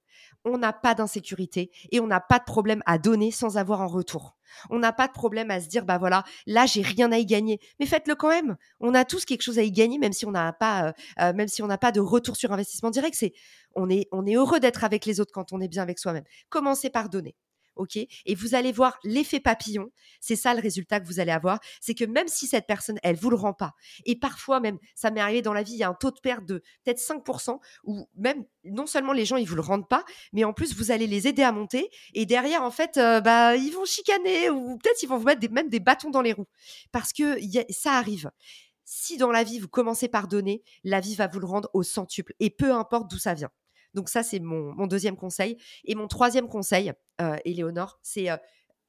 on 0.44 0.58
n'a 0.58 0.72
pas 0.72 0.94
d'insécurité 0.94 1.70
et 1.90 2.00
on 2.00 2.06
n'a 2.06 2.20
pas 2.20 2.38
de 2.38 2.44
problème 2.44 2.82
à 2.86 2.98
donner 2.98 3.30
sans 3.30 3.56
avoir 3.56 3.80
en 3.80 3.88
retour. 3.88 4.36
On 4.68 4.78
n'a 4.78 4.92
pas 4.92 5.06
de 5.06 5.12
problème 5.12 5.50
à 5.50 5.60
se 5.60 5.68
dire 5.68 5.84
bah 5.84 5.98
voilà, 5.98 6.24
là 6.46 6.66
j'ai 6.66 6.82
rien 6.82 7.12
à 7.12 7.18
y 7.18 7.26
gagner, 7.26 7.60
mais 7.78 7.86
faites-le 7.86 8.14
quand 8.14 8.28
même. 8.28 8.56
On 8.80 8.94
a 8.94 9.04
tous 9.04 9.24
quelque 9.24 9.42
chose 9.42 9.58
à 9.58 9.62
y 9.62 9.70
gagner 9.70 9.98
même 9.98 10.12
si 10.12 10.26
on 10.26 10.30
n'a 10.30 10.52
pas 10.52 10.88
euh, 10.88 10.92
euh, 11.20 11.32
même 11.32 11.48
si 11.48 11.62
on 11.62 11.66
n'a 11.66 11.78
pas 11.78 11.92
de 11.92 12.00
retour 12.00 12.36
sur 12.36 12.52
investissement 12.52 12.90
direct, 12.90 13.16
c'est 13.18 13.32
on 13.74 13.88
est 13.88 14.08
on 14.12 14.26
est 14.26 14.34
heureux 14.34 14.60
d'être 14.60 14.82
avec 14.84 15.06
les 15.06 15.20
autres 15.20 15.32
quand 15.32 15.52
on 15.52 15.60
est 15.60 15.68
bien 15.68 15.82
avec 15.82 15.98
soi-même. 15.98 16.24
Commencez 16.48 16.90
par 16.90 17.08
donner 17.08 17.36
Et 18.26 18.34
vous 18.34 18.54
allez 18.54 18.72
voir 18.72 18.98
l'effet 19.04 19.40
papillon. 19.40 19.90
C'est 20.20 20.36
ça 20.36 20.54
le 20.54 20.60
résultat 20.60 21.00
que 21.00 21.06
vous 21.06 21.20
allez 21.20 21.32
avoir. 21.32 21.60
C'est 21.80 21.94
que 21.94 22.04
même 22.04 22.28
si 22.28 22.46
cette 22.46 22.66
personne, 22.66 22.98
elle 23.02 23.16
vous 23.16 23.30
le 23.30 23.36
rend 23.36 23.52
pas, 23.52 23.74
et 24.04 24.16
parfois 24.16 24.60
même, 24.60 24.78
ça 24.94 25.10
m'est 25.10 25.20
arrivé 25.20 25.42
dans 25.42 25.52
la 25.52 25.62
vie, 25.62 25.72
il 25.72 25.78
y 25.78 25.82
a 25.82 25.88
un 25.88 25.94
taux 25.94 26.10
de 26.10 26.20
perte 26.20 26.44
de 26.44 26.62
peut-être 26.84 27.00
5%, 27.00 27.58
ou 27.84 28.08
même 28.16 28.44
non 28.64 28.86
seulement 28.86 29.12
les 29.12 29.24
gens 29.24 29.36
ils 29.36 29.46
vous 29.46 29.54
le 29.54 29.62
rendent 29.62 29.88
pas, 29.88 30.04
mais 30.32 30.44
en 30.44 30.52
plus 30.52 30.74
vous 30.74 30.90
allez 30.90 31.06
les 31.06 31.26
aider 31.26 31.42
à 31.42 31.52
monter, 31.52 31.90
et 32.14 32.26
derrière 32.26 32.62
en 32.62 32.70
fait, 32.70 32.96
euh, 32.96 33.20
bah 33.20 33.56
ils 33.56 33.72
vont 33.72 33.84
chicaner 33.84 34.50
ou 34.50 34.78
peut-être 34.78 35.02
ils 35.02 35.08
vont 35.08 35.18
vous 35.18 35.24
mettre 35.24 35.50
même 35.50 35.68
des 35.68 35.80
bâtons 35.80 36.10
dans 36.10 36.22
les 36.22 36.32
roues, 36.32 36.48
parce 36.92 37.12
que 37.12 37.38
ça 37.70 37.94
arrive. 37.94 38.30
Si 38.84 39.16
dans 39.16 39.30
la 39.30 39.44
vie 39.44 39.60
vous 39.60 39.68
commencez 39.68 40.08
par 40.08 40.26
donner, 40.26 40.62
la 40.84 41.00
vie 41.00 41.14
va 41.14 41.28
vous 41.28 41.38
le 41.38 41.46
rendre 41.46 41.70
au 41.74 41.82
centuple, 41.82 42.34
et 42.40 42.50
peu 42.50 42.72
importe 42.72 43.10
d'où 43.10 43.18
ça 43.18 43.34
vient. 43.34 43.50
Donc 43.94 44.08
ça, 44.08 44.22
c'est 44.22 44.40
mon, 44.40 44.86
deuxième 44.86 45.16
conseil. 45.16 45.56
Et 45.84 45.94
mon 45.94 46.08
troisième 46.08 46.48
conseil, 46.48 46.92
euh, 47.20 47.36
Éléonore, 47.44 47.98
c'est 48.02 48.30
euh, 48.30 48.36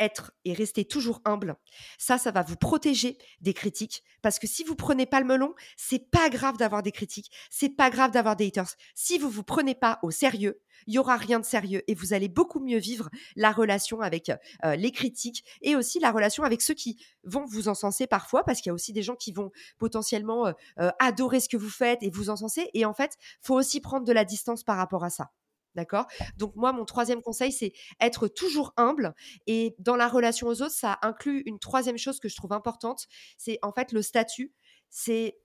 être 0.02 0.32
et 0.44 0.54
rester 0.54 0.84
toujours 0.84 1.22
humble. 1.24 1.56
Ça, 1.98 2.18
ça 2.18 2.32
va 2.32 2.42
vous 2.42 2.58
protéger 2.58 3.18
des 3.40 3.54
critiques 3.54 4.04
parce 4.22 4.40
que 4.40 4.48
si 4.48 4.64
vous 4.64 4.76
prenez 4.76 5.06
pas 5.06 5.20
le 5.20 5.26
melon, 5.26 5.54
c'est 5.78 6.10
pas 6.12 6.30
grave 6.30 6.58
d'avoir 6.58 6.84
des 6.84 6.92
critiques, 6.92 7.32
c'est 7.50 7.70
pas 7.70 7.90
grave 7.90 8.12
d'avoir 8.12 8.36
des 8.36 8.48
haters. 8.48 8.76
Si 8.96 9.18
vous 9.18 9.30
vous 9.30 9.44
prenez 9.44 9.76
pas 9.76 10.00
au 10.02 10.12
sérieux, 10.12 10.60
il 10.88 10.96
y 10.96 11.00
aura 11.00 11.16
rien 11.16 11.40
de 11.40 11.46
sérieux 11.46 11.84
et 11.88 11.94
vous 11.94 12.14
allez 12.14 12.28
beaucoup 12.28 12.60
mieux 12.60 12.80
vivre 12.80 13.10
la 13.36 13.52
relation 13.52 14.02
avec 14.02 14.32
euh, 14.66 14.76
les 14.76 14.92
critiques 14.92 15.44
et 15.62 15.76
aussi 15.76 16.00
la 16.00 16.12
relation 16.12 16.44
avec 16.44 16.62
ceux 16.62 16.74
qui 16.74 16.98
vont 17.24 17.46
vous 17.46 17.68
encenser 17.68 18.08
parfois 18.08 18.44
parce 18.44 18.62
qu'il 18.62 18.70
y 18.70 18.72
a 18.72 18.74
aussi 18.74 18.94
des 18.94 19.04
gens 19.04 19.16
qui 19.16 19.32
vont 19.32 19.52
potentiellement 19.78 20.48
euh, 20.48 20.54
euh, 20.80 20.90
adorer 21.00 21.40
ce 21.40 21.50
que 21.50 21.58
vous 21.58 21.70
faites 21.70 22.02
et 22.02 22.10
vous 22.10 22.30
encenser 22.30 22.70
et 22.74 22.86
en 22.86 22.94
fait, 22.94 23.18
faut 23.42 23.56
aussi 23.56 23.80
prendre 23.80 24.06
de 24.06 24.14
la 24.14 24.26
distance 24.26 24.64
par 24.64 24.78
rapport 24.78 25.04
à 25.04 25.10
ça. 25.10 25.32
D'accord? 25.76 26.08
Donc 26.38 26.56
moi, 26.56 26.74
mon 26.74 26.86
troisième 26.86 27.22
conseil, 27.22 27.52
c'est 27.52 27.74
être 28.00 28.28
toujours 28.28 28.74
humble. 28.78 29.14
Et 29.48 29.76
dans 29.80 29.96
la 29.96 30.08
relation 30.08 30.48
aux 30.48 30.62
autres, 30.62 30.76
ça 30.76 31.00
inclut 31.02 31.44
une 31.46 31.60
troisième 31.60 31.98
chose 31.98 32.20
que 32.20 32.28
je 32.28 32.36
trouve 32.36 32.54
importante. 32.54 33.08
C'est 33.38 33.58
en 33.62 33.72
fait 33.72 33.92
le 33.92 34.02
statut. 34.02 34.54
C'est 34.90 35.38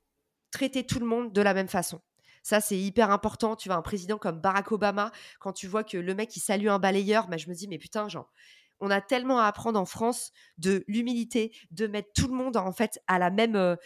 traiter 0.51 0.85
tout 0.85 0.99
le 0.99 1.07
monde 1.07 1.33
de 1.33 1.43
la 1.43 1.55
même 1.55 1.69
façon. 1.69 2.01
Ça, 2.43 2.61
c'est 2.61 2.79
hyper 2.79 3.11
important. 3.11 3.57
Tu 3.57 3.69
vois, 3.69 3.77
un 3.77 3.83
président 3.83 4.19
comme 4.19 4.41
Barack 4.41 4.71
Obama, 4.73 5.11
quand 5.41 5.53
tu 5.53 5.67
vois 5.67 5.85
que 5.85 5.97
le 5.99 6.15
mec, 6.15 6.35
il 6.37 6.41
salue 6.41 6.69
un 6.69 6.79
balayeur, 6.79 7.27
bah, 7.29 7.37
je 7.37 7.49
me 7.49 7.55
dis, 7.55 7.67
mais 7.69 7.79
putain, 7.79 8.09
genre, 8.09 8.33
on 8.81 8.91
a 8.91 9.01
tellement 9.01 9.39
à 9.39 9.47
apprendre 9.47 9.79
en 9.79 9.85
France 9.85 10.33
de 10.59 10.85
l'humilité, 10.87 11.55
de 11.71 11.87
mettre 11.87 12.11
tout 12.15 12.29
le 12.29 12.35
monde 12.35 12.57
en 12.57 12.73
fait 12.73 13.01
à 13.07 13.19
la 13.19 13.31
même, 13.31 13.57
euh, 13.57 13.77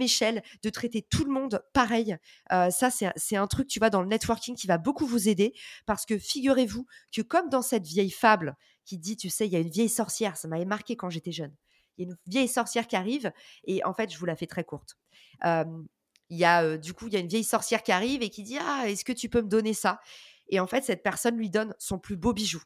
échelle, 0.00 0.42
de 0.62 0.70
traiter 0.70 1.02
tout 1.02 1.24
le 1.24 1.32
monde 1.32 1.62
pareil. 1.72 2.16
Euh, 2.52 2.70
ça, 2.70 2.90
c'est 2.90 3.36
un 3.36 3.46
truc, 3.46 3.68
tu 3.68 3.78
vois, 3.78 3.90
dans 3.90 4.02
le 4.02 4.08
networking 4.08 4.54
qui 4.56 4.66
va 4.66 4.78
beaucoup 4.78 5.06
vous 5.06 5.28
aider 5.28 5.54
parce 5.86 6.04
que 6.06 6.18
figurez-vous 6.18 6.86
que 7.12 7.22
comme 7.22 7.48
dans 7.48 7.62
cette 7.62 7.86
vieille 7.86 8.10
fable 8.10 8.56
qui 8.84 8.98
dit, 8.98 9.16
tu 9.16 9.30
sais, 9.30 9.46
il 9.46 9.52
y 9.52 9.56
a 9.56 9.60
une 9.60 9.70
vieille 9.70 9.88
sorcière, 9.88 10.36
ça 10.36 10.48
m'avait 10.48 10.64
marqué 10.64 10.96
quand 10.96 11.10
j'étais 11.10 11.32
jeune. 11.32 11.54
Il 11.96 12.06
y 12.06 12.08
a 12.08 12.10
une 12.10 12.16
vieille 12.26 12.48
sorcière 12.48 12.86
qui 12.86 12.96
arrive 12.96 13.32
et 13.64 13.84
en 13.84 13.92
fait, 13.92 14.12
je 14.12 14.18
vous 14.18 14.26
la 14.26 14.36
fais 14.36 14.46
très 14.46 14.64
courte. 14.64 14.96
y 16.30 16.44
a 16.44 16.76
du 16.76 16.92
coup, 16.92 17.08
il 17.08 17.14
y 17.14 17.16
a 17.16 17.20
une 17.20 17.28
vieille 17.28 17.44
sorcière 17.44 17.82
qui 17.82 17.92
arrive 17.92 18.22
et 18.22 18.30
qui 18.30 18.42
dit, 18.42 18.58
ah, 18.60 18.84
est-ce 18.86 19.04
que 19.04 19.12
tu 19.12 19.28
peux 19.28 19.42
me 19.42 19.48
donner 19.48 19.74
ça? 19.74 20.00
Et 20.48 20.60
en 20.60 20.66
fait, 20.66 20.84
cette 20.84 21.02
personne 21.02 21.36
lui 21.36 21.50
donne 21.50 21.74
son 21.78 21.98
plus 21.98 22.16
beau 22.16 22.32
bijou. 22.32 22.62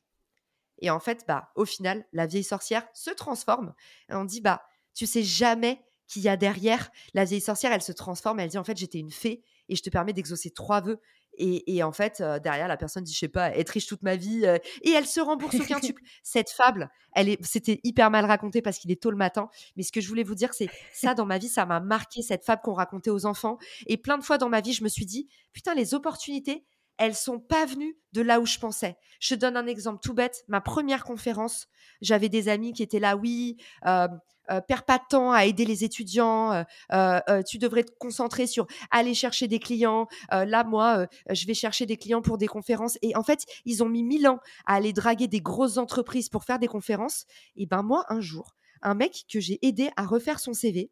Et 0.83 0.91
en 0.91 1.01
fait, 1.01 1.25
bah, 1.27 1.51
au 1.55 1.65
final, 1.65 2.05
la 2.13 2.27
vieille 2.27 2.45
sorcière 2.45 2.87
se 2.93 3.11
transforme. 3.11 3.73
Et 4.11 4.15
on 4.15 4.25
dit, 4.25 4.43
bah, 4.43 4.63
tu 4.95 5.07
sais 5.07 5.23
jamais 5.23 5.83
qu'il 6.09 6.23
y 6.23 6.29
a 6.29 6.37
derrière. 6.37 6.91
La 7.15 7.25
vieille 7.25 7.41
sorcière, 7.41 7.73
elle 7.73 7.83
se 7.83 7.93
transforme. 7.93 8.41
Elle 8.41 8.51
dit, 8.51 8.59
en 8.59 8.65
fait, 8.65 8.77
j'étais 8.77 8.99
une 8.99 9.13
fée 9.13 9.45
et 9.69 9.77
je 9.77 9.83
te 9.83 9.89
permets 9.89 10.13
d'exaucer 10.13 10.51
trois 10.51 10.83
vœux. 10.83 11.01
Et, 11.39 11.83
en 11.83 11.93
fait, 11.93 12.21
euh, 12.21 12.39
derrière, 12.39 12.69
la 12.69 12.77
personne 12.77 13.05
dit, 13.05 13.15
je 13.15 13.19
sais 13.19 13.29
pas, 13.29 13.57
être 13.57 13.71
riche 13.71 13.87
toute 13.87 14.03
ma 14.03 14.17
vie. 14.17 14.45
Euh, 14.45 14.59
et 14.83 14.91
elle 14.91 15.07
se 15.07 15.21
rembourse 15.21 15.55
au 15.55 15.65
quintuple. 15.65 16.03
Cette 16.23 16.51
fable, 16.51 16.91
elle 17.15 17.31
est, 17.31 17.43
c'était 17.43 17.81
hyper 17.85 18.11
mal 18.11 18.27
raconté 18.27 18.61
parce 18.61 18.79
qu'il 18.79 18.91
est 18.91 19.01
tôt 19.01 19.11
le 19.11 19.17
matin. 19.17 19.49
Mais 19.77 19.83
ce 19.83 19.93
que 19.93 20.03
je 20.03 20.09
voulais 20.09 20.25
vous 20.25 20.35
dire, 20.35 20.53
c'est 20.53 20.69
ça, 20.93 21.15
dans 21.15 21.25
ma 21.25 21.39
vie, 21.39 21.49
ça 21.49 21.65
m'a 21.65 21.81
marqué, 21.81 22.21
cette 22.21 22.45
fable 22.45 22.61
qu'on 22.63 22.75
racontait 22.75 23.11
aux 23.11 23.25
enfants. 23.25 23.57
Et 23.87 23.97
plein 23.97 24.19
de 24.19 24.25
fois 24.25 24.37
dans 24.37 24.51
ma 24.51 24.61
vie, 24.61 24.75
je 24.75 24.85
me 24.85 24.89
suis 24.89 25.07
dit, 25.07 25.29
putain, 25.53 25.75
les 25.75 25.95
opportunités, 25.95 26.67
elles 26.99 27.15
sont 27.15 27.39
pas 27.39 27.67
venues 27.67 27.97
de 28.13 28.23
là 28.23 28.41
où 28.41 28.47
je 28.47 28.59
pensais. 28.59 28.97
Je 29.21 29.35
te 29.35 29.41
donne 29.41 29.57
un 29.57 29.67
exemple 29.67 30.01
tout 30.03 30.15
bête. 30.15 30.45
Ma 30.49 30.61
première 30.61 31.05
conférence, 31.05 31.67
j'avais 32.01 32.29
des 32.29 32.49
amis 32.49 32.73
qui 32.73 32.83
étaient 32.83 32.99
là, 32.99 33.17
oui, 33.17 33.57
euh, 33.87 34.09
euh 34.51 34.61
perds 34.61 34.85
pas 34.85 34.99
de 34.99 35.05
temps 35.09 35.33
à 35.33 35.45
aider 35.45 35.65
les 35.65 35.85
étudiants, 35.85 36.53
euh, 36.53 36.65
euh, 36.93 37.43
tu 37.43 37.59
devrais 37.59 37.85
te 37.85 37.93
concentrer 37.99 38.47
sur 38.47 38.67
aller 38.91 39.15
chercher 39.15 39.49
des 39.49 39.61
clients. 39.61 40.07
là, 40.31 40.65
moi, 40.65 41.07
je 41.31 41.47
vais 41.47 41.55
chercher 41.55 41.87
des 41.87 41.97
clients 41.97 42.23
pour 42.23 42.39
des 42.39 42.49
conférences. 42.49 42.99
Et 43.03 43.17
en 43.17 43.23
fait, 43.23 43.45
ils 43.65 43.83
ont 43.83 43.89
mis 43.89 44.03
mille 44.03 44.29
ans 44.29 44.41
à 44.67 44.75
aller 44.75 44.93
draguer 44.93 45.29
des 45.29 45.41
grosses 45.41 45.79
entreprises 45.79 46.29
pour 46.29 46.45
faire 46.45 46.59
des 46.59 46.69
conférences. 46.69 47.25
Et 47.57 47.67
ben 47.67 47.83
moi, 47.83 48.05
un 48.09 48.21
jour, 48.21 48.55
un 48.83 48.95
mec 48.95 49.25
que 49.33 49.41
j'ai 49.41 49.59
aidé 49.63 49.91
à 49.97 50.05
refaire 50.05 50.41
son 50.41 50.53
CV, 50.53 50.91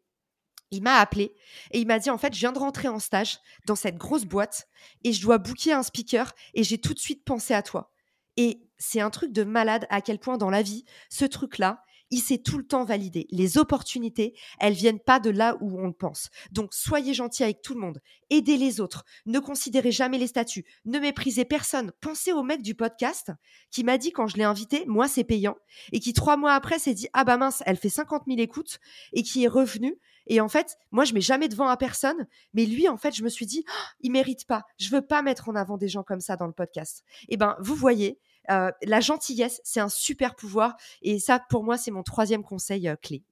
il 0.71 0.81
m'a 0.81 0.95
appelé 0.95 1.35
et 1.71 1.79
il 1.79 1.87
m'a 1.87 1.99
dit 1.99 2.09
en 2.09 2.17
fait, 2.17 2.33
je 2.33 2.39
viens 2.39 2.51
de 2.51 2.59
rentrer 2.59 2.87
en 2.87 2.99
stage 2.99 3.39
dans 3.67 3.75
cette 3.75 3.97
grosse 3.97 4.25
boîte 4.25 4.67
et 5.03 5.13
je 5.13 5.21
dois 5.21 5.37
booker 5.37 5.73
un 5.73 5.83
speaker 5.83 6.33
et 6.53 6.63
j'ai 6.63 6.79
tout 6.79 6.93
de 6.93 6.99
suite 6.99 7.23
pensé 7.23 7.53
à 7.53 7.61
toi. 7.61 7.91
Et 8.37 8.61
c'est 8.77 9.01
un 9.01 9.09
truc 9.09 9.31
de 9.31 9.43
malade 9.43 9.85
à 9.89 10.01
quel 10.01 10.19
point 10.19 10.37
dans 10.37 10.49
la 10.49 10.61
vie, 10.61 10.85
ce 11.09 11.25
truc-là, 11.25 11.83
il 12.11 12.19
sait 12.19 12.37
tout 12.37 12.57
le 12.57 12.67
temps 12.67 12.83
valider. 12.83 13.25
Les 13.31 13.57
opportunités, 13.57 14.35
elles 14.59 14.73
viennent 14.73 14.99
pas 14.99 15.19
de 15.19 15.29
là 15.29 15.57
où 15.61 15.79
on 15.79 15.87
le 15.87 15.93
pense. 15.93 16.29
Donc, 16.51 16.73
soyez 16.73 17.13
gentil 17.13 17.43
avec 17.43 17.61
tout 17.61 17.73
le 17.73 17.79
monde. 17.79 18.01
Aidez 18.29 18.57
les 18.57 18.81
autres. 18.81 19.05
Ne 19.25 19.39
considérez 19.39 19.91
jamais 19.91 20.17
les 20.17 20.27
statuts. 20.27 20.65
Ne 20.83 20.99
méprisez 20.99 21.45
personne. 21.45 21.93
Pensez 22.01 22.33
au 22.33 22.43
mec 22.43 22.61
du 22.61 22.75
podcast 22.75 23.31
qui 23.71 23.85
m'a 23.85 23.97
dit 23.97 24.11
quand 24.11 24.27
je 24.27 24.35
l'ai 24.35 24.43
invité, 24.43 24.83
moi, 24.87 25.07
c'est 25.07 25.23
payant. 25.23 25.55
Et 25.93 26.01
qui, 26.01 26.11
trois 26.11 26.35
mois 26.35 26.53
après, 26.53 26.79
s'est 26.79 26.93
dit, 26.93 27.07
ah 27.13 27.23
bah 27.23 27.37
mince, 27.37 27.63
elle 27.65 27.77
fait 27.77 27.89
50 27.89 28.23
000 28.27 28.39
écoutes. 28.39 28.79
Et 29.13 29.23
qui 29.23 29.45
est 29.45 29.47
revenu. 29.47 29.97
Et 30.27 30.41
en 30.41 30.49
fait, 30.49 30.77
moi, 30.91 31.05
je 31.05 31.13
mets 31.13 31.21
jamais 31.21 31.47
devant 31.47 31.67
à 31.67 31.77
personne. 31.77 32.27
Mais 32.53 32.65
lui, 32.65 32.87
en 32.87 32.97
fait, 32.97 33.15
je 33.15 33.23
me 33.23 33.29
suis 33.29 33.45
dit, 33.45 33.63
oh, 33.67 33.87
il 34.01 34.11
mérite 34.11 34.45
pas. 34.45 34.63
Je 34.77 34.89
veux 34.89 35.01
pas 35.01 35.21
mettre 35.21 35.49
en 35.49 35.55
avant 35.55 35.77
des 35.77 35.87
gens 35.87 36.03
comme 36.03 36.21
ça 36.21 36.37
dans 36.37 36.47
le 36.47 36.53
podcast. 36.53 37.03
Eh 37.29 37.37
ben, 37.37 37.55
vous 37.59 37.75
voyez, 37.75 38.19
euh, 38.49 38.71
la 38.83 38.99
gentillesse, 38.99 39.61
c'est 39.63 39.79
un 39.79 39.89
super 39.89 40.35
pouvoir. 40.35 40.75
Et 41.01 41.19
ça, 41.19 41.39
pour 41.49 41.63
moi, 41.63 41.77
c'est 41.77 41.91
mon 41.91 42.03
troisième 42.03 42.43
conseil 42.43 42.87
euh, 42.87 42.95
clé. 42.95 43.23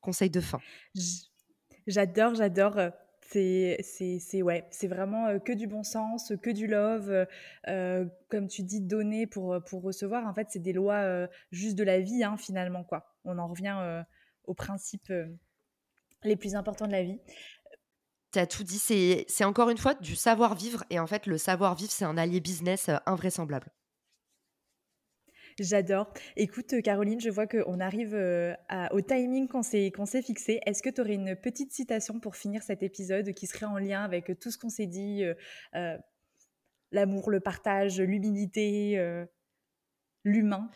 Conseil 0.00 0.30
de 0.30 0.40
fin. 0.40 0.60
J'adore, 1.86 2.34
j'adore. 2.34 2.78
Euh, 2.78 2.90
c'est, 3.30 4.42
ouais, 4.42 4.68
vraiment 4.84 5.38
que 5.40 5.52
du 5.52 5.66
bon 5.66 5.82
sens, 5.82 6.32
que 6.42 6.48
du 6.48 6.66
love. 6.66 7.26
comme 8.28 8.48
tu 8.48 8.62
dis, 8.62 8.80
donner 8.80 9.26
pour, 9.26 9.58
pour 9.66 9.82
recevoir. 9.82 10.26
En 10.26 10.32
fait, 10.32 10.46
c'est 10.50 10.62
des 10.62 10.72
lois 10.72 11.28
juste 11.50 11.76
de 11.76 11.84
la 11.84 12.00
vie, 12.00 12.24
hein, 12.24 12.38
finalement. 12.38 12.84
quoi. 12.84 13.14
On 13.26 13.36
en 13.38 13.46
revient 13.46 14.02
aux 14.44 14.54
principes 14.54 15.12
les 16.24 16.36
plus 16.36 16.54
importants 16.54 16.86
de 16.86 16.92
la 16.92 17.02
vie. 17.02 17.18
Tu 18.32 18.38
as 18.38 18.46
tout 18.46 18.64
dit, 18.64 18.78
c'est 18.78 19.44
encore 19.44 19.70
une 19.70 19.78
fois 19.78 19.94
du 19.94 20.14
savoir-vivre. 20.14 20.84
Et 20.90 20.98
en 20.98 21.06
fait, 21.06 21.26
le 21.26 21.38
savoir-vivre, 21.38 21.90
c'est 21.90 22.04
un 22.04 22.18
allié 22.18 22.40
business 22.40 22.90
invraisemblable. 23.06 23.72
J'adore. 25.60 26.12
Écoute, 26.36 26.72
euh, 26.72 26.80
Caroline, 26.80 27.20
je 27.20 27.30
vois 27.30 27.48
qu'on 27.48 27.80
arrive 27.80 28.14
euh, 28.14 28.54
au 28.92 29.00
timing 29.00 29.48
qu'on 29.48 29.62
s'est, 29.62 29.90
fixé. 30.22 30.60
Est-ce 30.64 30.82
que 30.82 30.90
tu 30.90 31.00
aurais 31.00 31.14
une 31.14 31.34
petite 31.34 31.72
citation 31.72 32.20
pour 32.20 32.36
finir 32.36 32.62
cet 32.62 32.82
épisode 32.82 33.32
qui 33.32 33.46
serait 33.48 33.66
en 33.66 33.78
lien 33.78 34.04
avec 34.04 34.38
tout 34.38 34.50
ce 34.52 34.58
qu'on 34.58 34.68
s'est 34.68 34.86
dit 34.86 35.24
euh, 35.74 35.96
L'amour, 36.92 37.30
le 37.30 37.40
partage, 37.40 38.00
l'humilité, 38.00 39.26
l'humain? 40.24 40.70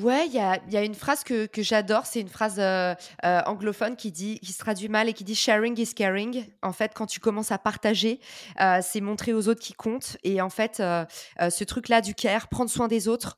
Ouais, 0.00 0.26
il 0.26 0.32
y 0.32 0.38
a, 0.38 0.84
une 0.84 0.94
phrase 0.94 1.22
que, 1.22 1.48
j'adore, 1.58 2.06
c'est 2.06 2.20
une 2.20 2.30
phrase 2.30 2.56
euh, 2.58 2.94
euh, 3.26 3.42
anglophone 3.44 3.94
qui 3.94 4.10
dit, 4.10 4.38
qui 4.40 4.52
se 4.52 4.58
traduit 4.58 4.88
mal 4.88 5.06
et 5.10 5.12
qui 5.12 5.22
dit 5.22 5.34
sharing 5.34 5.78
is 5.78 5.92
caring. 5.92 6.46
En 6.62 6.72
fait, 6.72 6.92
quand 6.94 7.04
tu 7.04 7.20
commences 7.20 7.52
à 7.52 7.58
partager, 7.58 8.18
euh, 8.58 8.78
c'est 8.82 9.02
montrer 9.02 9.34
aux 9.34 9.48
autres 9.48 9.60
qui 9.60 9.74
comptent. 9.74 10.16
Et 10.24 10.40
en 10.40 10.48
fait, 10.48 10.76
ce 10.78 11.64
truc-là 11.64 12.00
du 12.00 12.14
care, 12.14 12.48
prendre 12.48 12.70
soin 12.70 12.88
des 12.88 13.06
autres, 13.06 13.36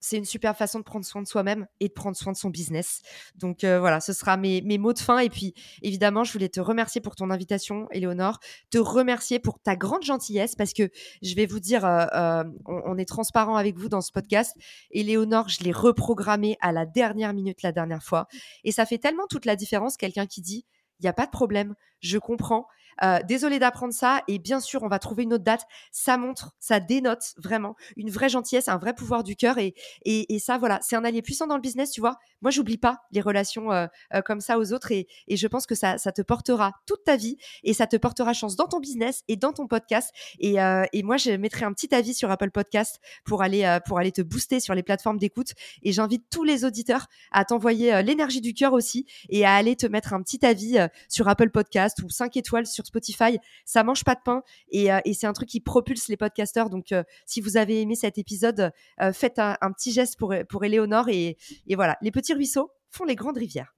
c'est 0.00 0.16
une 0.16 0.24
super 0.24 0.56
façon 0.56 0.78
de 0.78 0.84
prendre 0.84 1.04
soin 1.04 1.22
de 1.22 1.26
soi-même 1.26 1.66
et 1.80 1.88
de 1.88 1.92
prendre 1.92 2.16
soin 2.16 2.32
de 2.32 2.36
son 2.36 2.50
business. 2.50 3.02
Donc 3.34 3.64
euh, 3.64 3.80
voilà, 3.80 4.00
ce 4.00 4.12
sera 4.12 4.36
mes, 4.36 4.62
mots 4.78 4.92
de 4.92 4.98
fin. 4.98 5.18
Et 5.18 5.28
puis 5.28 5.54
évidemment, 5.82 6.24
je 6.24 6.32
voulais 6.32 6.48
te 6.48 6.60
remercier 6.60 7.00
pour 7.00 7.16
ton 7.16 7.30
invitation, 7.30 7.88
Éléonore, 7.90 8.38
te 8.70 8.78
remercier 8.78 9.38
pour 9.38 9.60
ta 9.60 9.76
grande 9.76 10.02
gentillesse 10.02 10.54
parce 10.54 10.72
que 10.72 10.90
je 11.22 11.34
vais 11.34 11.46
vous 11.46 11.60
dire, 11.60 11.84
euh, 11.84 12.06
euh, 12.14 12.44
on, 12.66 12.96
est 12.98 13.08
transparent 13.08 13.56
avec 13.56 13.76
vous 13.76 13.88
dans 13.88 14.00
ce 14.00 14.12
podcast. 14.12 14.56
Éléonore, 14.90 15.48
je 15.48 15.64
l'ai 15.64 15.72
reprogrammé 15.72 16.56
à 16.60 16.72
la 16.72 16.86
dernière 16.86 17.34
minute 17.34 17.62
la 17.62 17.72
dernière 17.72 18.02
fois. 18.02 18.28
Et 18.64 18.72
ça 18.72 18.86
fait 18.86 18.98
tellement 18.98 19.26
toute 19.28 19.44
la 19.44 19.56
différence, 19.56 19.96
quelqu'un 19.96 20.26
qui 20.26 20.42
dit, 20.42 20.64
il 21.00 21.04
n'y 21.04 21.08
a 21.08 21.12
pas 21.12 21.26
de 21.26 21.30
problème, 21.30 21.74
je 22.00 22.18
comprends. 22.18 22.66
Euh, 23.02 23.20
désolé 23.26 23.58
d'apprendre 23.58 23.92
ça. 23.92 24.22
Et 24.28 24.38
bien 24.38 24.60
sûr, 24.60 24.82
on 24.82 24.88
va 24.88 24.98
trouver 24.98 25.22
une 25.24 25.34
autre 25.34 25.44
date. 25.44 25.62
Ça 25.92 26.16
montre, 26.16 26.52
ça 26.60 26.80
dénote 26.80 27.34
vraiment 27.36 27.76
une 27.96 28.10
vraie 28.10 28.28
gentillesse, 28.28 28.68
un 28.68 28.78
vrai 28.78 28.94
pouvoir 28.94 29.24
du 29.24 29.36
cœur. 29.36 29.58
Et, 29.58 29.74
et, 30.04 30.38
ça, 30.38 30.58
voilà, 30.58 30.78
c'est 30.82 30.96
un 30.96 31.04
allié 31.04 31.22
puissant 31.22 31.46
dans 31.46 31.56
le 31.56 31.60
business, 31.60 31.90
tu 31.90 32.00
vois. 32.00 32.18
Moi, 32.40 32.50
j'oublie 32.50 32.78
pas 32.78 33.00
les 33.10 33.20
relations 33.20 33.72
euh, 33.72 33.86
euh, 34.14 34.22
comme 34.22 34.40
ça 34.40 34.58
aux 34.58 34.72
autres. 34.72 34.92
Et, 34.92 35.06
et 35.26 35.36
je 35.36 35.46
pense 35.46 35.66
que 35.66 35.74
ça, 35.74 35.98
ça 35.98 36.12
te 36.12 36.22
portera 36.22 36.72
toute 36.86 37.04
ta 37.04 37.16
vie 37.16 37.36
et 37.62 37.72
ça 37.72 37.86
te 37.86 37.96
portera 37.96 38.32
chance 38.32 38.56
dans 38.56 38.66
ton 38.66 38.80
business 38.80 39.22
et 39.28 39.36
dans 39.36 39.52
ton 39.52 39.66
podcast. 39.66 40.12
Et, 40.38 40.56
et 40.92 41.02
moi, 41.02 41.16
je 41.16 41.30
mettrai 41.32 41.64
un 41.64 41.72
petit 41.72 41.94
avis 41.94 42.14
sur 42.14 42.30
Apple 42.30 42.50
Podcast 42.50 43.00
pour 43.24 43.42
aller, 43.42 43.78
pour 43.86 43.98
aller 43.98 44.12
te 44.12 44.22
booster 44.22 44.60
sur 44.60 44.74
les 44.74 44.82
plateformes 44.82 45.18
d'écoute. 45.18 45.52
Et 45.82 45.92
j'invite 45.92 46.24
tous 46.30 46.44
les 46.44 46.64
auditeurs 46.64 47.06
à 47.32 47.44
t'envoyer 47.44 48.02
l'énergie 48.02 48.40
du 48.40 48.54
cœur 48.54 48.72
aussi 48.72 49.06
et 49.28 49.44
à 49.44 49.54
aller 49.54 49.76
te 49.76 49.86
mettre 49.86 50.12
un 50.12 50.22
petit 50.22 50.44
avis 50.44 50.78
sur 51.08 51.28
Apple 51.28 51.50
Podcast 51.50 51.87
ou 52.02 52.10
5 52.10 52.36
étoiles 52.36 52.66
sur 52.66 52.86
Spotify. 52.86 53.38
Ça 53.64 53.84
mange 53.84 54.04
pas 54.04 54.14
de 54.14 54.20
pain 54.24 54.42
euh, 54.74 55.00
et, 55.04 55.14
c'est 55.14 55.26
un 55.26 55.32
truc 55.32 55.48
qui 55.48 55.60
propulse 55.60 56.08
les 56.08 56.16
podcasteurs. 56.16 56.70
Donc, 56.70 56.92
euh, 56.92 57.02
si 57.26 57.40
vous 57.40 57.56
avez 57.56 57.80
aimé 57.82 57.94
cet 57.94 58.18
épisode, 58.18 58.72
euh, 59.00 59.12
faites 59.12 59.38
un, 59.38 59.56
petit 59.72 59.92
geste 59.92 60.18
pour, 60.18 60.34
pour 60.48 60.64
Éléonore 60.64 61.08
et, 61.08 61.36
et 61.66 61.74
voilà, 61.74 61.96
les 62.02 62.10
petits 62.10 62.34
ruisseaux 62.34 62.70
font 62.90 63.04
les 63.04 63.16
grandes 63.16 63.38
rivières. 63.38 63.77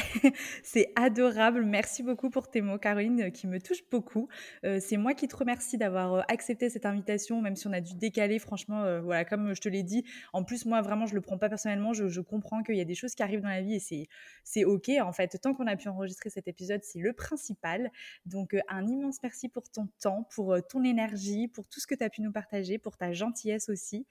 c'est 0.62 0.92
adorable. 0.96 1.64
Merci 1.64 2.02
beaucoup 2.02 2.30
pour 2.30 2.50
tes 2.50 2.60
mots, 2.60 2.78
Caroline, 2.78 3.22
euh, 3.22 3.30
qui 3.30 3.46
me 3.46 3.60
touchent 3.60 3.88
beaucoup. 3.90 4.28
Euh, 4.64 4.78
c'est 4.80 4.96
moi 4.96 5.14
qui 5.14 5.28
te 5.28 5.36
remercie 5.36 5.78
d'avoir 5.78 6.14
euh, 6.14 6.20
accepté 6.28 6.68
cette 6.70 6.86
invitation, 6.86 7.40
même 7.40 7.56
si 7.56 7.66
on 7.66 7.72
a 7.72 7.80
dû 7.80 7.94
décaler. 7.94 8.38
Franchement, 8.38 9.00
voilà, 9.02 9.24
comme 9.24 9.54
je 9.54 9.60
te 9.60 9.68
l'ai 9.68 9.82
dit. 9.82 10.04
En 10.32 10.44
plus, 10.44 10.66
moi, 10.66 10.80
vraiment, 10.82 11.06
je 11.06 11.14
le 11.14 11.20
prends 11.20 11.38
pas 11.38 11.48
personnellement. 11.48 11.92
Je, 11.92 12.20
comprends 12.20 12.62
qu'il 12.62 12.76
y 12.76 12.80
a 12.80 12.84
des 12.84 12.94
choses 12.94 13.14
qui 13.14 13.22
arrivent 13.22 13.40
dans 13.40 13.48
la 13.48 13.62
vie 13.62 13.74
et 13.74 13.80
c'est, 13.80 14.06
c'est 14.44 14.64
ok. 14.64 14.90
En 15.00 15.12
fait, 15.12 15.38
tant 15.40 15.54
qu'on 15.54 15.66
a 15.66 15.76
pu 15.76 15.88
enregistrer 15.88 16.30
cet 16.30 16.48
épisode, 16.48 16.82
c'est 16.84 16.98
le 16.98 17.12
principal. 17.12 17.90
Donc, 18.26 18.56
un 18.68 18.86
immense 18.86 19.18
merci 19.22 19.48
pour 19.48 19.70
ton 19.70 19.88
temps, 20.00 20.28
pour 20.34 20.56
ton 20.68 20.84
énergie, 20.84 21.48
pour 21.48 21.66
tout 21.66 21.80
ce 21.80 21.86
que 21.86 21.94
tu 21.94 22.04
as 22.04 22.10
pu 22.10 22.22
nous 22.22 22.32
partager, 22.32 22.78
pour 22.78 22.96
ta 22.96 23.12
gentillesse 23.12 23.68
aussi, 23.68 24.06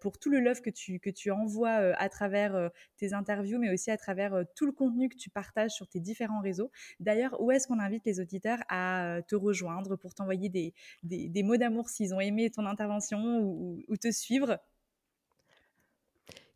pour 0.00 0.18
tout 0.18 0.30
le 0.30 0.40
love 0.40 0.60
que 0.60 0.70
tu, 0.70 0.98
que 0.98 1.10
tu 1.10 1.30
envoies 1.30 1.70
à 1.70 2.08
travers 2.08 2.70
tes 2.96 3.14
interviews, 3.14 3.58
mais 3.58 3.72
aussi 3.72 3.90
à 3.90 3.96
travers 3.96 4.44
tout 4.54 4.66
le 4.66 4.72
contenu 4.72 5.08
que 5.08 5.15
tu 5.16 5.30
partages 5.30 5.72
sur 5.72 5.88
tes 5.88 6.00
différents 6.00 6.40
réseaux. 6.40 6.70
D'ailleurs, 7.00 7.40
où 7.40 7.50
est-ce 7.50 7.66
qu'on 7.66 7.78
invite 7.78 8.04
les 8.04 8.20
auditeurs 8.20 8.58
à 8.68 9.16
euh, 9.16 9.22
te 9.26 9.34
rejoindre 9.34 9.96
pour 9.96 10.14
t'envoyer 10.14 10.48
des, 10.48 10.74
des, 11.02 11.42
mots 11.42 11.56
d'amour 11.56 11.88
s'ils 11.88 12.14
ont 12.14 12.20
aimé 12.20 12.50
ton 12.50 12.66
intervention 12.66 13.40
ou, 13.40 13.96
te 14.00 14.10
suivre? 14.10 14.58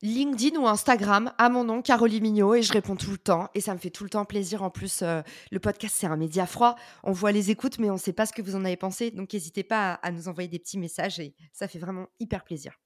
LinkedIn 0.03 0.59
ou 0.59 0.67
Instagram 0.67 1.33
à 1.37 1.51
mon 1.51 1.65
nom, 1.65 1.83
Caroline 1.83 2.23
Mignot, 2.23 2.55
et 2.55 2.63
je 2.63 2.73
réponds 2.73 2.97
tout 2.97 3.11
le 3.11 3.19
temps. 3.19 3.51
Et 3.55 3.61
ça 3.61 3.75
me 3.75 3.79
fait 3.79 3.91
tout 3.91 4.05
le 4.05 4.11
temps 4.11 4.25
plaisir. 4.25 4.63
En 4.63 4.71
plus, 4.71 5.03
euh, 5.03 5.21
le 5.51 5.61
podcast, 5.61 5.95
c'est 5.99 6.07
un 6.07 6.17
média 6.17 6.47
froid. 6.47 6.77
On 7.03 7.13
voit 7.13 7.33
les 7.33 7.51
écoutes, 7.51 7.79
mais 7.79 7.91
on 7.91 7.95
ne 7.95 7.99
sait 7.99 8.15
pas 8.15 8.25
ce 8.25 8.33
que 8.33 8.41
vous 8.41 8.57
en 8.57 8.65
avez 8.65 8.77
pensé. 8.77 9.11
Donc, 9.11 9.33
n'hésitez 9.35 9.63
pas 9.63 9.95
à 9.95 10.11
nous 10.11 10.29
envoyer 10.29 10.49
des 10.49 10.59
petits 10.59 10.79
messages 10.79 11.21
et 11.21 11.35
ça 11.53 11.69
fait 11.69 11.79
vraiment 11.79 12.09
hyper 12.19 12.45
plaisir. 12.45 12.79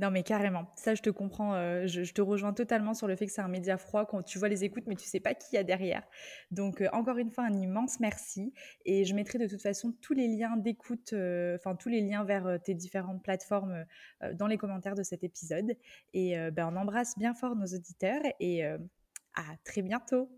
Non, 0.00 0.12
mais 0.12 0.22
carrément. 0.22 0.66
Ça, 0.76 0.94
je 0.94 1.02
te 1.02 1.10
comprends. 1.10 1.54
Euh, 1.54 1.86
je, 1.88 2.12
te 2.12 2.20
rejoins 2.20 2.52
totalement 2.52 2.94
sur 2.94 3.08
le 3.08 3.16
fait 3.16 3.26
que 3.26 3.32
c'est 3.32 3.40
un 3.40 3.48
média 3.48 3.76
froid 3.78 4.06
quand 4.06 4.22
tu 4.22 4.38
vois 4.38 4.48
les 4.48 4.62
écoutes, 4.62 4.84
mais 4.86 4.94
tu 4.94 5.06
sais 5.06 5.18
pas 5.18 5.34
qui 5.34 5.56
y 5.56 5.58
a 5.58 5.64
derrière. 5.64 6.04
Donc, 6.52 6.80
euh, 6.80 6.88
encore 6.92 7.18
une 7.18 7.32
fois, 7.32 7.44
un 7.44 7.52
immense 7.52 7.98
merci. 7.98 8.54
Et 8.84 9.04
je 9.04 9.14
mettrai 9.14 9.38
de 9.38 9.48
toute 9.48 9.60
façon 9.60 9.92
tous 10.00 10.14
les 10.14 10.28
liens 10.28 10.56
d'écoute, 10.56 11.12
euh, 11.14 11.56
enfin, 11.56 11.74
tous 11.74 11.88
les 11.88 12.00
liens 12.00 12.22
vers 12.22 12.60
tes 12.62 12.74
différentes 12.74 13.22
plateformes 13.24 13.84
dans 14.34 14.46
les 14.46 14.56
commentaires 14.56 14.94
de 14.94 15.02
cet 15.02 15.24
épisode. 15.24 15.76
Et 16.14 16.36
ben, 16.52 16.70
on 16.72 16.76
embrasse 16.76 17.18
bien 17.18 17.34
fort 17.34 17.56
nos 17.56 17.66
auditeurs 17.66 18.22
et 18.38 18.64
à 18.64 19.56
très 19.64 19.82
bientôt. 19.82 20.30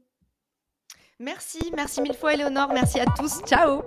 Merci, 1.19 1.71
merci 1.77 2.01
mille 2.01 2.15
fois, 2.15 2.33
Éléonore. 2.33 2.73
Merci 2.73 2.99
à 3.01 3.05
tous. 3.05 3.43
Ciao! 3.45 3.83